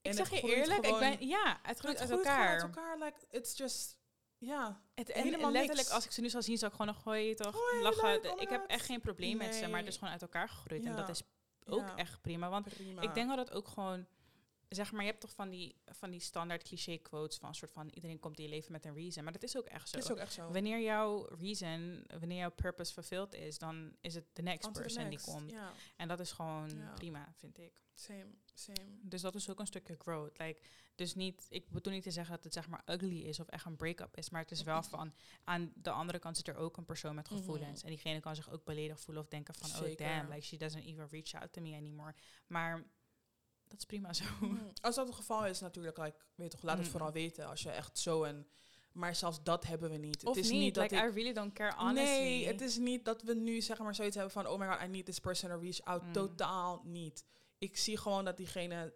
Ik 0.02 0.14
zeg 0.14 0.30
je 0.30 0.42
eerlijk, 0.42 0.86
ik 0.86 1.00
ben 1.00 1.28
ja, 1.28 1.60
het 1.64 1.80
groeit 1.80 2.00
het 2.00 2.12
uit 2.12 2.20
elkaar. 2.20 2.50
uit 2.50 2.62
elkaar. 2.62 2.98
Like, 2.98 3.18
it's 3.30 3.58
just... 3.58 3.98
Ja. 4.38 4.82
Het, 4.96 5.10
en 5.10 5.24
Helemaal 5.24 5.52
letterlijk, 5.52 5.88
niks. 5.88 5.92
als 5.92 6.06
ik 6.06 6.12
ze 6.12 6.22
nu 6.22 6.30
zou 6.30 6.44
zien, 6.44 6.58
zou 6.58 6.72
ik 6.72 6.78
gewoon 6.78 6.94
nog 6.94 7.04
gooien, 7.04 7.36
toch? 7.36 7.56
Lachen. 7.82 8.22
leuk, 8.22 8.34
ik 8.40 8.50
heb 8.50 8.68
echt 8.68 8.86
geen 8.86 9.02
probleem 9.02 9.38
met 9.38 9.56
ze, 9.56 9.68
maar 9.68 9.80
het 9.80 9.88
is 9.88 9.98
gewoon 9.98 10.14
uit 10.14 10.22
elkaar 10.22 10.50
gegroeid. 10.50 10.86
En 10.86 10.96
dat 10.96 11.10
is 11.10 11.22
ook 11.66 11.88
Ja, 11.88 11.96
echt 11.96 12.22
prima. 12.22 12.50
Want 12.50 12.70
prima. 12.70 13.02
ik 13.02 13.14
denk 13.14 13.30
dat 13.30 13.38
het 13.38 13.52
ook 13.52 13.68
gewoon, 13.68 14.08
zeg 14.70 14.92
maar, 14.92 15.02
je 15.02 15.10
hebt 15.10 15.22
toch 15.22 15.34
van 15.34 15.50
die, 15.50 15.76
van 15.86 16.10
die 16.10 16.20
standaard 16.20 16.64
cliché 16.64 16.98
quotes 16.98 17.38
van 17.38 17.56
soort 17.56 17.72
van 17.72 17.90
iedereen 17.90 18.20
komt 18.20 18.38
in 18.38 18.44
je 18.44 18.50
leven 18.50 18.72
met 18.72 18.86
een 18.86 18.94
reason. 18.94 19.24
Maar 19.24 19.34
dat 19.34 19.44
is 19.44 19.58
ook 19.58 19.66
echt 19.66 19.90
zo. 19.90 19.96
Het 19.96 20.06
is 20.06 20.12
ook 20.12 20.18
echt 20.18 20.34
zo. 20.34 20.52
Wanneer 20.52 20.80
jouw 20.80 21.28
reason, 21.40 22.06
wanneer 22.20 22.38
jouw 22.38 22.52
purpose 22.52 22.94
fulfilled 22.94 23.34
is, 23.34 23.58
dan 23.58 23.96
is 24.02 24.16
het 24.16 24.26
de 24.34 24.42
next 24.42 24.72
person 24.72 25.08
next. 25.08 25.26
die 25.26 25.34
komt. 25.34 25.54
En 25.96 26.08
dat 26.08 26.20
is 26.20 26.32
gewoon 26.32 26.94
prima, 26.96 27.34
vind 27.36 27.58
ik. 27.58 27.82
same, 27.94 28.34
same. 28.54 29.00
Dus 29.02 29.22
dat 29.22 29.36
is 29.36 29.50
ook 29.50 29.60
een 29.60 29.68
stukje 29.68 29.96
growth. 29.98 30.38
Like, 30.38 30.62
dus 30.96 31.16
niet, 31.16 31.46
ik 31.50 31.70
bedoel 31.70 31.94
niet 31.94 32.04
te 32.04 32.12
zeggen 32.12 32.36
dat 32.36 32.44
het 32.44 32.54
zeg 32.54 32.68
maar 32.68 32.82
ugly 32.86 33.22
is 33.22 33.40
of 33.40 33.48
echt 33.48 33.66
een 33.66 33.76
break-up 33.76 34.18
is, 34.18 34.30
maar 34.30 34.42
het 34.42 34.52
is 34.52 34.64
wel 34.64 34.84
van, 34.84 35.14
aan 35.44 35.72
de 35.76 35.92
andere 35.92 36.20
kant 36.20 36.38
zit 36.38 36.48
er 36.48 36.56
ook 36.56 36.78
een 36.78 36.86
persoon 36.86 37.16
met 37.16 37.28
gevoelens. 37.28 37.78
Mhm. 37.78 37.84
En 37.84 37.90
diegene 37.90 38.20
kan 38.20 38.36
zich 38.36 38.52
ook 38.52 38.64
beledigd 38.64 39.02
voelen 39.02 39.24
of 39.24 39.30
denken 39.30 39.54
van, 39.56 39.70
oh 39.70 39.96
damn, 39.96 40.30
like 40.30 40.46
she 40.46 40.58
doesn't 40.58 40.84
even 40.84 41.08
reach 41.10 41.34
out 41.34 41.54
to 41.54 41.62
me 41.62 41.76
anymore. 41.76 42.14
Maar 42.48 42.86
dat 43.70 43.80
is 43.80 43.86
prima 43.86 44.14
zo. 44.14 44.24
Mm. 44.40 44.72
Als 44.82 44.96
dat 44.96 45.08
het 45.08 45.16
geval 45.16 45.46
is, 45.46 45.60
natuurlijk, 45.60 45.98
like, 45.98 46.18
weet 46.36 46.52
toch, 46.52 46.62
laat 46.62 46.78
het 46.78 46.86
Mm. 46.86 46.92
vooral 46.92 47.12
weten. 47.12 47.48
Als 47.48 47.62
je 47.62 47.70
echt 47.70 47.98
zo 47.98 48.24
een... 48.24 48.48
Maar 48.92 49.16
zelfs 49.16 49.44
dat 49.44 49.66
hebben 49.66 49.90
we 49.90 49.98
niet. 49.98 50.26
Of 50.26 50.36
het 50.36 50.46
is 50.46 50.52
niet, 50.52 50.60
niet, 50.60 50.76
dat 50.76 50.84
like 50.92 51.06
ik... 51.06 51.12
I 51.12 51.14
really 51.14 51.34
don't 51.34 51.54
care, 51.54 51.76
honestly. 51.76 52.04
Nee, 52.04 52.48
het 52.48 52.62
is 52.62 52.78
niet 52.78 53.06
dat 53.06 53.22
we 53.22 53.34
nu 53.34 53.62
zeg 53.62 53.78
maar 53.80 53.96
zoiets 53.96 54.16
hebben 54.16 54.34
van... 54.34 54.48
Oh 54.48 54.60
my 54.60 54.68
god, 54.68 54.82
I 54.82 54.88
need 54.88 55.06
this 55.06 55.20
person 55.20 55.50
to 55.50 55.60
reach 55.60 55.82
out. 55.82 56.04
Mm. 56.04 56.12
Totaal 56.12 56.82
niet. 56.84 57.26
Ik 57.58 57.78
zie 57.78 57.98
gewoon 57.98 58.26
dat 58.26 58.38
diegene... 58.38 58.94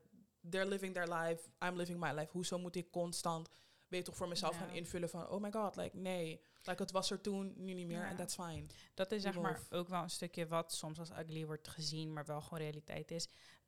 They're 0.50 0.68
living 0.68 0.94
their 0.94 1.08
life. 1.14 1.50
I'm 1.66 1.76
living 1.76 2.00
my 2.00 2.12
life. 2.12 2.32
Hoezo 2.32 2.60
moet 2.60 2.76
ik 2.76 2.92
constant... 2.92 3.50
Weet 3.88 4.06
toch 4.06 4.16
voor 4.16 4.28
mezelf 4.28 4.58
gaan 4.58 4.70
invullen 4.70 5.10
van... 5.10 5.30
Oh 5.30 5.42
my 5.42 5.52
god, 5.52 5.76
like 5.76 5.98
nee. 5.98 6.42
Like 6.64 6.82
het 6.82 6.92
was 6.92 7.12
er 7.12 7.22
toen, 7.22 7.54
nu 7.56 7.74
niet 7.74 7.88
meer. 7.88 8.04
En 8.04 8.16
that's 8.16 8.36
fine. 8.36 8.64
Dat 8.94 9.12
is 9.12 9.22
zeg 9.22 9.40
maar 9.40 9.62
ook 9.70 9.88
wel 9.88 10.02
een 10.02 10.10
stukje 10.10 10.48
wat 10.48 10.74
soms 10.74 11.00
als 11.00 11.10
ugly 11.10 11.46
wordt 11.46 11.68
gezien, 11.68 12.14
maar 12.14 12.26
wel 12.26 12.42
gewoon 12.42 12.60
realiteit 12.60 13.12
is. 13.12 13.28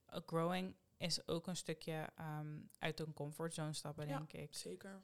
Uh, 0.10 0.20
growing 0.26 0.76
is 0.98 1.28
ook 1.28 1.48
een 1.48 1.56
stukje 1.56 2.10
ehm, 2.16 2.58
uit 2.80 3.00
een 3.00 3.14
comfortzone 3.14 3.74
stappen, 3.74 4.08
Ja. 4.08 4.18
denk 4.18 4.34
ik. 4.34 4.56
Zeker. 4.56 5.02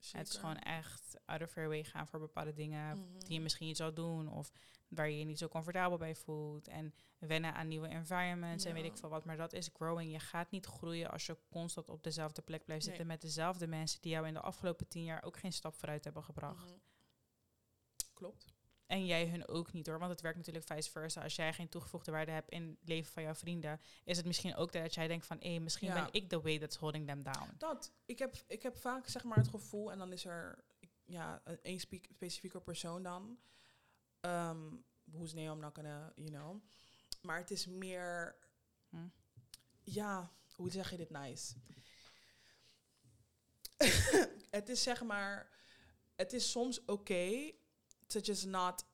Zeker. 0.00 0.18
Het 0.18 0.28
is 0.28 0.36
gewoon 0.36 0.58
echt 0.58 1.16
out 1.24 1.42
of 1.42 1.54
your 1.54 1.68
way 1.68 1.84
gaan 1.84 2.06
voor 2.08 2.18
bepaalde 2.20 2.52
dingen 2.52 2.98
Mhm. 2.98 3.18
die 3.18 3.32
je 3.34 3.40
misschien 3.40 3.66
niet 3.66 3.76
zou 3.76 3.92
doen 3.92 4.28
of 4.28 4.50
waar 4.88 5.08
je 5.10 5.18
je 5.18 5.24
niet 5.24 5.38
zo 5.38 5.48
comfortabel 5.48 5.98
bij 5.98 6.14
voelt. 6.14 6.68
En 6.68 6.94
wennen 7.18 7.54
aan 7.54 7.68
nieuwe 7.68 7.88
environments 7.88 8.64
en 8.64 8.74
weet 8.74 8.84
ik 8.84 8.96
veel 8.96 9.08
wat. 9.08 9.24
Maar 9.24 9.36
dat 9.36 9.52
is 9.52 9.70
growing. 9.72 10.12
Je 10.12 10.18
gaat 10.18 10.50
niet 10.50 10.66
groeien 10.66 11.10
als 11.10 11.26
je 11.26 11.38
constant 11.50 11.88
op 11.88 12.02
dezelfde 12.02 12.42
plek 12.42 12.64
blijft 12.64 12.82
Nee. 12.84 12.94
zitten 12.94 13.12
met 13.12 13.20
dezelfde 13.20 13.66
mensen 13.66 14.00
die 14.00 14.10
jou 14.12 14.26
in 14.26 14.34
de 14.34 14.40
afgelopen 14.40 14.88
tien 14.88 15.04
jaar 15.04 15.22
ook 15.22 15.36
geen 15.38 15.52
stap 15.52 15.74
vooruit 15.74 16.04
hebben 16.04 16.24
gebracht. 16.24 16.70
Mhm. 16.70 16.78
Klopt. 18.14 18.54
En 18.86 19.06
jij 19.06 19.28
hun 19.28 19.48
ook 19.48 19.72
niet 19.72 19.86
hoor, 19.86 19.98
want 19.98 20.10
het 20.10 20.20
werkt 20.20 20.36
natuurlijk 20.38 20.66
vice 20.66 20.90
versa. 20.90 21.22
Als 21.22 21.36
jij 21.36 21.52
geen 21.52 21.68
toegevoegde 21.68 22.10
waarde 22.10 22.30
hebt 22.32 22.50
in 22.50 22.76
het 22.80 22.88
leven 22.88 23.12
van 23.12 23.22
jouw 23.22 23.34
vrienden, 23.34 23.80
is 24.04 24.16
het 24.16 24.26
misschien 24.26 24.56
ook 24.56 24.72
dat 24.72 24.94
jij 24.94 25.08
denkt 25.08 25.26
van, 25.26 25.36
hé, 25.40 25.58
misschien 25.58 25.88
Ja. 25.88 25.94
ben 25.94 26.08
ik 26.12 26.28
the 26.28 26.40
way 26.40 26.58
that's 26.58 26.76
holding 26.76 27.06
them 27.06 27.22
down. 27.22 27.54
Dat. 27.58 27.92
Ik 28.04 28.18
heb, 28.18 28.36
ik 28.46 28.62
heb 28.62 28.76
vaak 28.76 29.08
zeg 29.08 29.24
maar 29.24 29.36
het 29.38 29.48
gevoel, 29.48 29.92
en 29.92 29.98
dan 29.98 30.12
is 30.12 30.24
er 30.24 30.64
ja, 31.04 31.42
een 31.62 31.80
specifieke 31.80 32.60
persoon 32.60 33.02
dan. 33.02 33.38
Um, 34.20 34.84
whose 35.04 35.34
name 35.34 35.50
I'm 35.52 35.60
not 35.60 35.74
gonna, 35.74 36.12
you 36.14 36.30
know. 36.30 36.62
Maar 37.22 37.38
het 37.38 37.50
is 37.50 37.66
meer, 37.66 38.36
Hm. 38.88 39.08
ja, 39.82 40.32
hoe 40.54 40.70
zeg 40.70 40.90
je 40.90 40.96
dit 40.96 41.10
nice? 41.10 41.54
het 44.50 44.68
is 44.68 44.82
zeg 44.82 45.02
maar, 45.02 45.50
het 46.16 46.32
is 46.32 46.50
soms 46.50 46.84
oké 46.84 47.50
to 48.06 48.20
just 48.20 48.46
not, 48.46 48.84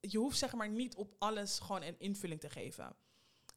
je 0.00 0.18
hoeft 0.18 0.38
zeg 0.38 0.52
maar 0.52 0.68
niet 0.68 0.94
op 0.94 1.14
alles 1.18 1.58
gewoon 1.58 1.82
een 1.82 1.98
invulling 1.98 2.40
te 2.40 2.50
geven. 2.50 2.96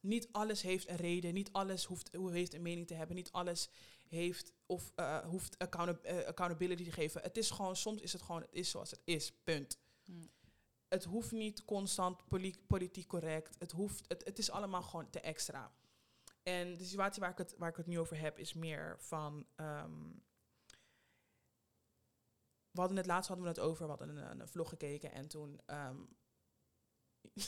Niet 0.00 0.28
alles 0.32 0.62
heeft 0.62 0.88
een 0.88 0.96
reden, 0.96 1.34
niet 1.34 1.52
alles 1.52 1.84
hoeft, 1.84 2.10
heeft 2.30 2.54
een 2.54 2.62
mening 2.62 2.86
te 2.86 2.94
hebben, 2.94 3.16
niet 3.16 3.32
alles 3.32 3.70
heeft 4.08 4.52
of 4.66 4.92
eh, 4.94 5.18
hoeft 5.18 5.58
account 5.58 6.00
eh, 6.00 6.26
accountability 6.26 6.84
te 6.84 6.92
geven. 6.92 7.22
Het 7.22 7.36
is 7.36 7.50
gewoon, 7.50 7.76
soms 7.76 8.00
is 8.00 8.12
het 8.12 8.22
gewoon, 8.22 8.40
het 8.40 8.52
is 8.54 8.70
zoals 8.70 8.90
het 8.90 9.00
is, 9.04 9.32
punt. 9.44 9.78
Hm. 10.04 10.12
Het 10.88 11.04
hoeft 11.04 11.32
niet 11.32 11.64
constant 11.64 12.28
poli- 12.28 12.64
politiek 12.66 13.06
correct. 13.06 13.56
Het, 13.58 13.72
hoeft, 13.72 14.04
het, 14.08 14.24
het 14.24 14.38
is 14.38 14.50
allemaal 14.50 14.82
gewoon 14.82 15.10
te 15.10 15.20
extra. 15.20 15.72
En 16.42 16.76
de 16.76 16.84
situatie 16.84 17.20
waar 17.20 17.30
ik 17.30 17.38
het, 17.38 17.54
waar 17.58 17.68
ik 17.68 17.76
het 17.76 17.86
nu 17.86 17.98
over 17.98 18.20
heb 18.20 18.38
is 18.38 18.52
meer 18.54 18.96
van... 18.98 19.46
ehm, 19.56 20.10
we 22.78 22.84
hadden 22.84 23.02
het 23.02 23.12
laatst 23.12 23.28
hadden 23.28 23.46
we 23.46 23.52
het 23.52 23.60
over, 23.68 23.84
we 23.84 23.90
hadden 23.90 24.16
een, 24.16 24.40
een 24.40 24.48
vlog 24.48 24.68
gekeken 24.68 25.12
en 25.12 25.28
toen... 25.28 25.60
ehm, 25.66 25.96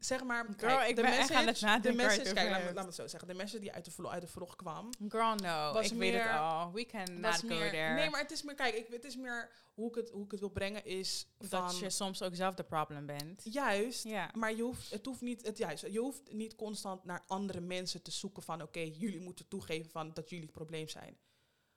zeg 0.00 0.24
maar, 0.24 0.44
Girl, 0.56 0.76
kijk, 0.76 0.88
ik 0.88 0.96
de 0.96 1.02
ben 1.02 1.18
echt 1.18 1.30
aan 1.30 1.46
het 1.46 1.82
de 1.82 1.92
message, 1.92 2.32
kijk, 2.32 2.50
laat 2.50 2.58
me, 2.64 2.64
laat 2.64 2.74
me 2.74 2.80
het 2.80 2.94
zo 2.94 3.06
zeggen. 3.06 3.28
De 3.28 3.34
message 3.34 3.60
die 3.60 3.72
uit 3.72 3.84
de 3.84 3.90
vlog, 3.90 4.12
uit 4.12 4.22
de 4.22 4.28
vlog 4.28 4.56
kwam, 4.56 4.90
Girl, 5.08 5.34
no. 5.34 5.72
Was 5.72 5.90
ik 5.90 5.98
weet 5.98 6.14
het 6.14 6.22
meer- 6.22 6.38
al. 6.38 6.72
We 6.72 6.86
can 6.86 7.20
not 7.20 7.34
go 7.34 7.46
meer... 7.46 7.70
there. 7.70 7.94
Nee, 7.94 8.10
maar 8.10 8.20
het 8.20 8.30
is 8.30 8.42
meer, 8.42 8.54
kijk, 8.54 8.74
ik, 8.74 8.86
het 8.90 9.04
is 9.04 9.16
meer 9.16 9.50
hoe 9.74 9.88
ik 9.88 9.94
het, 9.94 10.10
hoe 10.10 10.24
ik 10.24 10.30
het 10.30 10.40
wil 10.40 10.48
brengen 10.50 10.84
is 10.84 11.26
van... 11.38 11.66
dat 11.66 11.78
je 11.78 11.90
soms 11.90 12.22
ook 12.22 12.34
zelf 12.34 12.54
de 12.54 12.64
problem 12.64 13.06
bent. 13.06 13.42
Juist, 13.44 14.06
maar 14.34 14.54
je 14.54 14.62
hoeft, 14.62 14.90
het 14.90 15.06
hoeft 15.06 15.20
niet, 15.20 15.46
het, 15.46 15.58
juist, 15.58 15.86
je 15.86 15.98
hoeft 15.98 16.32
niet 16.32 16.54
constant 16.54 17.04
naar 17.04 17.24
andere 17.26 17.60
mensen 17.60 18.02
te 18.02 18.10
zoeken 18.10 18.42
van, 18.42 18.62
oké, 18.62 18.80
jullie 18.80 19.20
moeten 19.20 19.48
toegeven 19.48 19.90
van 19.90 20.12
dat 20.12 20.30
jullie 20.30 20.44
het 20.44 20.54
probleem 20.54 20.88
zijn. 20.88 21.16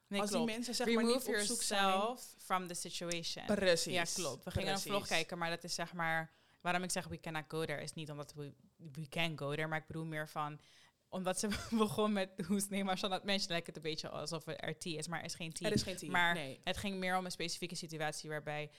Nee, 0.10 0.22
Als 0.22 0.30
klopt. 0.30 0.46
die 0.46 0.56
mensen 0.56 0.76
zeg 0.76 0.88
maar 0.88 0.96
Remove 1.04 1.30
niet 1.30 1.38
op 1.38 1.46
zoek 1.46 1.62
zijn. 1.62 1.82
yourself 1.82 2.34
from 2.38 2.68
the 2.68 2.74
situation. 2.74 3.46
Precies. 3.46 3.94
Ja, 3.94 4.24
klopt. 4.24 4.44
We 4.44 4.52
gingen 4.52 4.74
een 4.74 4.80
vlog 4.80 5.08
kijken, 5.08 5.38
maar 5.38 5.50
dat 5.50 5.64
is 5.64 5.76
zeg 5.76 5.94
maar... 5.94 6.32
Waarom 6.62 6.84
ik 6.84 6.92
zeg 6.92 7.08
we 7.08 7.20
cannot 7.20 7.44
go 7.48 7.66
there 7.66 7.82
is 7.82 7.94
niet 7.94 8.12
omdat 8.12 8.34
we, 8.34 8.54
we 8.76 9.10
can 9.10 9.38
go 9.38 9.56
there, 9.56 9.68
maar 9.68 9.80
ik 9.80 9.88
bedoel 9.88 10.06
meer 10.06 10.30
van... 10.30 10.60
Omdat 11.08 11.40
ze 11.40 11.48
begon 11.78 12.14
met 12.14 12.30
who's 12.36 12.68
name, 12.68 12.96
dat 12.96 13.24
mensen 13.24 13.50
lijkt 13.50 13.68
het 13.68 13.76
een 13.76 13.82
beetje 13.82 14.10
alsof 14.10 14.46
het 14.46 14.66
RT 14.66 14.86
is, 14.86 15.08
maar 15.08 15.20
er 15.20 15.26
is 15.26 15.36
geen 15.36 15.54
T. 15.54 15.66
Er 15.66 15.72
is 15.72 15.84
geen 15.84 15.98
team. 15.98 16.12
Maar 16.12 16.34
nee. 16.34 16.62
Het 16.64 16.78
ging 16.78 16.98
meer 16.98 17.18
om 17.18 17.26
een 17.26 17.32
specifieke 17.32 17.76
situatie 17.76 18.30
waarbij 18.30 18.72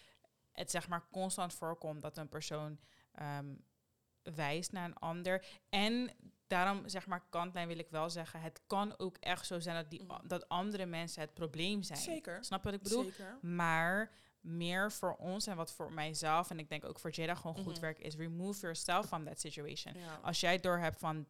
het 0.53 0.71
zeg 0.71 0.89
maar 0.89 1.09
constant 1.11 1.55
voorkomt 1.55 2.03
dat 2.03 2.17
een 2.17 2.29
persoon 2.29 2.81
ehm, 3.13 3.55
wijst 4.23 4.73
naar 4.73 4.85
een 4.85 4.99
ander. 4.99 5.45
En 5.69 6.11
daarom 6.51 6.89
zeg 6.89 7.07
maar 7.07 7.25
kantlijn 7.31 7.69
wil 7.69 7.79
ik 7.79 7.91
wel 7.91 8.11
zeggen, 8.11 8.41
het 8.41 8.61
kan 8.67 8.99
ook 8.99 9.17
echt 9.21 9.47
zo 9.47 9.61
zijn 9.61 9.77
dat, 9.77 9.91
die, 9.91 10.03
Mhm. 10.03 10.27
dat 10.27 10.49
andere 10.49 10.87
mensen 10.87 11.21
het 11.21 11.35
probleem 11.35 11.83
zijn. 11.83 11.99
Zeker. 11.99 12.45
Snap 12.45 12.65
wat 12.65 12.73
ik 12.75 12.83
bedoel? 12.83 13.03
Zeker. 13.05 13.39
Maar 13.43 14.11
meer 14.41 14.93
voor 14.93 15.15
ons 15.17 15.47
en 15.47 15.57
wat 15.57 15.73
voor 15.73 15.93
mijzelf 15.93 16.51
en 16.51 16.59
ik 16.59 16.69
denk 16.69 16.85
ook 16.85 16.99
voor 16.99 17.11
Jada 17.11 17.35
gewoon 17.35 17.57
goed 17.57 17.73
Mhm. 17.73 17.81
werkt 17.81 18.01
is 18.01 18.17
remove 18.17 18.61
yourself 18.61 19.07
from 19.07 19.25
that 19.25 19.41
situation. 19.41 19.95
Ja. 19.99 20.19
Als 20.23 20.41
jij 20.41 20.59
doorhebt 20.59 20.99
van 20.99 21.27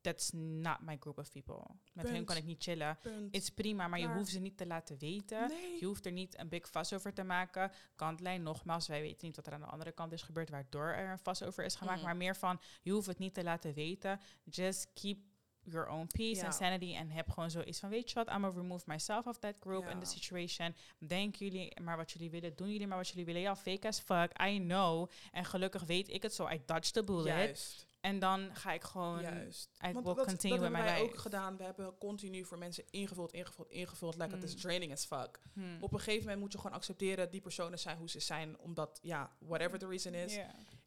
that's 0.00 0.30
not 0.32 0.80
my 0.80 0.96
group 1.00 1.18
of 1.18 1.30
people. 1.30 1.62
Met 1.92 2.04
hun 2.04 2.14
Punt. 2.14 2.26
kan 2.26 2.36
ik 2.36 2.44
niet 2.44 2.62
chillen. 2.62 2.98
Punt. 3.02 3.34
It's 3.34 3.50
prima, 3.50 3.88
maar 3.88 4.00
je 4.00 4.08
hoeft 4.08 4.30
ze 4.30 4.38
niet 4.40 4.56
te 4.56 4.66
laten 4.66 4.98
weten. 4.98 5.48
nee. 5.48 5.76
Je 5.80 5.86
hoeft 5.86 6.06
er 6.06 6.12
niet 6.12 6.38
een 6.38 6.48
big 6.48 6.68
fuss 6.68 6.92
over 6.92 7.12
te 7.14 7.22
maken. 7.22 7.72
Kantlijn, 7.96 8.42
nogmaals, 8.42 8.86
wij 8.88 9.00
weten 9.00 9.26
niet 9.26 9.36
wat 9.36 9.46
er 9.46 9.52
aan 9.52 9.60
de 9.60 9.66
andere 9.66 9.92
kant 9.92 10.12
is 10.12 10.22
gebeurd, 10.22 10.50
waardoor 10.50 10.86
er 10.88 11.10
een 11.10 11.18
fuss 11.18 11.42
over 11.42 11.64
is 11.64 11.74
gemaakt. 11.74 11.96
Mhm. 11.96 12.06
Maar 12.06 12.16
meer 12.16 12.36
van, 12.36 12.60
je 12.82 12.90
hoeft 12.92 13.06
het 13.06 13.18
niet 13.18 13.34
te 13.34 13.42
laten 13.42 13.74
weten. 13.74 14.20
Just 14.44 14.92
keep 14.94 15.18
your 15.62 15.88
own 15.88 16.06
peace 16.06 16.40
Ja. 16.40 16.44
and 16.44 16.54
sanity. 16.54 16.94
En 16.94 17.10
heb 17.10 17.30
gewoon 17.30 17.50
zoiets 17.50 17.78
van, 17.80 17.88
weet 17.88 18.08
je 18.08 18.14
wat, 18.14 18.26
I'm 18.28 18.32
gonna 18.32 18.48
remove 18.60 18.84
myself 18.86 19.26
of 19.26 19.38
that 19.38 19.56
group 19.60 19.82
Ja. 19.84 19.90
and 19.90 20.04
the 20.04 20.10
situation. 20.10 20.74
Denken 20.98 21.46
jullie 21.46 21.80
maar 21.80 21.96
wat 21.96 22.10
jullie 22.12 22.30
willen, 22.30 22.56
doen 22.56 22.70
jullie 22.70 22.86
maar 22.86 22.96
wat 22.96 23.08
jullie 23.08 23.24
willen. 23.24 23.40
Ja, 23.40 23.56
fake 23.56 23.86
as 23.88 24.00
fuck, 24.00 24.42
I 24.42 24.58
know. 24.58 25.08
En 25.32 25.44
gelukkig 25.44 25.82
weet 25.82 26.08
ik 26.08 26.22
het 26.22 26.34
zo, 26.34 26.48
I 26.48 26.62
dodged 26.66 26.92
the 26.92 27.02
bullet. 27.02 27.26
Juist. 27.26 27.88
En 28.00 28.18
dan 28.18 28.50
ga 28.56 28.72
ik 28.72 28.82
gewoon... 28.82 29.20
Juist. 29.20 29.70
I 29.86 29.92
Want 29.92 30.06
will 30.06 30.14
dat, 30.14 30.26
continue 30.26 30.58
dat 30.58 30.66
hebben 30.66 30.84
wij 30.84 31.00
ook 31.00 31.18
gedaan. 31.18 31.56
We 31.56 31.62
hebben 31.62 31.98
continu 31.98 32.44
voor 32.44 32.58
mensen 32.58 32.84
ingevuld, 32.90 33.32
ingevuld, 33.32 33.70
ingevuld. 33.70 34.16
Like, 34.16 34.34
het 34.34 34.42
is 34.42 34.54
Mm. 34.54 34.60
draining 34.60 34.92
as 34.92 35.04
fuck. 35.04 35.40
Hmm. 35.52 35.76
Op 35.82 35.92
een 35.92 35.98
gegeven 35.98 36.22
moment 36.22 36.40
moet 36.40 36.52
je 36.52 36.58
gewoon 36.58 36.76
accepteren... 36.76 37.30
die 37.30 37.40
personen 37.40 37.78
zijn 37.78 37.96
hoe 37.98 38.10
ze 38.10 38.20
zijn. 38.20 38.58
Omdat, 38.58 38.98
ja, 39.02 39.36
whatever 39.38 39.78
the 39.78 39.86
reason 39.86 40.14
is. 40.14 40.38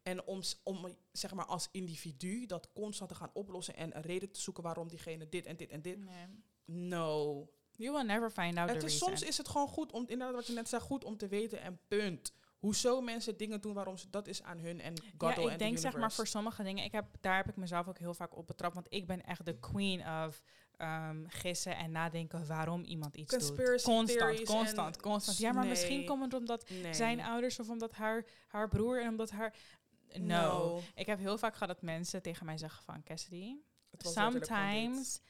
En 0.03 0.25
om, 0.25 0.41
om 0.63 0.95
zeg 1.11 1.33
maar 1.33 1.45
als 1.45 1.69
individu 1.71 2.45
dat 2.45 2.69
constant 2.73 3.09
te 3.09 3.15
gaan 3.15 3.29
oplossen 3.33 3.75
en 3.75 3.95
een 3.95 4.01
reden 4.01 4.31
te 4.31 4.39
zoeken 4.41 4.63
waarom 4.63 4.87
diegene 4.87 5.29
dit 5.29 5.45
en 5.45 5.55
dit 5.55 5.69
en 5.69 5.81
dit. 5.81 5.97
Nee. 5.97 6.43
No. 6.65 7.47
You 7.75 7.91
will 7.93 8.05
never 8.05 8.31
find 8.31 8.57
out 8.57 8.69
Het 8.69 8.79
the 8.79 8.85
is, 8.85 8.91
reason. 8.91 9.07
soms 9.17 9.29
is 9.29 9.37
het 9.37 9.47
gewoon 9.47 9.67
goed 9.67 9.91
om, 9.91 10.03
inderdaad 10.07 10.35
wat 10.35 10.47
je 10.47 10.53
net 10.53 10.69
zei, 10.69 10.81
goed 10.81 11.03
om 11.03 11.17
te 11.17 11.27
weten 11.27 11.61
en 11.61 11.79
punt. 11.87 12.33
Hoezo 12.63 13.01
mensen 13.01 13.37
dingen 13.37 13.61
doen 13.61 13.73
waarom 13.73 13.97
ze, 13.97 14.09
dat 14.09 14.27
is 14.27 14.43
aan 14.43 14.59
hun 14.59 14.81
en 14.81 14.93
God 15.17 15.35
ja, 15.35 15.41
en 15.41 15.51
ik 15.51 15.59
denk 15.59 15.75
the 15.75 15.81
zeg 15.81 15.97
maar 15.97 16.11
voor 16.11 16.27
sommige 16.27 16.63
dingen, 16.63 16.83
ik 16.83 16.91
heb, 16.91 17.05
daar 17.21 17.35
heb 17.35 17.49
ik 17.49 17.55
mezelf 17.55 17.87
ook 17.87 17.97
heel 17.97 18.13
vaak 18.13 18.37
op 18.37 18.47
betrapt, 18.47 18.73
want 18.73 18.85
ik 18.89 19.07
ben 19.07 19.23
echt 19.25 19.45
de 19.45 19.59
queen 19.59 19.99
of 19.99 20.43
ehm, 20.77 21.23
gissen 21.27 21.77
en 21.77 21.91
nadenken 21.91 22.47
waarom 22.47 22.83
iemand 22.83 23.15
iets 23.15 23.35
Conspiracy 23.35 23.85
doet. 23.85 23.95
Constant, 23.95 24.45
constant, 24.45 25.01
constant. 25.01 25.37
Ja, 25.37 25.51
maar 25.51 25.65
misschien 25.65 26.05
komt 26.05 26.23
het 26.23 26.33
omdat 26.33 26.69
Nee. 26.69 26.93
zijn 26.93 27.21
ouders 27.21 27.59
of 27.59 27.69
omdat 27.69 27.91
haar, 27.91 28.25
haar 28.47 28.67
broer 28.67 29.01
en 29.01 29.09
omdat 29.09 29.29
haar... 29.29 29.53
No. 30.13 30.19
No. 30.19 30.81
Ik 30.95 31.05
heb 31.05 31.19
heel 31.19 31.37
vaak 31.37 31.53
gehad 31.53 31.67
dat 31.67 31.81
mensen 31.81 32.21
tegen 32.21 32.45
mij 32.45 32.57
zeggen 32.57 32.83
van, 32.83 33.03
Cassidy, 33.03 33.55
sometimes, 33.97 35.21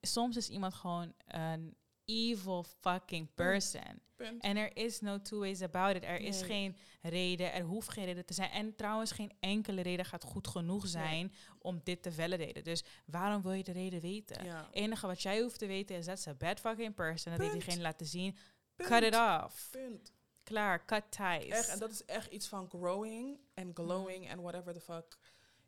soms 0.00 0.36
is 0.36 0.48
iemand 0.48 0.74
gewoon 0.74 1.14
een 1.26 1.76
evil 2.10 2.64
fucking 2.80 3.34
person. 3.34 4.00
Punt. 4.16 4.42
En 4.42 4.56
er 4.56 4.76
is 4.76 5.00
no 5.00 5.22
two 5.22 5.38
ways 5.38 5.62
about 5.62 5.96
it. 5.96 6.04
Er 6.04 6.20
is 6.20 6.42
geen 6.42 6.76
reden, 7.02 7.52
er 7.52 7.62
hoeft 7.62 7.88
geen 7.88 8.04
reden 8.04 8.26
te 8.26 8.34
zijn. 8.34 8.50
En 8.50 8.76
trouwens, 8.76 9.10
geen 9.10 9.32
enkele 9.40 9.80
reden 9.80 10.04
gaat 10.04 10.24
goed 10.24 10.48
genoeg 10.48 10.88
zijn 10.88 11.34
om 11.58 11.80
dit 11.84 12.02
te 12.02 12.12
valideren. 12.12 12.64
Dus 12.64 12.84
waarom 13.06 13.42
wil 13.42 13.52
je 13.52 13.64
de 13.64 13.72
reden 13.72 14.00
weten? 14.00 14.44
Ja. 14.44 14.56
Het 14.56 14.74
enige 14.74 15.06
wat 15.06 15.22
jij 15.22 15.40
hoeft 15.40 15.58
te 15.58 15.66
weten 15.66 15.96
is 15.96 16.06
dat 16.06 16.20
ze 16.20 16.34
bad 16.34 16.60
fucking 16.60 16.94
person. 16.94 17.32
Dat 17.32 17.40
heeft 17.40 17.52
diegene 17.52 17.82
laten 17.82 18.06
zien. 18.06 18.36
Punt. 18.76 18.88
Cut 18.88 19.02
it 19.02 19.14
off. 19.14 19.70
Punt. 19.70 20.12
Klaar, 20.42 20.84
cut 20.84 21.04
ties. 21.10 21.52
Echt, 21.52 21.68
en 21.68 21.78
dat 21.78 21.90
is 21.90 22.04
echt 22.04 22.32
iets 22.32 22.48
van 22.48 22.68
growing 22.68 23.38
en 23.54 23.70
glowing 23.74 24.28
en 24.28 24.40
whatever 24.42 24.74
the 24.74 24.80
fuck 24.80 25.18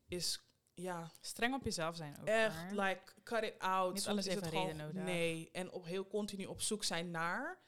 is, 0.09 0.40
ja, 0.74 1.10
Streng 1.20 1.54
op 1.54 1.64
jezelf 1.64 1.96
zijn 1.96 2.20
ook. 2.20 2.26
echt, 2.26 2.70
like, 2.70 3.02
cut 3.22 3.42
it 3.42 3.58
out. 3.58 3.94
Niet 3.94 4.08
alles 4.08 4.26
heeft 4.26 4.42
een 4.44 4.50
reden 4.50 4.76
nodig. 4.76 5.02
Nee, 5.02 5.48
en 5.52 5.72
op 5.72 5.84
heel 5.84 6.06
continu 6.06 6.44
op 6.44 6.60
zoek 6.60 6.84
zijn 6.84 7.10
naar, 7.10 7.60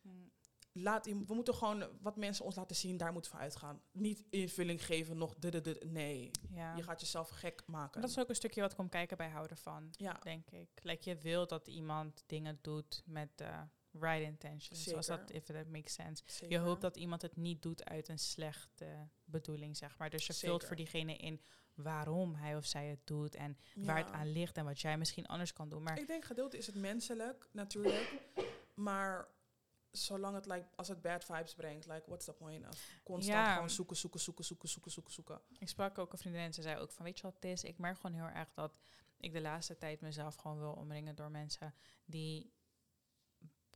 Mm. 0.00 0.30
laat, 0.72 1.06
we 1.06 1.34
moeten 1.34 1.54
gewoon 1.54 1.88
wat 2.00 2.16
mensen 2.16 2.44
ons 2.44 2.54
laten 2.56 2.76
zien, 2.76 2.96
daar 2.96 3.12
moeten 3.12 3.32
we 3.32 3.38
uitgaan. 3.38 3.82
Niet 3.92 4.24
invulling 4.30 4.84
geven, 4.84 5.18
nog 5.18 5.34
de, 5.34 5.50
de, 5.50 5.60
de, 5.60 5.80
nee. 5.86 6.30
Ja. 6.50 6.76
Je 6.76 6.82
gaat 6.82 7.00
jezelf 7.00 7.28
gek 7.28 7.62
maken. 7.66 8.00
Dat 8.00 8.10
is 8.10 8.18
ook 8.18 8.28
een 8.28 8.34
stukje 8.34 8.60
wat 8.60 8.70
ik 8.70 8.76
kom 8.76 8.88
kijken 8.88 9.16
bij 9.16 9.28
houden 9.28 9.56
van, 9.56 9.88
ja, 9.90 10.12
denk 10.22 10.50
ik. 10.50 10.68
Like, 10.82 11.08
je 11.10 11.16
wil 11.16 11.46
dat 11.46 11.68
iemand 11.68 12.24
dingen 12.26 12.58
doet 12.62 13.02
met 13.06 13.38
de 13.38 13.50
right 14.00 14.22
intentions. 14.26 14.82
Zoals 14.84 15.06
dat, 15.06 15.18
Zeker. 15.18 15.34
if 15.34 15.44
that 15.44 15.66
makes 15.68 15.92
sense. 15.94 16.22
Je 16.26 16.32
zeker. 16.32 16.58
hoopt 16.60 16.80
dat 16.80 16.96
iemand 16.96 17.22
het 17.22 17.36
niet 17.36 17.62
doet 17.62 17.84
uit 17.84 18.08
een 18.08 18.18
slechte 18.18 19.08
bedoeling, 19.24 19.76
zeg 19.76 19.98
maar. 19.98 20.10
Dus 20.10 20.26
je 20.26 20.32
vult 20.32 20.52
Zeker. 20.52 20.66
voor 20.66 20.76
diegene 20.76 21.16
in 21.16 21.40
waarom 21.74 22.34
hij 22.34 22.56
of 22.56 22.64
zij 22.66 22.86
het 22.86 23.00
doet 23.06 23.34
en 23.34 23.58
waar 23.74 23.96
het 23.96 24.10
aan 24.10 24.32
ligt 24.32 24.56
en 24.56 24.64
wat 24.64 24.80
jij 24.80 24.98
misschien 24.98 25.26
anders 25.26 25.52
kan 25.52 25.68
doen. 25.68 25.82
Maar 25.82 25.98
Ik 25.98 26.06
denk 26.06 26.24
gedeelte 26.24 26.56
is 26.56 26.66
het 26.66 26.74
menselijk, 26.74 27.48
natuurlijk. 27.52 28.14
maar 28.74 29.28
zolang 29.90 30.34
het, 30.34 30.46
like, 30.46 30.66
als 30.74 30.88
het 30.88 31.02
bad 31.02 31.24
vibes 31.24 31.54
brengt, 31.54 31.86
like, 31.86 32.02
what's 32.06 32.24
the 32.24 32.32
point 32.32 32.68
of 32.68 32.88
constant 33.02 33.36
Ja. 33.38 33.54
gewoon 33.54 33.70
zoeken, 33.70 33.96
zoeken, 33.96 34.20
zoeken, 34.20 34.44
zoeken, 34.44 34.68
zoeken, 34.68 34.90
zoeken, 34.90 35.12
zoeken. 35.12 35.40
ik 35.58 35.68
sprak 35.68 35.98
ook 35.98 36.12
een 36.12 36.18
vriendin 36.18 36.40
en 36.42 36.52
ze 36.52 36.62
zei 36.62 36.76
ook 36.80 36.92
van, 36.92 37.04
weet 37.04 37.16
je 37.16 37.22
wat 37.22 37.34
het 37.34 37.44
is? 37.44 37.64
Ik 37.64 37.78
merk 37.78 37.96
gewoon 38.00 38.16
heel 38.16 38.28
erg 38.34 38.52
dat 38.52 38.78
ik 39.16 39.32
de 39.32 39.40
laatste 39.40 39.76
tijd 39.76 40.00
mezelf 40.00 40.34
gewoon 40.34 40.58
wil 40.58 40.72
omringen 40.72 41.14
door 41.14 41.30
mensen 41.30 41.74
die 42.04 42.52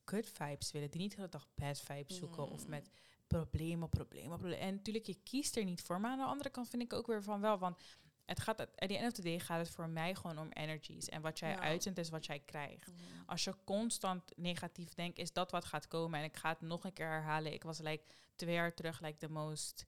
good 0.06 0.28
vibes 0.32 0.70
willen, 0.72 0.90
die 0.90 1.00
niet 1.00 1.10
de 1.10 1.16
hele 1.16 1.28
dag 1.28 1.48
bad 1.54 1.80
vibes 1.80 2.16
zoeken 2.16 2.48
of 2.50 2.64
Mm. 2.64 2.70
met 2.70 2.90
problemen, 3.26 3.88
problemen, 3.88 4.38
problemen. 4.38 4.58
En 4.66 4.74
natuurlijk, 4.74 5.06
je 5.06 5.18
kiest 5.22 5.56
er 5.56 5.64
niet 5.64 5.82
voor. 5.82 6.00
Maar 6.00 6.10
aan 6.10 6.18
de 6.18 6.24
andere 6.24 6.50
kant 6.50 6.68
vind 6.68 6.82
ik 6.82 6.92
ook 6.92 7.06
weer 7.06 7.22
van 7.22 7.40
wel, 7.40 7.58
want 7.58 7.78
het 8.24 8.40
gaat, 8.40 8.60
at 8.60 8.88
the 8.88 8.96
end 8.96 9.06
of 9.06 9.12
the 9.12 9.22
day 9.22 9.38
gaat 9.38 9.58
het 9.58 9.70
voor 9.70 9.88
mij 9.88 10.14
gewoon 10.14 10.38
om 10.38 10.48
energies. 10.52 11.08
En 11.08 11.20
wat 11.22 11.38
jij 11.38 11.50
Ja. 11.50 11.58
uitzendt 11.60 11.98
is 11.98 12.08
wat 12.08 12.26
jij 12.26 12.40
krijgt. 12.40 12.92
Als 13.26 13.44
je 13.44 13.54
constant 13.64 14.32
negatief 14.36 14.94
denkt, 14.94 15.18
is 15.18 15.32
dat 15.32 15.50
wat 15.50 15.64
gaat 15.64 15.88
komen. 15.88 16.18
En 16.18 16.24
ik 16.24 16.36
ga 16.36 16.48
het 16.48 16.60
nog 16.60 16.84
een 16.84 16.92
keer 16.92 17.06
herhalen. 17.08 17.52
Ik 17.52 17.62
was 17.62 17.78
like 17.78 18.04
twee 18.36 18.54
jaar 18.54 18.74
terug 18.74 19.00
like 19.00 19.18
the 19.18 19.28
most... 19.30 19.86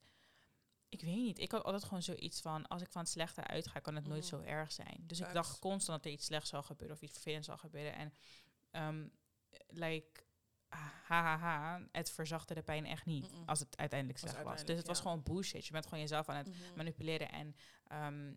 Ik 0.89 1.01
weet 1.01 1.15
niet. 1.15 1.39
Ik 1.39 1.51
had 1.51 1.63
altijd 1.63 1.83
gewoon 1.83 2.03
zoiets 2.03 2.41
van... 2.41 2.67
als 2.67 2.81
ik 2.81 2.91
van 2.91 3.01
het 3.01 3.09
slechte 3.09 3.43
uitga, 3.43 3.79
kan 3.79 3.95
het 3.95 4.07
nooit 4.07 4.31
Mhm. 4.31 4.35
zo 4.35 4.41
erg 4.41 4.71
zijn. 4.71 5.03
Dus 5.07 5.19
ik 5.19 5.33
dacht 5.33 5.59
constant 5.59 5.97
dat 5.97 6.05
er 6.05 6.17
iets 6.17 6.25
slechts 6.25 6.49
zou 6.49 6.63
gebeuren... 6.63 6.95
of 6.95 7.01
iets 7.01 7.13
vervelends 7.13 7.47
zou 7.47 7.59
gebeuren. 7.59 7.93
En 7.95 8.13
ehm 8.71 9.07
like... 9.67 10.27
Hahaha, 11.05 11.81
het 11.91 12.11
verzachtte 12.11 12.53
de 12.53 12.61
pijn 12.61 12.85
echt 12.85 13.05
niet. 13.05 13.29
Als 13.45 13.59
het 13.59 13.77
uiteindelijk 13.77 14.19
slecht 14.19 14.43
was. 14.43 14.65
Dus 14.65 14.77
het 14.77 14.87
was 14.87 14.99
gewoon 14.99 15.23
bullshit. 15.23 15.65
Je 15.65 15.71
bent 15.71 15.83
gewoon 15.85 15.99
jezelf 15.99 16.29
aan 16.29 16.35
het 16.35 16.47
Mhm. 16.47 16.57
manipuleren. 16.75 17.31
En 17.31 17.55
ehm, 17.87 18.33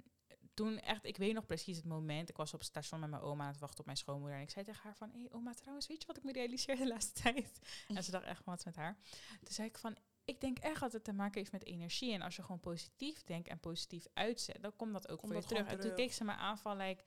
toen 0.54 0.78
echt, 0.78 1.04
ik 1.06 1.16
weet 1.16 1.34
nog 1.34 1.46
precies 1.46 1.76
het 1.76 1.84
moment. 1.84 2.28
Ik 2.28 2.36
was 2.36 2.52
op 2.54 2.58
het 2.58 2.68
station 2.68 3.00
met 3.00 3.10
mijn 3.10 3.22
oma 3.22 3.42
aan 3.44 3.50
het 3.50 3.58
wachten 3.60 3.78
op 3.78 3.84
mijn 3.84 3.96
schoonmoeder. 3.96 4.36
En 4.36 4.42
ik 4.42 4.50
zei 4.50 4.64
tegen 4.64 4.80
haar 4.82 4.96
van, 4.96 5.10
hé 5.12 5.18
hey, 5.18 5.32
oma, 5.32 5.52
trouwens, 5.52 5.86
weet 5.86 6.00
je 6.00 6.06
wat 6.06 6.16
ik 6.16 6.22
me 6.24 6.32
realiseerde 6.32 6.82
de 6.82 6.88
laatste 6.88 7.20
tijd? 7.22 7.60
en 7.88 8.04
ze 8.04 8.10
dacht 8.10 8.24
echt, 8.24 8.44
wat 8.44 8.64
met 8.64 8.76
haar? 8.76 8.96
Toen 9.42 9.52
zei 9.54 9.68
ik 9.68 9.78
van, 9.78 9.96
ik 10.24 10.40
denk 10.40 10.58
echt 10.58 10.80
dat 10.80 10.92
het 10.92 11.04
te 11.04 11.12
maken 11.12 11.38
heeft 11.38 11.52
met 11.52 11.64
energie. 11.64 12.12
En 12.12 12.22
als 12.22 12.36
je 12.36 12.42
gewoon 12.42 12.60
positief 12.60 13.22
denkt 13.22 13.48
en 13.48 13.60
positief 13.60 14.06
uitzet, 14.14 14.62
dan 14.62 14.76
komt 14.76 14.92
dat 14.92 15.08
ook 15.08 15.20
voor 15.20 15.32
dat 15.32 15.46
gewoon 15.46 15.62
terug. 15.64 15.78
En 15.80 15.86
toen 15.86 15.94
keek 15.96 16.12
ze 16.12 16.24
me 16.24 16.32
aan 16.32 16.58
van, 16.58 16.76
like, 16.76 17.04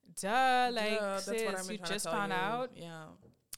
duh, 0.00 0.66
like, 0.70 1.16
sis, 1.20 1.42
I'm 1.42 1.76
you 1.76 1.76
just 1.76 2.08
found 2.08 2.32
you. 2.32 2.42
out. 2.42 2.70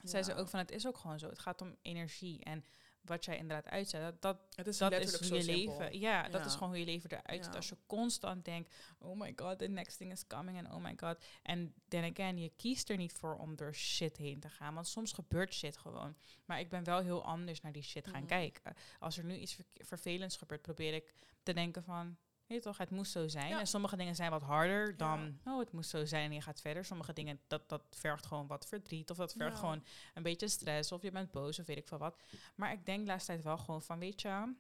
Ja. 0.03 0.09
Zei 0.09 0.23
ze 0.23 0.35
ook 0.35 0.49
van, 0.49 0.59
het 0.59 0.71
is 0.71 0.87
ook 0.87 0.97
gewoon 0.97 1.19
zo. 1.19 1.29
Het 1.29 1.39
gaat 1.39 1.61
om 1.61 1.77
energie. 1.83 2.45
En 2.45 2.65
wat 3.01 3.25
jij 3.25 3.37
inderdaad 3.39 3.69
uitzet, 3.73 4.03
dat, 4.03 4.23
dat 4.23 4.41
Het 4.55 4.67
is 4.67 4.79
dat 4.79 4.93
is 4.93 4.99
letterlijk 4.99 5.33
hoe 5.33 5.39
je 5.39 5.67
leven. 5.67 5.99
Ja, 5.99 6.29
dat 6.29 6.47
is 6.47 6.53
gewoon 6.53 6.69
hoe 6.69 6.79
je 6.79 6.85
leven 6.85 7.11
eruit 7.11 7.45
ziet. 7.45 7.53
Ja. 7.53 7.57
Als 7.59 7.69
je 7.69 7.77
constant 7.87 8.45
denkt, 8.45 8.75
oh 8.99 9.19
my 9.19 9.33
god, 9.37 9.59
the 9.59 9.67
next 9.67 9.97
thing 9.99 10.13
is 10.13 10.27
coming 10.27 10.59
en 10.59 10.73
oh 10.73 10.83
my 10.83 10.95
god. 10.97 11.25
En 11.43 11.75
then 11.89 12.11
again, 12.13 12.39
je 12.39 12.53
kiest 12.57 12.91
er 12.91 12.97
niet 12.97 13.13
voor 13.13 13.37
om 13.37 13.57
door 13.57 13.75
shit 13.75 14.17
heen 14.17 14.41
te 14.41 14.49
gaan. 14.49 14.75
Want 14.75 14.87
soms 14.89 15.13
gebeurt 15.13 15.55
shit 15.55 15.77
gewoon. 15.77 16.17
Maar 16.45 16.61
ik 16.61 16.69
ben 16.69 16.85
wel 16.85 16.99
heel 17.01 17.25
anders 17.25 17.61
naar 17.61 17.73
die 17.73 17.83
shit 17.83 18.07
gaan 18.07 18.19
Mhm. 18.21 18.29
kijken. 18.29 18.75
Als 18.99 19.19
er 19.19 19.25
nu 19.25 19.37
iets 19.37 19.57
vervelends 19.75 20.37
gebeurt, 20.37 20.63
probeer 20.63 20.95
ik 20.95 21.15
te 21.43 21.53
denken 21.53 21.85
van. 21.85 22.17
Weet 22.49 22.63
toch, 22.63 22.79
het 22.79 22.91
moest 22.91 23.13
zo 23.13 23.29
zijn. 23.29 23.49
Ja. 23.49 23.59
En 23.59 23.67
sommige 23.67 23.97
dingen 23.97 24.15
zijn 24.15 24.31
wat 24.31 24.43
harder 24.43 24.89
Ja. 24.91 24.97
dan, 24.97 25.39
oh, 25.45 25.59
het 25.59 25.73
moest 25.73 25.91
zo 25.91 26.05
zijn 26.05 26.25
en 26.29 26.33
je 26.35 26.41
gaat 26.43 26.61
verder. 26.61 26.85
Sommige 26.85 27.13
dingen, 27.13 27.41
dat, 27.47 27.69
dat 27.69 27.83
vergt 27.91 28.27
gewoon 28.27 28.47
wat 28.47 28.67
verdriet 28.67 29.11
of 29.11 29.17
dat 29.17 29.33
vergt 29.33 29.53
Ja. 29.55 29.59
gewoon 29.59 29.85
een 30.15 30.23
beetje 30.23 30.49
stress 30.49 30.93
of 30.93 31.03
je 31.03 31.11
bent 31.11 31.31
boos 31.31 31.59
of 31.59 31.67
weet 31.67 31.77
ik 31.77 31.89
veel 31.89 31.99
wat. 31.99 32.17
Maar 32.55 32.73
ik 32.73 32.87
denk 32.87 33.01
de 33.01 33.07
laatste 33.07 33.33
tijd 33.33 33.45
wel 33.45 33.59
gewoon 33.59 33.83
van, 33.83 33.99
weet 33.99 34.21
je, 34.23 34.55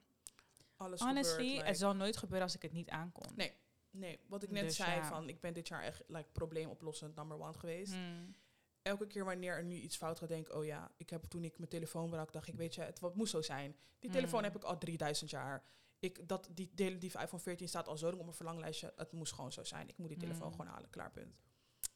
Alles 0.76 1.01
Honestly, 1.01 1.30
gebeurt, 1.36 1.55
like- 1.57 1.66
het 1.68 1.78
zal 1.78 1.95
nooit 1.95 2.16
gebeuren 2.16 2.43
als 2.47 2.55
ik 2.57 2.62
het 2.62 2.72
niet 2.72 2.91
aankon. 2.91 3.32
Nee, 3.36 3.53
Nee, 3.91 4.20
wat 4.26 4.43
ik 4.43 4.51
net 4.51 4.62
Dus 4.62 4.76
zei, 4.76 5.05
van 5.05 5.28
ik 5.28 5.41
ben 5.41 5.55
dit 5.55 5.68
jaar 5.68 5.82
echt 5.82 6.03
like, 6.07 6.28
probleemoplossend 6.32 7.14
number 7.14 7.41
one 7.41 7.55
geweest. 7.55 7.93
Hmm. 7.93 8.34
Elke 8.82 9.07
keer 9.07 9.24
wanneer 9.24 9.55
er 9.57 9.64
nu 9.64 9.74
iets 9.74 9.97
fout 9.97 10.18
gaat, 10.18 10.28
denk 10.28 10.49
ik, 10.49 10.55
oh 10.55 10.64
ja, 10.64 10.91
ik 10.97 11.11
heb 11.11 11.24
toen 11.24 11.45
ik 11.45 11.59
mijn 11.59 11.70
telefoon 11.70 12.11
brak, 12.11 12.32
dacht 12.32 12.49
ik, 12.49 12.55
weet 12.55 12.74
je, 12.74 12.80
het 12.80 13.01
wat 13.01 13.14
moest 13.14 13.30
zo 13.30 13.43
zijn. 13.43 13.76
Die 13.99 14.11
telefoon 14.11 14.39
Mm. 14.39 14.45
heb 14.45 14.57
ik 14.57 14.62
al 14.64 14.78
3000 14.78 15.30
jaar. 15.30 15.64
Ik, 15.99 16.28
dat, 16.28 16.49
die, 16.55 16.70
die, 16.74 16.99
die 16.99 17.11
iPhone 17.20 17.42
14 17.42 17.68
staat 17.68 17.88
al 17.88 17.96
zo 17.99 18.07
lang 18.07 18.18
op 18.18 18.24
mijn 18.24 18.36
verlanglijstje. 18.36 18.92
Het 18.96 19.12
moest 19.12 19.32
gewoon 19.32 19.53
zo 19.53 19.64
zijn. 19.64 19.88
Ik 19.88 19.99
moet 19.99 20.09
die 20.09 20.18
telefoon 20.18 20.46
Mm. 20.46 20.53
gewoon 20.55 20.66
halen, 20.70 20.90
klaar 20.90 21.11
punt. 21.11 21.36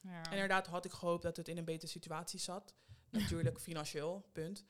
Ja. 0.00 0.24
En 0.24 0.30
inderdaad 0.32 0.66
had 0.66 0.84
ik 0.84 0.92
gehoopt 0.92 1.22
dat 1.22 1.36
het 1.36 1.48
in 1.48 1.58
een 1.58 1.64
betere 1.64 1.90
situatie 1.92 2.40
zat. 2.40 2.74
Natuurlijk 3.10 3.60
financieel, 3.68 4.28
punt. 4.32 4.64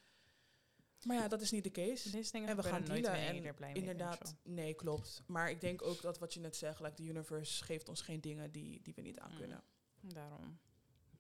Maar 1.02 1.16
ja, 1.16 1.28
dat 1.28 1.40
is 1.40 1.50
niet 1.50 1.64
de 1.64 1.70
case. 1.70 2.10
En 2.32 2.56
we 2.56 2.62
gaan 2.62 2.84
dealen. 2.84 3.12
En 3.12 3.54
blij 3.54 3.72
mee 3.72 3.74
inderdaad, 3.74 4.36
nee, 4.42 4.74
klopt. 4.74 5.22
Maar 5.26 5.50
ik 5.50 5.60
denk 5.60 5.82
ook 5.82 6.00
dat 6.02 6.18
wat 6.18 6.34
je 6.34 6.40
net 6.40 6.56
zegt, 6.56 6.80
like, 6.80 6.94
de 6.94 7.02
universe 7.08 7.64
geeft 7.64 7.88
ons 7.88 8.00
geen 8.00 8.20
dingen 8.20 8.52
die, 8.52 8.82
die 8.82 8.94
we 8.94 9.00
niet 9.00 9.18
aan 9.18 9.30
Mm. 9.30 9.36
kunnen. 9.38 9.62
Daarom. 10.00 10.58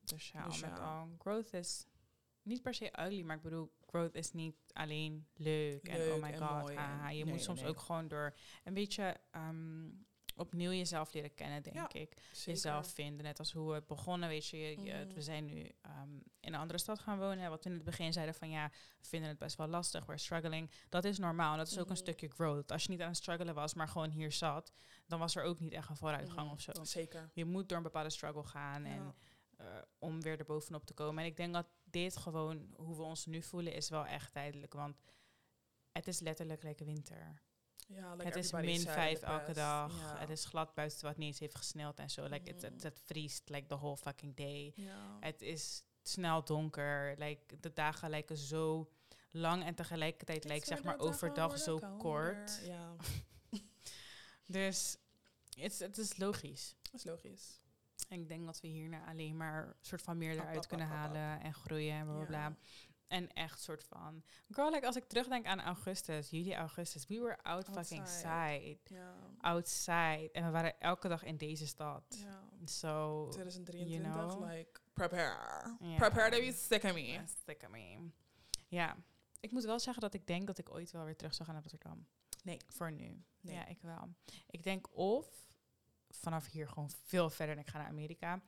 Dus 0.04 0.30
ja, 0.30 0.44
Dus 0.48 0.60
met 0.60 0.78
al, 0.78 1.08
growth 1.18 1.52
is 1.52 1.86
niet 2.42 2.62
per 2.62 2.74
se 2.74 2.92
ugly, 3.00 3.22
maar 3.22 3.36
ik 3.36 3.42
bedoel, 3.42 3.72
growth 3.86 4.14
is 4.14 4.32
niet 4.32 4.56
alleen 4.72 5.26
leuk, 5.34 5.88
en 5.88 6.12
oh 6.12 6.22
my 6.22 6.30
en 6.30 6.38
god, 6.46 6.60
mooi 6.60 6.76
haha. 6.76 7.08
Je 7.08 7.24
nee, 7.24 7.32
moet 7.32 7.42
soms 7.42 7.60
nee. 7.60 7.68
ook 7.70 7.78
gewoon 7.80 8.08
door 8.08 8.34
een 8.64 8.74
beetje 8.74 9.16
ehm, 9.30 9.88
opnieuw 10.36 10.70
jezelf 10.70 11.12
leren 11.12 11.34
kennen, 11.34 11.62
denk 11.62 11.76
Ja, 11.76 11.88
ik. 11.92 12.16
Zeker. 12.32 12.52
Jezelf 12.52 12.86
vinden, 12.92 13.24
net 13.24 13.38
als 13.38 13.52
hoe 13.52 13.72
we 13.72 13.82
begonnen, 13.86 14.28
weet 14.28 14.48
je. 14.48 14.74
Mhm. 14.78 15.14
We 15.14 15.20
zijn 15.22 15.44
nu 15.44 15.70
ehm, 15.82 16.14
in 16.40 16.52
een 16.52 16.60
andere 16.60 16.78
stad 16.78 16.98
gaan 16.98 17.18
wonen. 17.18 17.50
Wat 17.50 17.64
we 17.64 17.70
in 17.70 17.76
het 17.76 17.84
begin 17.84 18.12
zeiden 18.12 18.34
van 18.34 18.50
ja, 18.50 18.68
we 19.00 19.06
vinden 19.08 19.28
het 19.28 19.38
best 19.38 19.56
wel 19.56 19.66
lastig, 19.66 20.04
we're 20.06 20.18
struggling. 20.20 20.70
Dat 20.88 21.04
is 21.04 21.18
normaal 21.18 21.56
dat 21.56 21.66
is 21.66 21.78
ook 21.78 21.86
een 21.86 21.92
Mhm. 21.92 22.02
stukje 22.02 22.28
growth. 22.28 22.72
Als 22.72 22.82
je 22.82 22.88
niet 22.90 23.00
aan 23.00 23.08
het 23.08 23.16
struggelen 23.16 23.54
was, 23.54 23.74
maar 23.74 23.88
gewoon 23.88 24.10
hier 24.10 24.32
zat, 24.32 24.72
dan 25.06 25.18
was 25.18 25.36
er 25.36 25.42
ook 25.42 25.60
niet 25.60 25.72
echt 25.72 25.88
een 25.88 25.96
vooruitgang 25.96 26.46
Mhm. 26.46 26.54
of 26.54 26.60
zo. 26.60 26.72
Zeker. 26.84 27.30
Je 27.34 27.44
moet 27.44 27.68
door 27.68 27.76
een 27.76 27.82
bepaalde 27.84 28.10
struggle 28.10 28.44
gaan 28.44 28.84
en 28.84 29.14
Eh, 29.62 29.82
om 29.98 30.22
weer 30.22 30.38
erbovenop 30.38 30.84
te 30.84 30.94
komen. 30.94 31.22
En 31.22 31.28
ik 31.30 31.36
denk 31.36 31.54
dat 31.54 31.66
dit 31.84 32.16
gewoon, 32.16 32.74
hoe 32.76 32.96
we 32.96 33.02
ons 33.02 33.26
nu 33.26 33.42
voelen, 33.42 33.72
is 33.72 33.88
wel 33.88 34.06
echt 34.06 34.32
tijdelijk. 34.32 34.72
Want 34.72 34.96
het 35.92 36.06
is 36.06 36.20
letterlijk 36.20 36.62
lekker 36.62 36.86
winter. 36.86 37.42
Ja, 37.86 38.12
like 38.14 38.24
het 38.24 38.36
is 38.36 38.52
min 38.52 38.80
said, 38.80 38.94
vijf 38.94 39.18
the 39.18 39.26
elke 39.26 39.44
best. 39.44 39.56
dag. 39.56 40.18
Het 40.18 40.30
is 40.30 40.44
glad 40.44 40.74
buiten 40.74 41.04
wat 41.06 41.16
niet 41.16 41.28
eens 41.28 41.38
heeft 41.38 41.56
gesneeuwd 41.56 41.98
en 41.98 42.10
zo. 42.10 42.24
Like, 42.24 42.50
het, 42.50 42.62
het, 42.62 42.82
het 42.82 43.00
vriest 43.04 43.48
like 43.48 43.66
the 43.66 43.76
whole 43.76 43.96
fucking 43.96 44.36
day. 44.36 44.72
Ja. 44.74 45.16
Het 45.20 45.42
is 45.42 45.84
snel 46.02 46.44
donker. 46.44 47.14
Like, 47.18 47.60
de 47.60 47.72
dagen 47.72 48.10
lijken 48.10 48.36
zo 48.36 48.90
lang 49.30 49.64
en 49.64 49.74
tegelijkertijd 49.74 50.44
lijkt 50.44 50.66
zeg 50.66 50.82
maar 50.82 50.98
overdag 50.98 51.58
zo 51.58 51.78
kort. 51.98 52.60
Ja. 52.64 52.96
Dus 54.46 54.96
het, 55.50 55.78
het 55.78 55.98
is 55.98 56.16
logisch. 56.16 56.74
Dat 56.82 56.94
is 56.94 57.04
logisch. 57.04 57.61
En 58.08 58.20
ik 58.20 58.28
denk 58.28 58.46
dat 58.46 58.60
we 58.60 58.68
hierna 58.68 59.06
alleen 59.06 59.36
maar 59.36 59.66
een 59.66 59.74
soort 59.80 60.02
van 60.02 60.18
meer 60.18 60.32
eruit 60.32 60.66
kunnen 60.66 60.86
halen 60.86 61.40
en 61.40 61.54
groeien 61.54 61.94
en 61.94 62.04
bla 62.04 62.14
bla 62.14 62.24
bla. 62.24 62.38
Ja. 62.38 62.56
En 63.06 63.32
echt 63.32 63.60
soort 63.60 63.84
van. 63.84 64.22
Girl, 64.50 64.70
like 64.70 64.86
als 64.86 64.96
ik 64.96 65.04
terugdenk 65.04 65.46
aan 65.46 65.60
augustus, 65.60 66.30
juli, 66.30 66.54
augustus, 66.54 67.06
we 67.06 67.20
were 67.20 67.42
out 67.42 67.64
fucking 67.64 68.08
side. 68.08 68.78
Outside. 69.40 70.28
En 70.32 70.44
we 70.44 70.50
waren 70.50 70.80
elke 70.80 71.08
dag 71.08 71.24
in 71.24 71.36
deze 71.36 71.66
stad. 71.66 72.02
ja. 72.08 72.42
So, 72.64 73.26
2023, 73.30 73.88
you 73.88 74.02
know? 74.02 74.50
like, 74.50 74.80
prepare. 74.92 75.76
Prepare 75.96 76.30
to 76.30 76.38
be 76.38 76.52
sick 76.52 76.84
of 76.84 76.94
me. 76.94 77.06
yeah, 77.06 77.26
stick 77.26 77.64
at 77.64 77.70
me. 77.70 78.10
Ja, 78.68 78.96
ik 79.40 79.50
moet 79.50 79.64
wel 79.64 79.80
zeggen 79.80 80.02
dat 80.02 80.14
ik 80.14 80.26
denk 80.26 80.46
dat 80.46 80.58
ik 80.58 80.70
ooit 80.70 80.90
wel 80.90 81.04
weer 81.04 81.16
terug 81.16 81.34
zou 81.34 81.44
gaan 81.44 81.54
naar 81.54 81.64
Rotterdam. 81.70 82.06
Nee. 82.42 82.60
Voor 82.68 82.92
nu. 82.92 83.24
Nee. 83.40 83.54
Ja, 83.54 83.66
ik 83.66 83.82
wel. 83.82 84.14
Ik 84.46 84.62
denk 84.62 84.96
of 84.96 85.51
vanaf 86.12 86.46
hier 86.50 86.68
gewoon 86.68 86.90
veel 87.04 87.30
verder 87.30 87.54
en 87.56 87.60
ik 87.60 87.68
ga 87.68 87.78
naar 87.78 87.88
Amerika. 87.88 88.42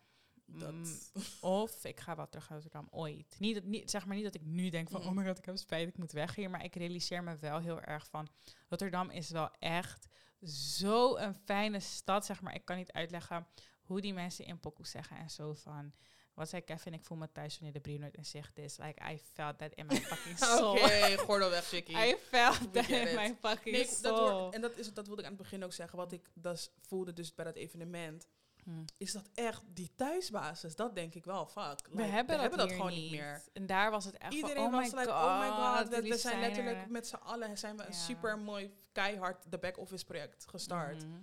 Dat, 0.47 0.73
Mm, 0.73 0.99
Of 1.41 1.85
ik 1.85 2.01
ga 2.01 2.17
wel 2.17 2.29
terug 2.29 2.49
naar 2.49 2.59
Rotterdam 2.61 2.89
ooit. 2.91 3.37
Niet, 3.39 3.55
dat- 3.55 3.65
niet, 3.65 3.91
zeg 3.91 4.07
maar 4.07 4.15
niet 4.17 4.25
dat 4.25 4.35
ik 4.35 4.43
nu 4.45 4.69
denk 4.69 4.89
van, 4.91 5.01
Mm. 5.01 5.07
oh 5.07 5.15
my 5.15 5.27
god, 5.27 5.39
ik 5.39 5.45
heb 5.45 5.57
spijt, 5.57 5.89
ik 5.89 5.99
moet 5.99 6.12
weg 6.12 6.35
hier. 6.35 6.51
Maar 6.51 6.65
ik 6.65 6.75
realiseer 6.75 7.23
me 7.23 7.37
wel 7.37 7.59
heel 7.59 7.81
erg 7.81 8.07
van, 8.09 8.29
Rotterdam 8.69 9.11
is 9.11 9.31
wel 9.31 9.51
echt 9.59 10.07
zo 10.47 11.17
een 11.17 11.35
fijne 11.35 11.81
stad, 11.81 12.25
zeg 12.27 12.41
maar. 12.41 12.55
Ik 12.55 12.65
kan 12.65 12.77
niet 12.77 12.93
uitleggen 12.93 13.47
hoe 13.83 14.01
die 14.01 14.15
mensen 14.15 14.45
in 14.45 14.61
pokoe 14.61 14.87
zeggen 14.87 15.17
en 15.17 15.31
zo 15.31 15.55
van... 15.55 15.93
Wat 16.35 16.49
zei 16.49 16.62
Kevin, 16.62 16.93
ik 16.93 17.05
voel 17.05 17.18
me 17.18 17.32
thuis 17.32 17.55
wanneer 17.55 17.72
de 17.72 17.80
brief 17.80 17.99
nooit 17.99 18.16
en 18.16 18.24
zegt 18.24 18.59
is. 18.59 18.76
Like, 18.76 19.12
I 19.12 19.18
felt 19.32 19.59
that 19.59 19.72
in 19.74 19.87
my 19.87 20.01
fucking 20.11 20.39
soul. 20.39 20.76
Oké, 20.76 21.16
gordel 21.16 21.51
weg. 21.51 21.72
I 21.72 22.16
felt 22.28 22.72
that 22.72 22.89
in 22.89 23.14
my 23.14 23.35
fucking 23.41 23.76
Nee, 23.76 23.87
dat 23.87 24.16
soul. 24.16 24.41
wordt, 24.41 24.55
en 24.55 24.61
dat, 24.61 24.76
is, 24.76 24.93
dat 24.93 25.07
wilde 25.07 25.22
ik 25.22 25.28
aan 25.28 25.35
het 25.35 25.43
begin 25.43 25.64
ook 25.64 25.72
zeggen. 25.72 25.99
Wat 25.99 26.12
ik 26.12 26.30
dus 26.35 26.70
voelde 26.80 27.12
dus 27.12 27.35
bij 27.35 27.45
dat 27.45 27.55
evenement. 27.55 28.26
Hm. 28.64 28.70
Is 28.97 29.12
dat 29.12 29.28
echt 29.35 29.62
die 29.66 29.91
thuisbasis? 29.95 30.76
Dat 30.76 30.95
denk 30.95 31.14
ik 31.14 31.24
wel, 31.24 31.47
fuck. 31.47 31.89
We 31.91 32.03
hebben, 32.03 32.26
we 32.26 32.32
dat, 32.32 32.41
hebben 32.41 32.59
dat 32.59 32.72
gewoon 32.72 32.93
niet 32.93 33.11
meer. 33.11 33.43
En 33.53 33.66
daar 33.66 33.91
was 33.91 34.05
het 34.05 34.18
echt 34.18 34.32
Iedereen 34.32 34.70
van, 34.70 34.74
oh 34.74 34.80
was 34.80 34.93
like, 34.93 35.05
god, 35.05 35.09
oh 35.09 35.41
my 35.41 35.49
god. 35.49 35.89
We, 35.89 36.16
zijn 36.16 36.41
letterlijk 36.41 36.76
er. 36.76 36.91
met 36.91 37.07
z'n 37.07 37.14
allen 37.14 37.59
zijn 37.59 37.76
we 37.76 37.87
een 37.87 37.93
super 37.93 38.39
mooi, 38.39 38.74
keihard 38.93 39.51
de 39.51 39.59
back-office 39.59 40.05
project 40.05 40.47
gestart. 40.47 41.05
Mhm. 41.07 41.18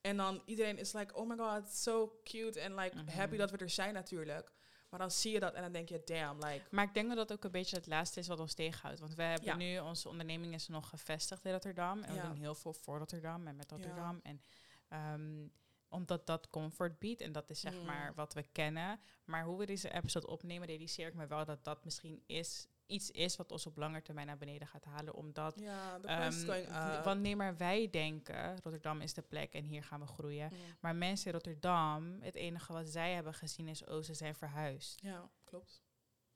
En 0.00 0.16
dan 0.16 0.42
iedereen 0.44 0.78
is 0.78 0.92
like, 0.92 1.14
oh 1.14 1.28
my 1.28 1.36
god, 1.36 1.68
so 1.72 2.20
cute. 2.24 2.60
En 2.60 2.74
like, 2.74 2.96
Mhm. 2.96 3.08
happy 3.08 3.36
dat 3.36 3.50
we 3.50 3.56
er 3.56 3.70
zijn 3.70 3.94
natuurlijk. 3.94 4.52
Maar 4.90 4.98
dan 5.00 5.10
zie 5.10 5.32
je 5.32 5.40
dat 5.40 5.54
en 5.54 5.62
dan 5.62 5.72
denk 5.72 5.88
je, 5.88 6.02
damn, 6.04 6.44
like... 6.44 6.64
Maar 6.70 6.84
ik 6.84 6.94
denk 6.94 7.08
dat 7.08 7.16
dat 7.16 7.32
ook 7.32 7.44
een 7.44 7.50
beetje 7.50 7.76
het 7.76 7.86
laatste 7.86 8.20
is 8.20 8.26
wat 8.28 8.40
ons 8.40 8.54
tegenhoudt. 8.54 9.00
Want 9.00 9.14
we 9.14 9.22
hebben 9.22 9.44
Ja. 9.48 9.56
nu, 9.56 9.78
onze 9.78 10.08
onderneming 10.08 10.54
is 10.54 10.68
nog 10.68 10.88
gevestigd 10.88 11.44
in 11.44 11.52
Rotterdam. 11.52 12.02
En 12.02 12.14
Ja. 12.14 12.20
we 12.22 12.26
doen 12.26 12.36
heel 12.36 12.54
veel 12.54 12.72
voor 12.72 12.98
Rotterdam 12.98 13.46
en 13.46 13.56
met 13.56 13.70
Ja. 13.70 13.76
Rotterdam. 13.76 14.20
En 14.22 14.42
ehm, 14.88 15.46
omdat 15.88 16.26
dat 16.26 16.48
comfort 16.48 16.98
biedt 16.98 17.20
en 17.20 17.32
dat 17.32 17.50
is 17.50 17.60
zeg 17.60 17.74
Mm. 17.74 17.84
maar 17.84 18.14
wat 18.14 18.34
we 18.34 18.42
kennen. 18.52 19.00
Maar 19.24 19.44
hoe 19.44 19.58
we 19.58 19.66
deze 19.66 19.92
episode 19.92 20.26
opnemen, 20.26 20.66
realiseer 20.66 21.06
ik 21.06 21.14
me 21.14 21.26
wel 21.26 21.44
dat 21.44 21.64
dat 21.64 21.84
misschien 21.84 22.22
is, 22.26 22.66
iets 22.88 23.10
is 23.10 23.36
wat 23.36 23.52
ons 23.52 23.66
op 23.66 23.76
lange 23.76 24.02
termijn 24.02 24.26
naar 24.26 24.38
beneden 24.38 24.68
gaat 24.68 24.84
halen. 24.84 25.14
Omdat 25.14 25.60
Ja, 25.60 25.98
ehm, 26.02 26.32
going 26.32 26.66
up. 26.96 27.04
wanneer 27.04 27.56
wij 27.56 27.90
denken, 27.90 28.52
Rotterdam 28.62 29.00
is 29.00 29.14
de 29.14 29.22
plek 29.22 29.52
en 29.52 29.64
hier 29.64 29.82
gaan 29.84 30.00
we 30.00 30.06
groeien. 30.06 30.52
Maar 30.80 30.96
mensen 30.96 31.26
in 31.26 31.32
Rotterdam, 31.32 32.20
het 32.22 32.34
enige 32.34 32.72
wat 32.72 32.88
zij 32.88 33.12
hebben 33.12 33.34
gezien 33.34 33.68
is, 33.68 33.84
oh, 33.84 34.02
ze 34.02 34.14
zijn 34.14 34.34
verhuisd. 34.34 35.00
Ja, 35.02 35.30
klopt. 35.44 35.82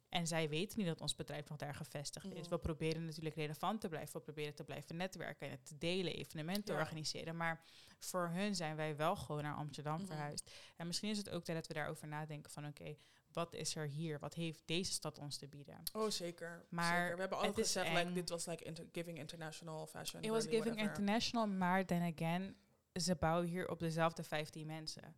En 0.08 0.26
zij 0.26 0.48
weten 0.48 0.78
niet 0.78 0.86
dat 0.86 1.00
ons 1.00 1.14
bedrijf 1.14 1.48
nog 1.48 1.58
daar 1.58 1.74
gevestigd 1.74 2.32
is. 2.34 2.48
We 2.48 2.58
proberen 2.58 3.04
natuurlijk 3.06 3.34
relevant 3.34 3.80
te 3.80 3.88
blijven. 3.88 4.12
We 4.12 4.20
proberen 4.20 4.54
te 4.54 4.64
blijven 4.64 4.96
netwerken 4.96 5.46
en 5.46 5.52
het 5.52 5.66
te 5.66 5.78
delen, 5.78 6.14
evenementen 6.14 6.74
Ja. 6.74 6.80
organiseren. 6.80 7.36
Maar 7.36 7.62
voor 7.98 8.28
hun 8.28 8.54
zijn 8.54 8.76
wij 8.76 8.96
wel 8.96 9.16
gewoon 9.16 9.42
naar 9.42 9.54
Amsterdam 9.54 9.96
Mhm. 9.96 10.06
verhuisd. 10.06 10.50
En 10.76 10.86
misschien 10.86 11.10
is 11.10 11.18
het 11.18 11.30
ook 11.30 11.44
tijd 11.44 11.56
dat 11.58 11.66
we 11.66 11.74
daarover 11.74 12.08
nadenken 12.08 12.50
van 12.50 12.66
oké, 12.66 12.96
wat 13.32 13.54
is 13.54 13.76
er 13.76 13.86
hier? 13.86 14.18
Wat 14.18 14.34
heeft 14.34 14.62
deze 14.64 14.92
stad 14.92 15.18
ons 15.18 15.36
te 15.36 15.48
bieden? 15.48 15.82
Oh, 15.92 16.10
zeker. 16.10 16.64
Maar 16.68 17.00
zeker. 17.00 17.14
We 17.14 17.20
hebben 17.20 17.38
is 17.48 17.54
gezegd, 17.54 17.92
like, 17.98 18.12
dit 18.12 18.28
was 18.28 18.46
like 18.46 18.64
inter- 18.64 18.86
giving 18.92 19.18
international 19.18 19.86
fashion. 19.86 20.22
It 20.22 20.30
was 20.30 20.44
really 20.44 20.56
giving 20.56 20.74
whatever. 20.76 21.02
international, 21.02 21.46
maar 21.46 21.84
then 21.86 22.12
again, 22.16 22.56
ze 23.00 23.14
bouwen 23.14 23.46
hier 23.48 23.68
op 23.70 23.78
dezelfde 23.78 24.22
15 24.22 24.66
mensen. 24.66 25.14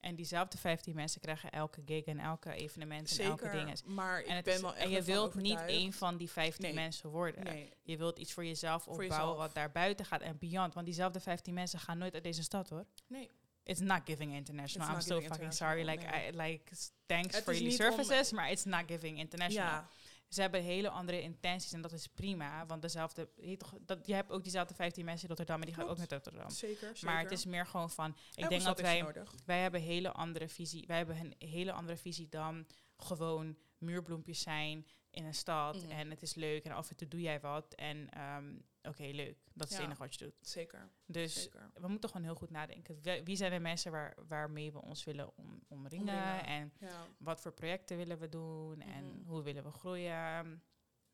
En 0.00 0.14
diezelfde 0.16 0.58
15 0.58 0.94
mensen 0.94 1.20
krijgen 1.20 1.50
elke 1.50 1.82
gig 1.86 2.04
en 2.04 2.18
elke 2.18 2.52
evenement 2.52 3.18
en 3.18 3.24
elke 3.24 3.44
Zeker, 3.44 3.64
ding. 3.66 3.84
maar 3.84 4.20
ik 4.20 4.26
En, 4.26 4.42
ben 4.42 4.60
wel 4.62 4.74
echt 4.74 4.84
en 4.84 4.90
je 4.90 5.02
wilt 5.02 5.34
niet 5.34 5.60
één 5.60 5.92
van 5.92 6.16
die 6.16 6.30
15 6.30 6.64
Nee. 6.64 6.74
mensen 6.74 7.10
worden. 7.10 7.44
Nee, 7.44 7.72
Je 7.82 7.96
wilt 7.96 8.18
iets 8.18 8.32
voor 8.32 8.44
jezelf 8.44 8.82
Voor 8.82 8.92
opbouwen 8.92 9.18
jezelf. 9.20 9.36
wat 9.38 9.54
daar 9.54 9.70
buiten 9.72 10.06
gaat 10.06 10.20
en 10.20 10.38
beyond. 10.38 10.74
Want 10.74 10.86
diezelfde 10.86 11.20
15 11.20 11.54
mensen 11.54 11.78
gaan 11.78 11.98
nooit 11.98 12.14
uit 12.14 12.22
deze 12.22 12.42
stad 12.42 12.68
hoor. 12.68 12.86
nee. 13.06 13.30
It's 13.68 13.80
not 13.80 14.00
giving 14.04 14.34
international. 14.34 14.96
It's 14.96 15.06
I'm 15.10 15.20
so 15.20 15.20
fucking 15.28 15.52
sorry. 15.52 15.84
Like, 15.84 16.04
I, 16.06 16.30
like 16.36 16.72
thanks 17.06 17.34
Het 17.34 17.44
for 17.44 17.52
jullie 17.52 17.68
om- 17.70 17.74
services, 17.76 18.32
maar 18.32 18.50
it's 18.50 18.64
not 18.64 18.82
giving 18.86 19.18
international. 19.18 19.66
Ja, 19.66 19.88
Ze 20.28 20.40
hebben 20.40 20.62
hele 20.62 20.88
andere 20.90 21.22
intenties 21.22 21.72
en 21.72 21.80
dat 21.80 21.92
is 21.92 22.06
prima. 22.06 22.66
Want 22.66 22.82
dezelfde, 22.82 23.28
je, 23.36 23.56
toch, 23.56 23.74
dat, 23.80 24.06
je 24.06 24.14
hebt 24.14 24.30
ook 24.30 24.42
diezelfde 24.42 24.74
15 24.74 25.04
mensen 25.04 25.22
in 25.22 25.28
Rotterdam 25.28 25.60
en 25.60 25.66
die 25.66 25.74
gaan 25.74 25.88
ook 25.88 25.96
naar 25.96 26.06
Rotterdam. 26.08 26.50
zeker, 26.50 26.86
zeker. 26.86 27.04
Maar 27.04 27.22
het 27.22 27.30
is 27.30 27.44
meer 27.44 27.66
gewoon 27.66 27.90
van, 27.90 28.16
ik 28.34 28.48
denk 28.48 28.62
dat 28.62 28.80
wij, 28.80 29.00
nodig. 29.02 29.34
wij 29.44 29.60
hebben 29.60 29.80
hele 29.80 30.12
andere 30.12 30.48
visie. 30.48 30.84
Wij 30.86 30.96
hebben 30.96 31.16
een 31.20 31.48
hele 31.48 31.72
andere 31.72 31.96
visie 31.98 32.28
dan 32.28 32.66
gewoon 32.96 33.56
muurbloempjes 33.78 34.40
zijn 34.40 34.86
in 35.10 35.24
een 35.24 35.34
stad 35.34 35.82
Mhm. 35.82 35.90
en 35.90 36.10
het 36.10 36.22
is 36.22 36.34
leuk 36.34 36.64
en 36.64 36.72
af 36.72 36.90
en 36.90 36.96
toe 36.96 37.08
doe 37.08 37.20
jij 37.20 37.40
wat 37.40 37.74
en 37.74 38.08
ehm, 38.10 38.54
oké 38.82 39.02
leuk. 39.02 39.38
Dat 39.52 39.66
is 39.66 39.72
Ja. 39.72 39.76
het 39.80 39.86
enige 39.86 40.02
wat 40.02 40.14
je 40.14 40.24
doet. 40.24 40.34
Zeker, 40.40 40.88
Dus 41.06 41.42
zeker. 41.42 41.70
we 41.74 41.88
moeten 41.88 42.08
gewoon 42.10 42.24
heel 42.26 42.34
goed 42.34 42.50
nadenken. 42.50 42.98
Wie, 43.02 43.22
wie 43.22 43.36
zijn 43.36 43.50
de 43.52 43.58
mensen 43.58 43.92
waar, 43.92 44.16
waarmee 44.28 44.72
we 44.72 44.82
ons 44.82 45.04
willen 45.04 45.36
om, 45.36 45.62
omringen 45.68 46.14
Omringen. 46.14 46.46
en 46.46 46.72
Ja, 46.80 47.06
wat 47.18 47.40
voor 47.40 47.52
projecten 47.52 47.96
willen 47.96 48.18
we 48.18 48.28
doen 48.28 48.80
en 48.80 49.04
Mhm. 49.04 49.26
hoe 49.28 49.42
willen 49.42 49.64
we 49.64 49.70
groeien. 49.70 50.62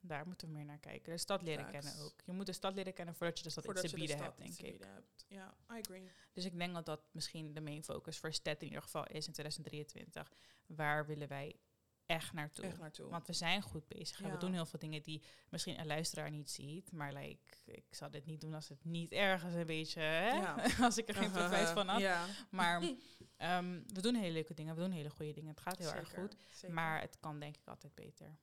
Daar 0.06 0.26
moeten 0.26 0.46
we 0.48 0.52
meer 0.54 0.64
naar 0.64 0.78
kijken. 0.78 1.12
De 1.12 1.18
stad 1.18 1.42
leren 1.42 1.64
Facts. 1.64 1.78
kennen 1.86 2.04
ook. 2.04 2.20
Je 2.24 2.32
moet 2.32 2.46
de 2.46 2.52
stad 2.52 2.74
leren 2.74 2.92
kennen 2.92 3.14
voordat 3.14 3.38
je 3.38 3.44
de 3.44 3.50
stad 3.50 3.64
voordat 3.64 3.84
iets 3.84 3.92
te 3.92 3.98
de 4.00 4.06
bieden 4.06 4.24
stad 4.24 4.38
hebt, 4.38 4.56
denk 4.58 4.74
ik. 4.74 4.84
hebt. 4.84 5.24
Ja, 5.28 5.54
I 5.70 5.78
agree. 5.78 6.10
Dus 6.32 6.44
ik 6.44 6.58
denk 6.58 6.74
dat 6.74 6.86
dat 6.86 7.00
misschien 7.12 7.54
de 7.54 7.60
main 7.60 7.84
focus 7.84 8.18
voor 8.18 8.32
STED 8.32 8.60
in 8.62 8.66
ieder 8.68 8.82
geval 8.82 9.06
is 9.06 9.26
in 9.26 9.32
2023. 9.32 10.32
Waar 10.66 11.06
willen 11.06 11.28
wij 11.28 11.56
echt 12.06 12.32
naartoe? 12.32 12.64
Echt 12.64 12.78
naartoe. 12.78 13.10
Want 13.10 13.26
we 13.26 13.32
zijn 13.32 13.62
goed 13.62 13.88
bezig. 13.88 14.20
en 14.22 14.30
We 14.30 14.36
doen 14.36 14.52
heel 14.52 14.66
veel 14.66 14.78
dingen 14.78 15.02
die 15.02 15.22
misschien 15.48 15.80
een 15.80 15.86
luisteraar 15.86 16.30
niet 16.30 16.50
ziet. 16.50 16.92
Maar 16.92 17.12
like, 17.12 17.56
ik 17.64 17.84
zou 17.90 18.10
dit 18.10 18.26
niet 18.26 18.40
doen 18.40 18.54
als 18.54 18.68
het 18.68 18.84
niet 18.84 19.12
ergens 19.12 19.54
een 19.54 19.66
beetje... 19.66 20.00
Hè? 20.00 20.28
Ja. 20.28 20.56
als 20.86 20.98
ik 20.98 21.08
er 21.08 21.14
geen 21.14 21.30
profijt 21.30 21.68
van 21.68 21.88
had. 21.88 22.00
Ja, 22.10 22.26
Maar 22.50 22.82
ehm, 23.36 23.80
we 23.86 24.00
doen 24.00 24.14
hele 24.14 24.32
leuke 24.32 24.54
dingen. 24.54 24.74
We 24.74 24.80
doen 24.80 24.90
hele 24.90 25.10
goede 25.10 25.32
dingen. 25.32 25.50
Het 25.50 25.60
gaat 25.60 25.78
heel 25.78 25.92
erg 25.92 26.12
goed. 26.14 26.36
zeker. 26.50 26.74
Maar 26.74 27.00
het 27.00 27.16
kan 27.20 27.40
denk 27.40 27.56
ik 27.56 27.66
altijd 27.68 27.94
beter. 27.94 28.36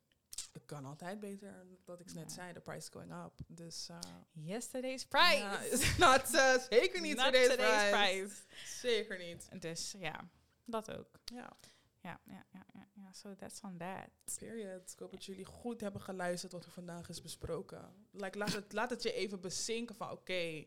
het 0.51 0.65
kan 0.65 0.85
altijd 0.85 1.19
beter. 1.19 1.65
Wat 1.85 1.99
ik 1.99 2.13
net 2.13 2.31
zei, 2.31 2.53
de 2.53 2.59
price 2.59 2.77
is 2.77 2.89
going 2.89 3.13
up. 3.25 3.33
Dus 3.47 3.89
uh, 3.89 3.97
Yesterday's 4.31 5.05
price. 5.05 5.93
not, 5.97 6.33
uh, 6.33 6.57
zeker 6.69 7.01
niet 7.01 7.15
Not 7.15 7.25
today's, 7.25 7.49
today's 7.49 7.89
price. 7.89 8.41
Zeker 8.79 9.17
niet. 9.17 9.61
Dus 9.61 9.95
ja, 9.97 10.29
dat 10.65 10.91
ook. 10.97 11.19
Ja, 11.25 11.57
Ja, 12.01 12.19
ja, 12.25 12.45
ja, 12.51 12.65
ja. 12.73 12.87
ja. 12.93 13.13
So 13.13 13.35
that's 13.35 13.61
on 13.61 13.77
that. 13.77 14.09
period. 14.37 14.91
Ik 14.91 14.99
hoop 14.99 15.11
dat 15.11 15.25
jullie 15.25 15.45
goed 15.45 15.81
hebben 15.81 16.01
geluisterd 16.01 16.51
wat 16.51 16.65
er 16.65 16.71
vandaag 16.71 17.09
is 17.09 17.21
besproken. 17.21 18.07
Like, 18.11 18.37
laat, 18.37 18.53
het, 18.53 18.73
laat 18.73 18.89
het 18.89 19.03
je 19.03 19.13
even 19.13 19.41
bezinken 19.41 19.95
van, 19.95 20.11
oké, 20.11 20.65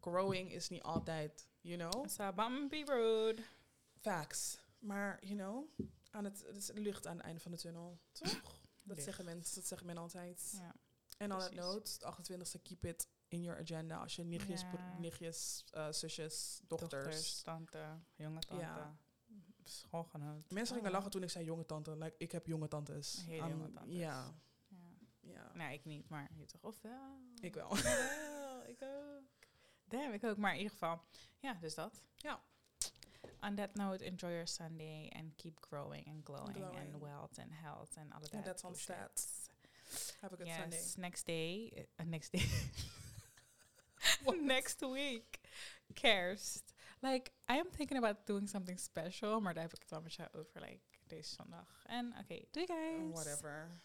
growing 0.00 0.52
is 0.52 0.68
niet 0.68 0.82
altijd, 0.82 1.48
you 1.60 1.78
know, 1.90 2.04
It's 2.04 2.20
a 2.20 2.32
bumpy 2.32 2.84
road. 2.84 3.40
facts. 4.00 4.58
Maar, 4.78 5.24
you 5.24 5.36
know, 5.38 5.88
aan 6.10 6.24
het, 6.24 6.44
het 6.46 6.56
is 6.56 6.70
licht 6.74 7.06
aan 7.06 7.16
het 7.16 7.24
einde 7.24 7.40
van 7.40 7.50
de 7.50 7.56
tunnel. 7.58 7.98
Toch? 8.12 8.30
Dat 8.82 8.96
Licht. 8.96 9.02
zeggen, 9.02 9.24
mensen, 9.24 9.54
dat 9.54 9.66
zeggen 9.66 9.86
men 9.86 9.96
altijd. 9.98 10.52
Ja. 10.56 10.74
En 11.16 11.32
on 11.32 11.38
that 11.38 11.50
precies. 11.50 11.66
note, 11.72 11.98
de 11.98 12.34
28e, 12.58 12.62
keep 12.62 12.84
it 12.84 13.08
in 13.28 13.42
your 13.42 13.60
agenda. 13.60 13.96
Als 13.96 14.16
je 14.16 14.24
nichtjes, 14.24 14.60
Ja. 14.60 14.96
nichtjes 14.98 15.64
eh, 15.70 15.92
zusjes, 15.92 16.60
dochters. 16.66 17.42
tante, 17.42 17.98
jonge 18.14 18.38
tante. 18.40 18.62
Ja. 18.64 18.96
Mensen 20.48 20.76
gingen 20.76 20.90
lachen 20.90 21.10
toen 21.10 21.22
ik 21.22 21.30
zei 21.30 21.44
jonge 21.44 21.66
tante. 21.66 21.96
Like, 21.96 22.14
ik 22.18 22.32
heb 22.32 22.46
jonge 22.46 22.68
tantes. 22.68 23.24
Hele 23.26 23.48
jonge 23.48 23.72
tantes. 23.72 23.96
Ja, 23.96 24.34
Ja. 24.70 25.30
ja. 25.32 25.50
Nee, 25.54 25.74
ik 25.78 25.84
niet, 25.84 26.08
maar 26.08 26.30
je 26.34 26.44
toch? 26.44 26.62
Of 26.62 26.80
wel? 26.82 27.20
Ik 27.40 27.54
wel. 27.54 27.76
Wel, 27.82 28.66
ik 28.74 28.82
ook. 28.82 29.46
Damn, 29.84 30.12
ik 30.12 30.24
ook. 30.24 30.36
Maar 30.36 30.50
in 30.52 30.56
ieder 30.56 30.72
geval, 30.72 31.02
ja, 31.38 31.54
dus 31.54 31.74
dat. 31.74 32.02
Ja. 32.16 32.42
On 33.40 33.54
that 33.54 33.74
note, 33.74 34.04
enjoy 34.04 34.30
your 34.30 34.46
Sunday 34.46 35.08
and 35.16 35.34
keep 35.36 35.58
growing 35.60 36.06
and 36.06 36.24
glowing, 36.24 36.56
Glowing. 36.56 36.76
and 36.94 37.02
wealth 37.02 37.38
and 37.38 37.52
health 37.52 37.96
and 37.96 38.12
all 38.12 38.18
of 38.22 38.28
that. 38.28 38.34
And 38.34 38.44
that's 38.44 38.64
on 38.64 38.74
stats. 38.74 39.46
Have 40.20 40.34
a 40.34 40.36
good 40.36 40.46
yes, 40.46 40.56
Sunday. 40.56 40.92
next 40.96 41.26
day, 41.26 41.86
uh, 42.00 42.04
next 42.06 42.30
day, 42.32 42.46
next 44.54 44.80
week, 44.80 45.38
Kerst. 45.94 46.74
Like, 47.00 47.30
I 47.50 47.58
am 47.58 47.70
thinking 47.70 48.04
about 48.04 48.26
doing 48.26 48.48
something 48.48 48.78
special, 48.78 49.40
maar 49.40 49.54
daar 49.54 49.62
heb 49.62 49.72
ik 49.74 49.80
het 49.80 49.90
wel 49.90 50.00
met 50.02 50.14
jou 50.14 50.28
over, 50.32 50.60
like, 50.60 50.80
deze 51.06 51.34
zondag. 51.34 51.82
En 51.86 52.14
oké, 52.18 52.40
doei 52.50 52.66
guys! 52.66 53.12
Whatever. 53.12 53.82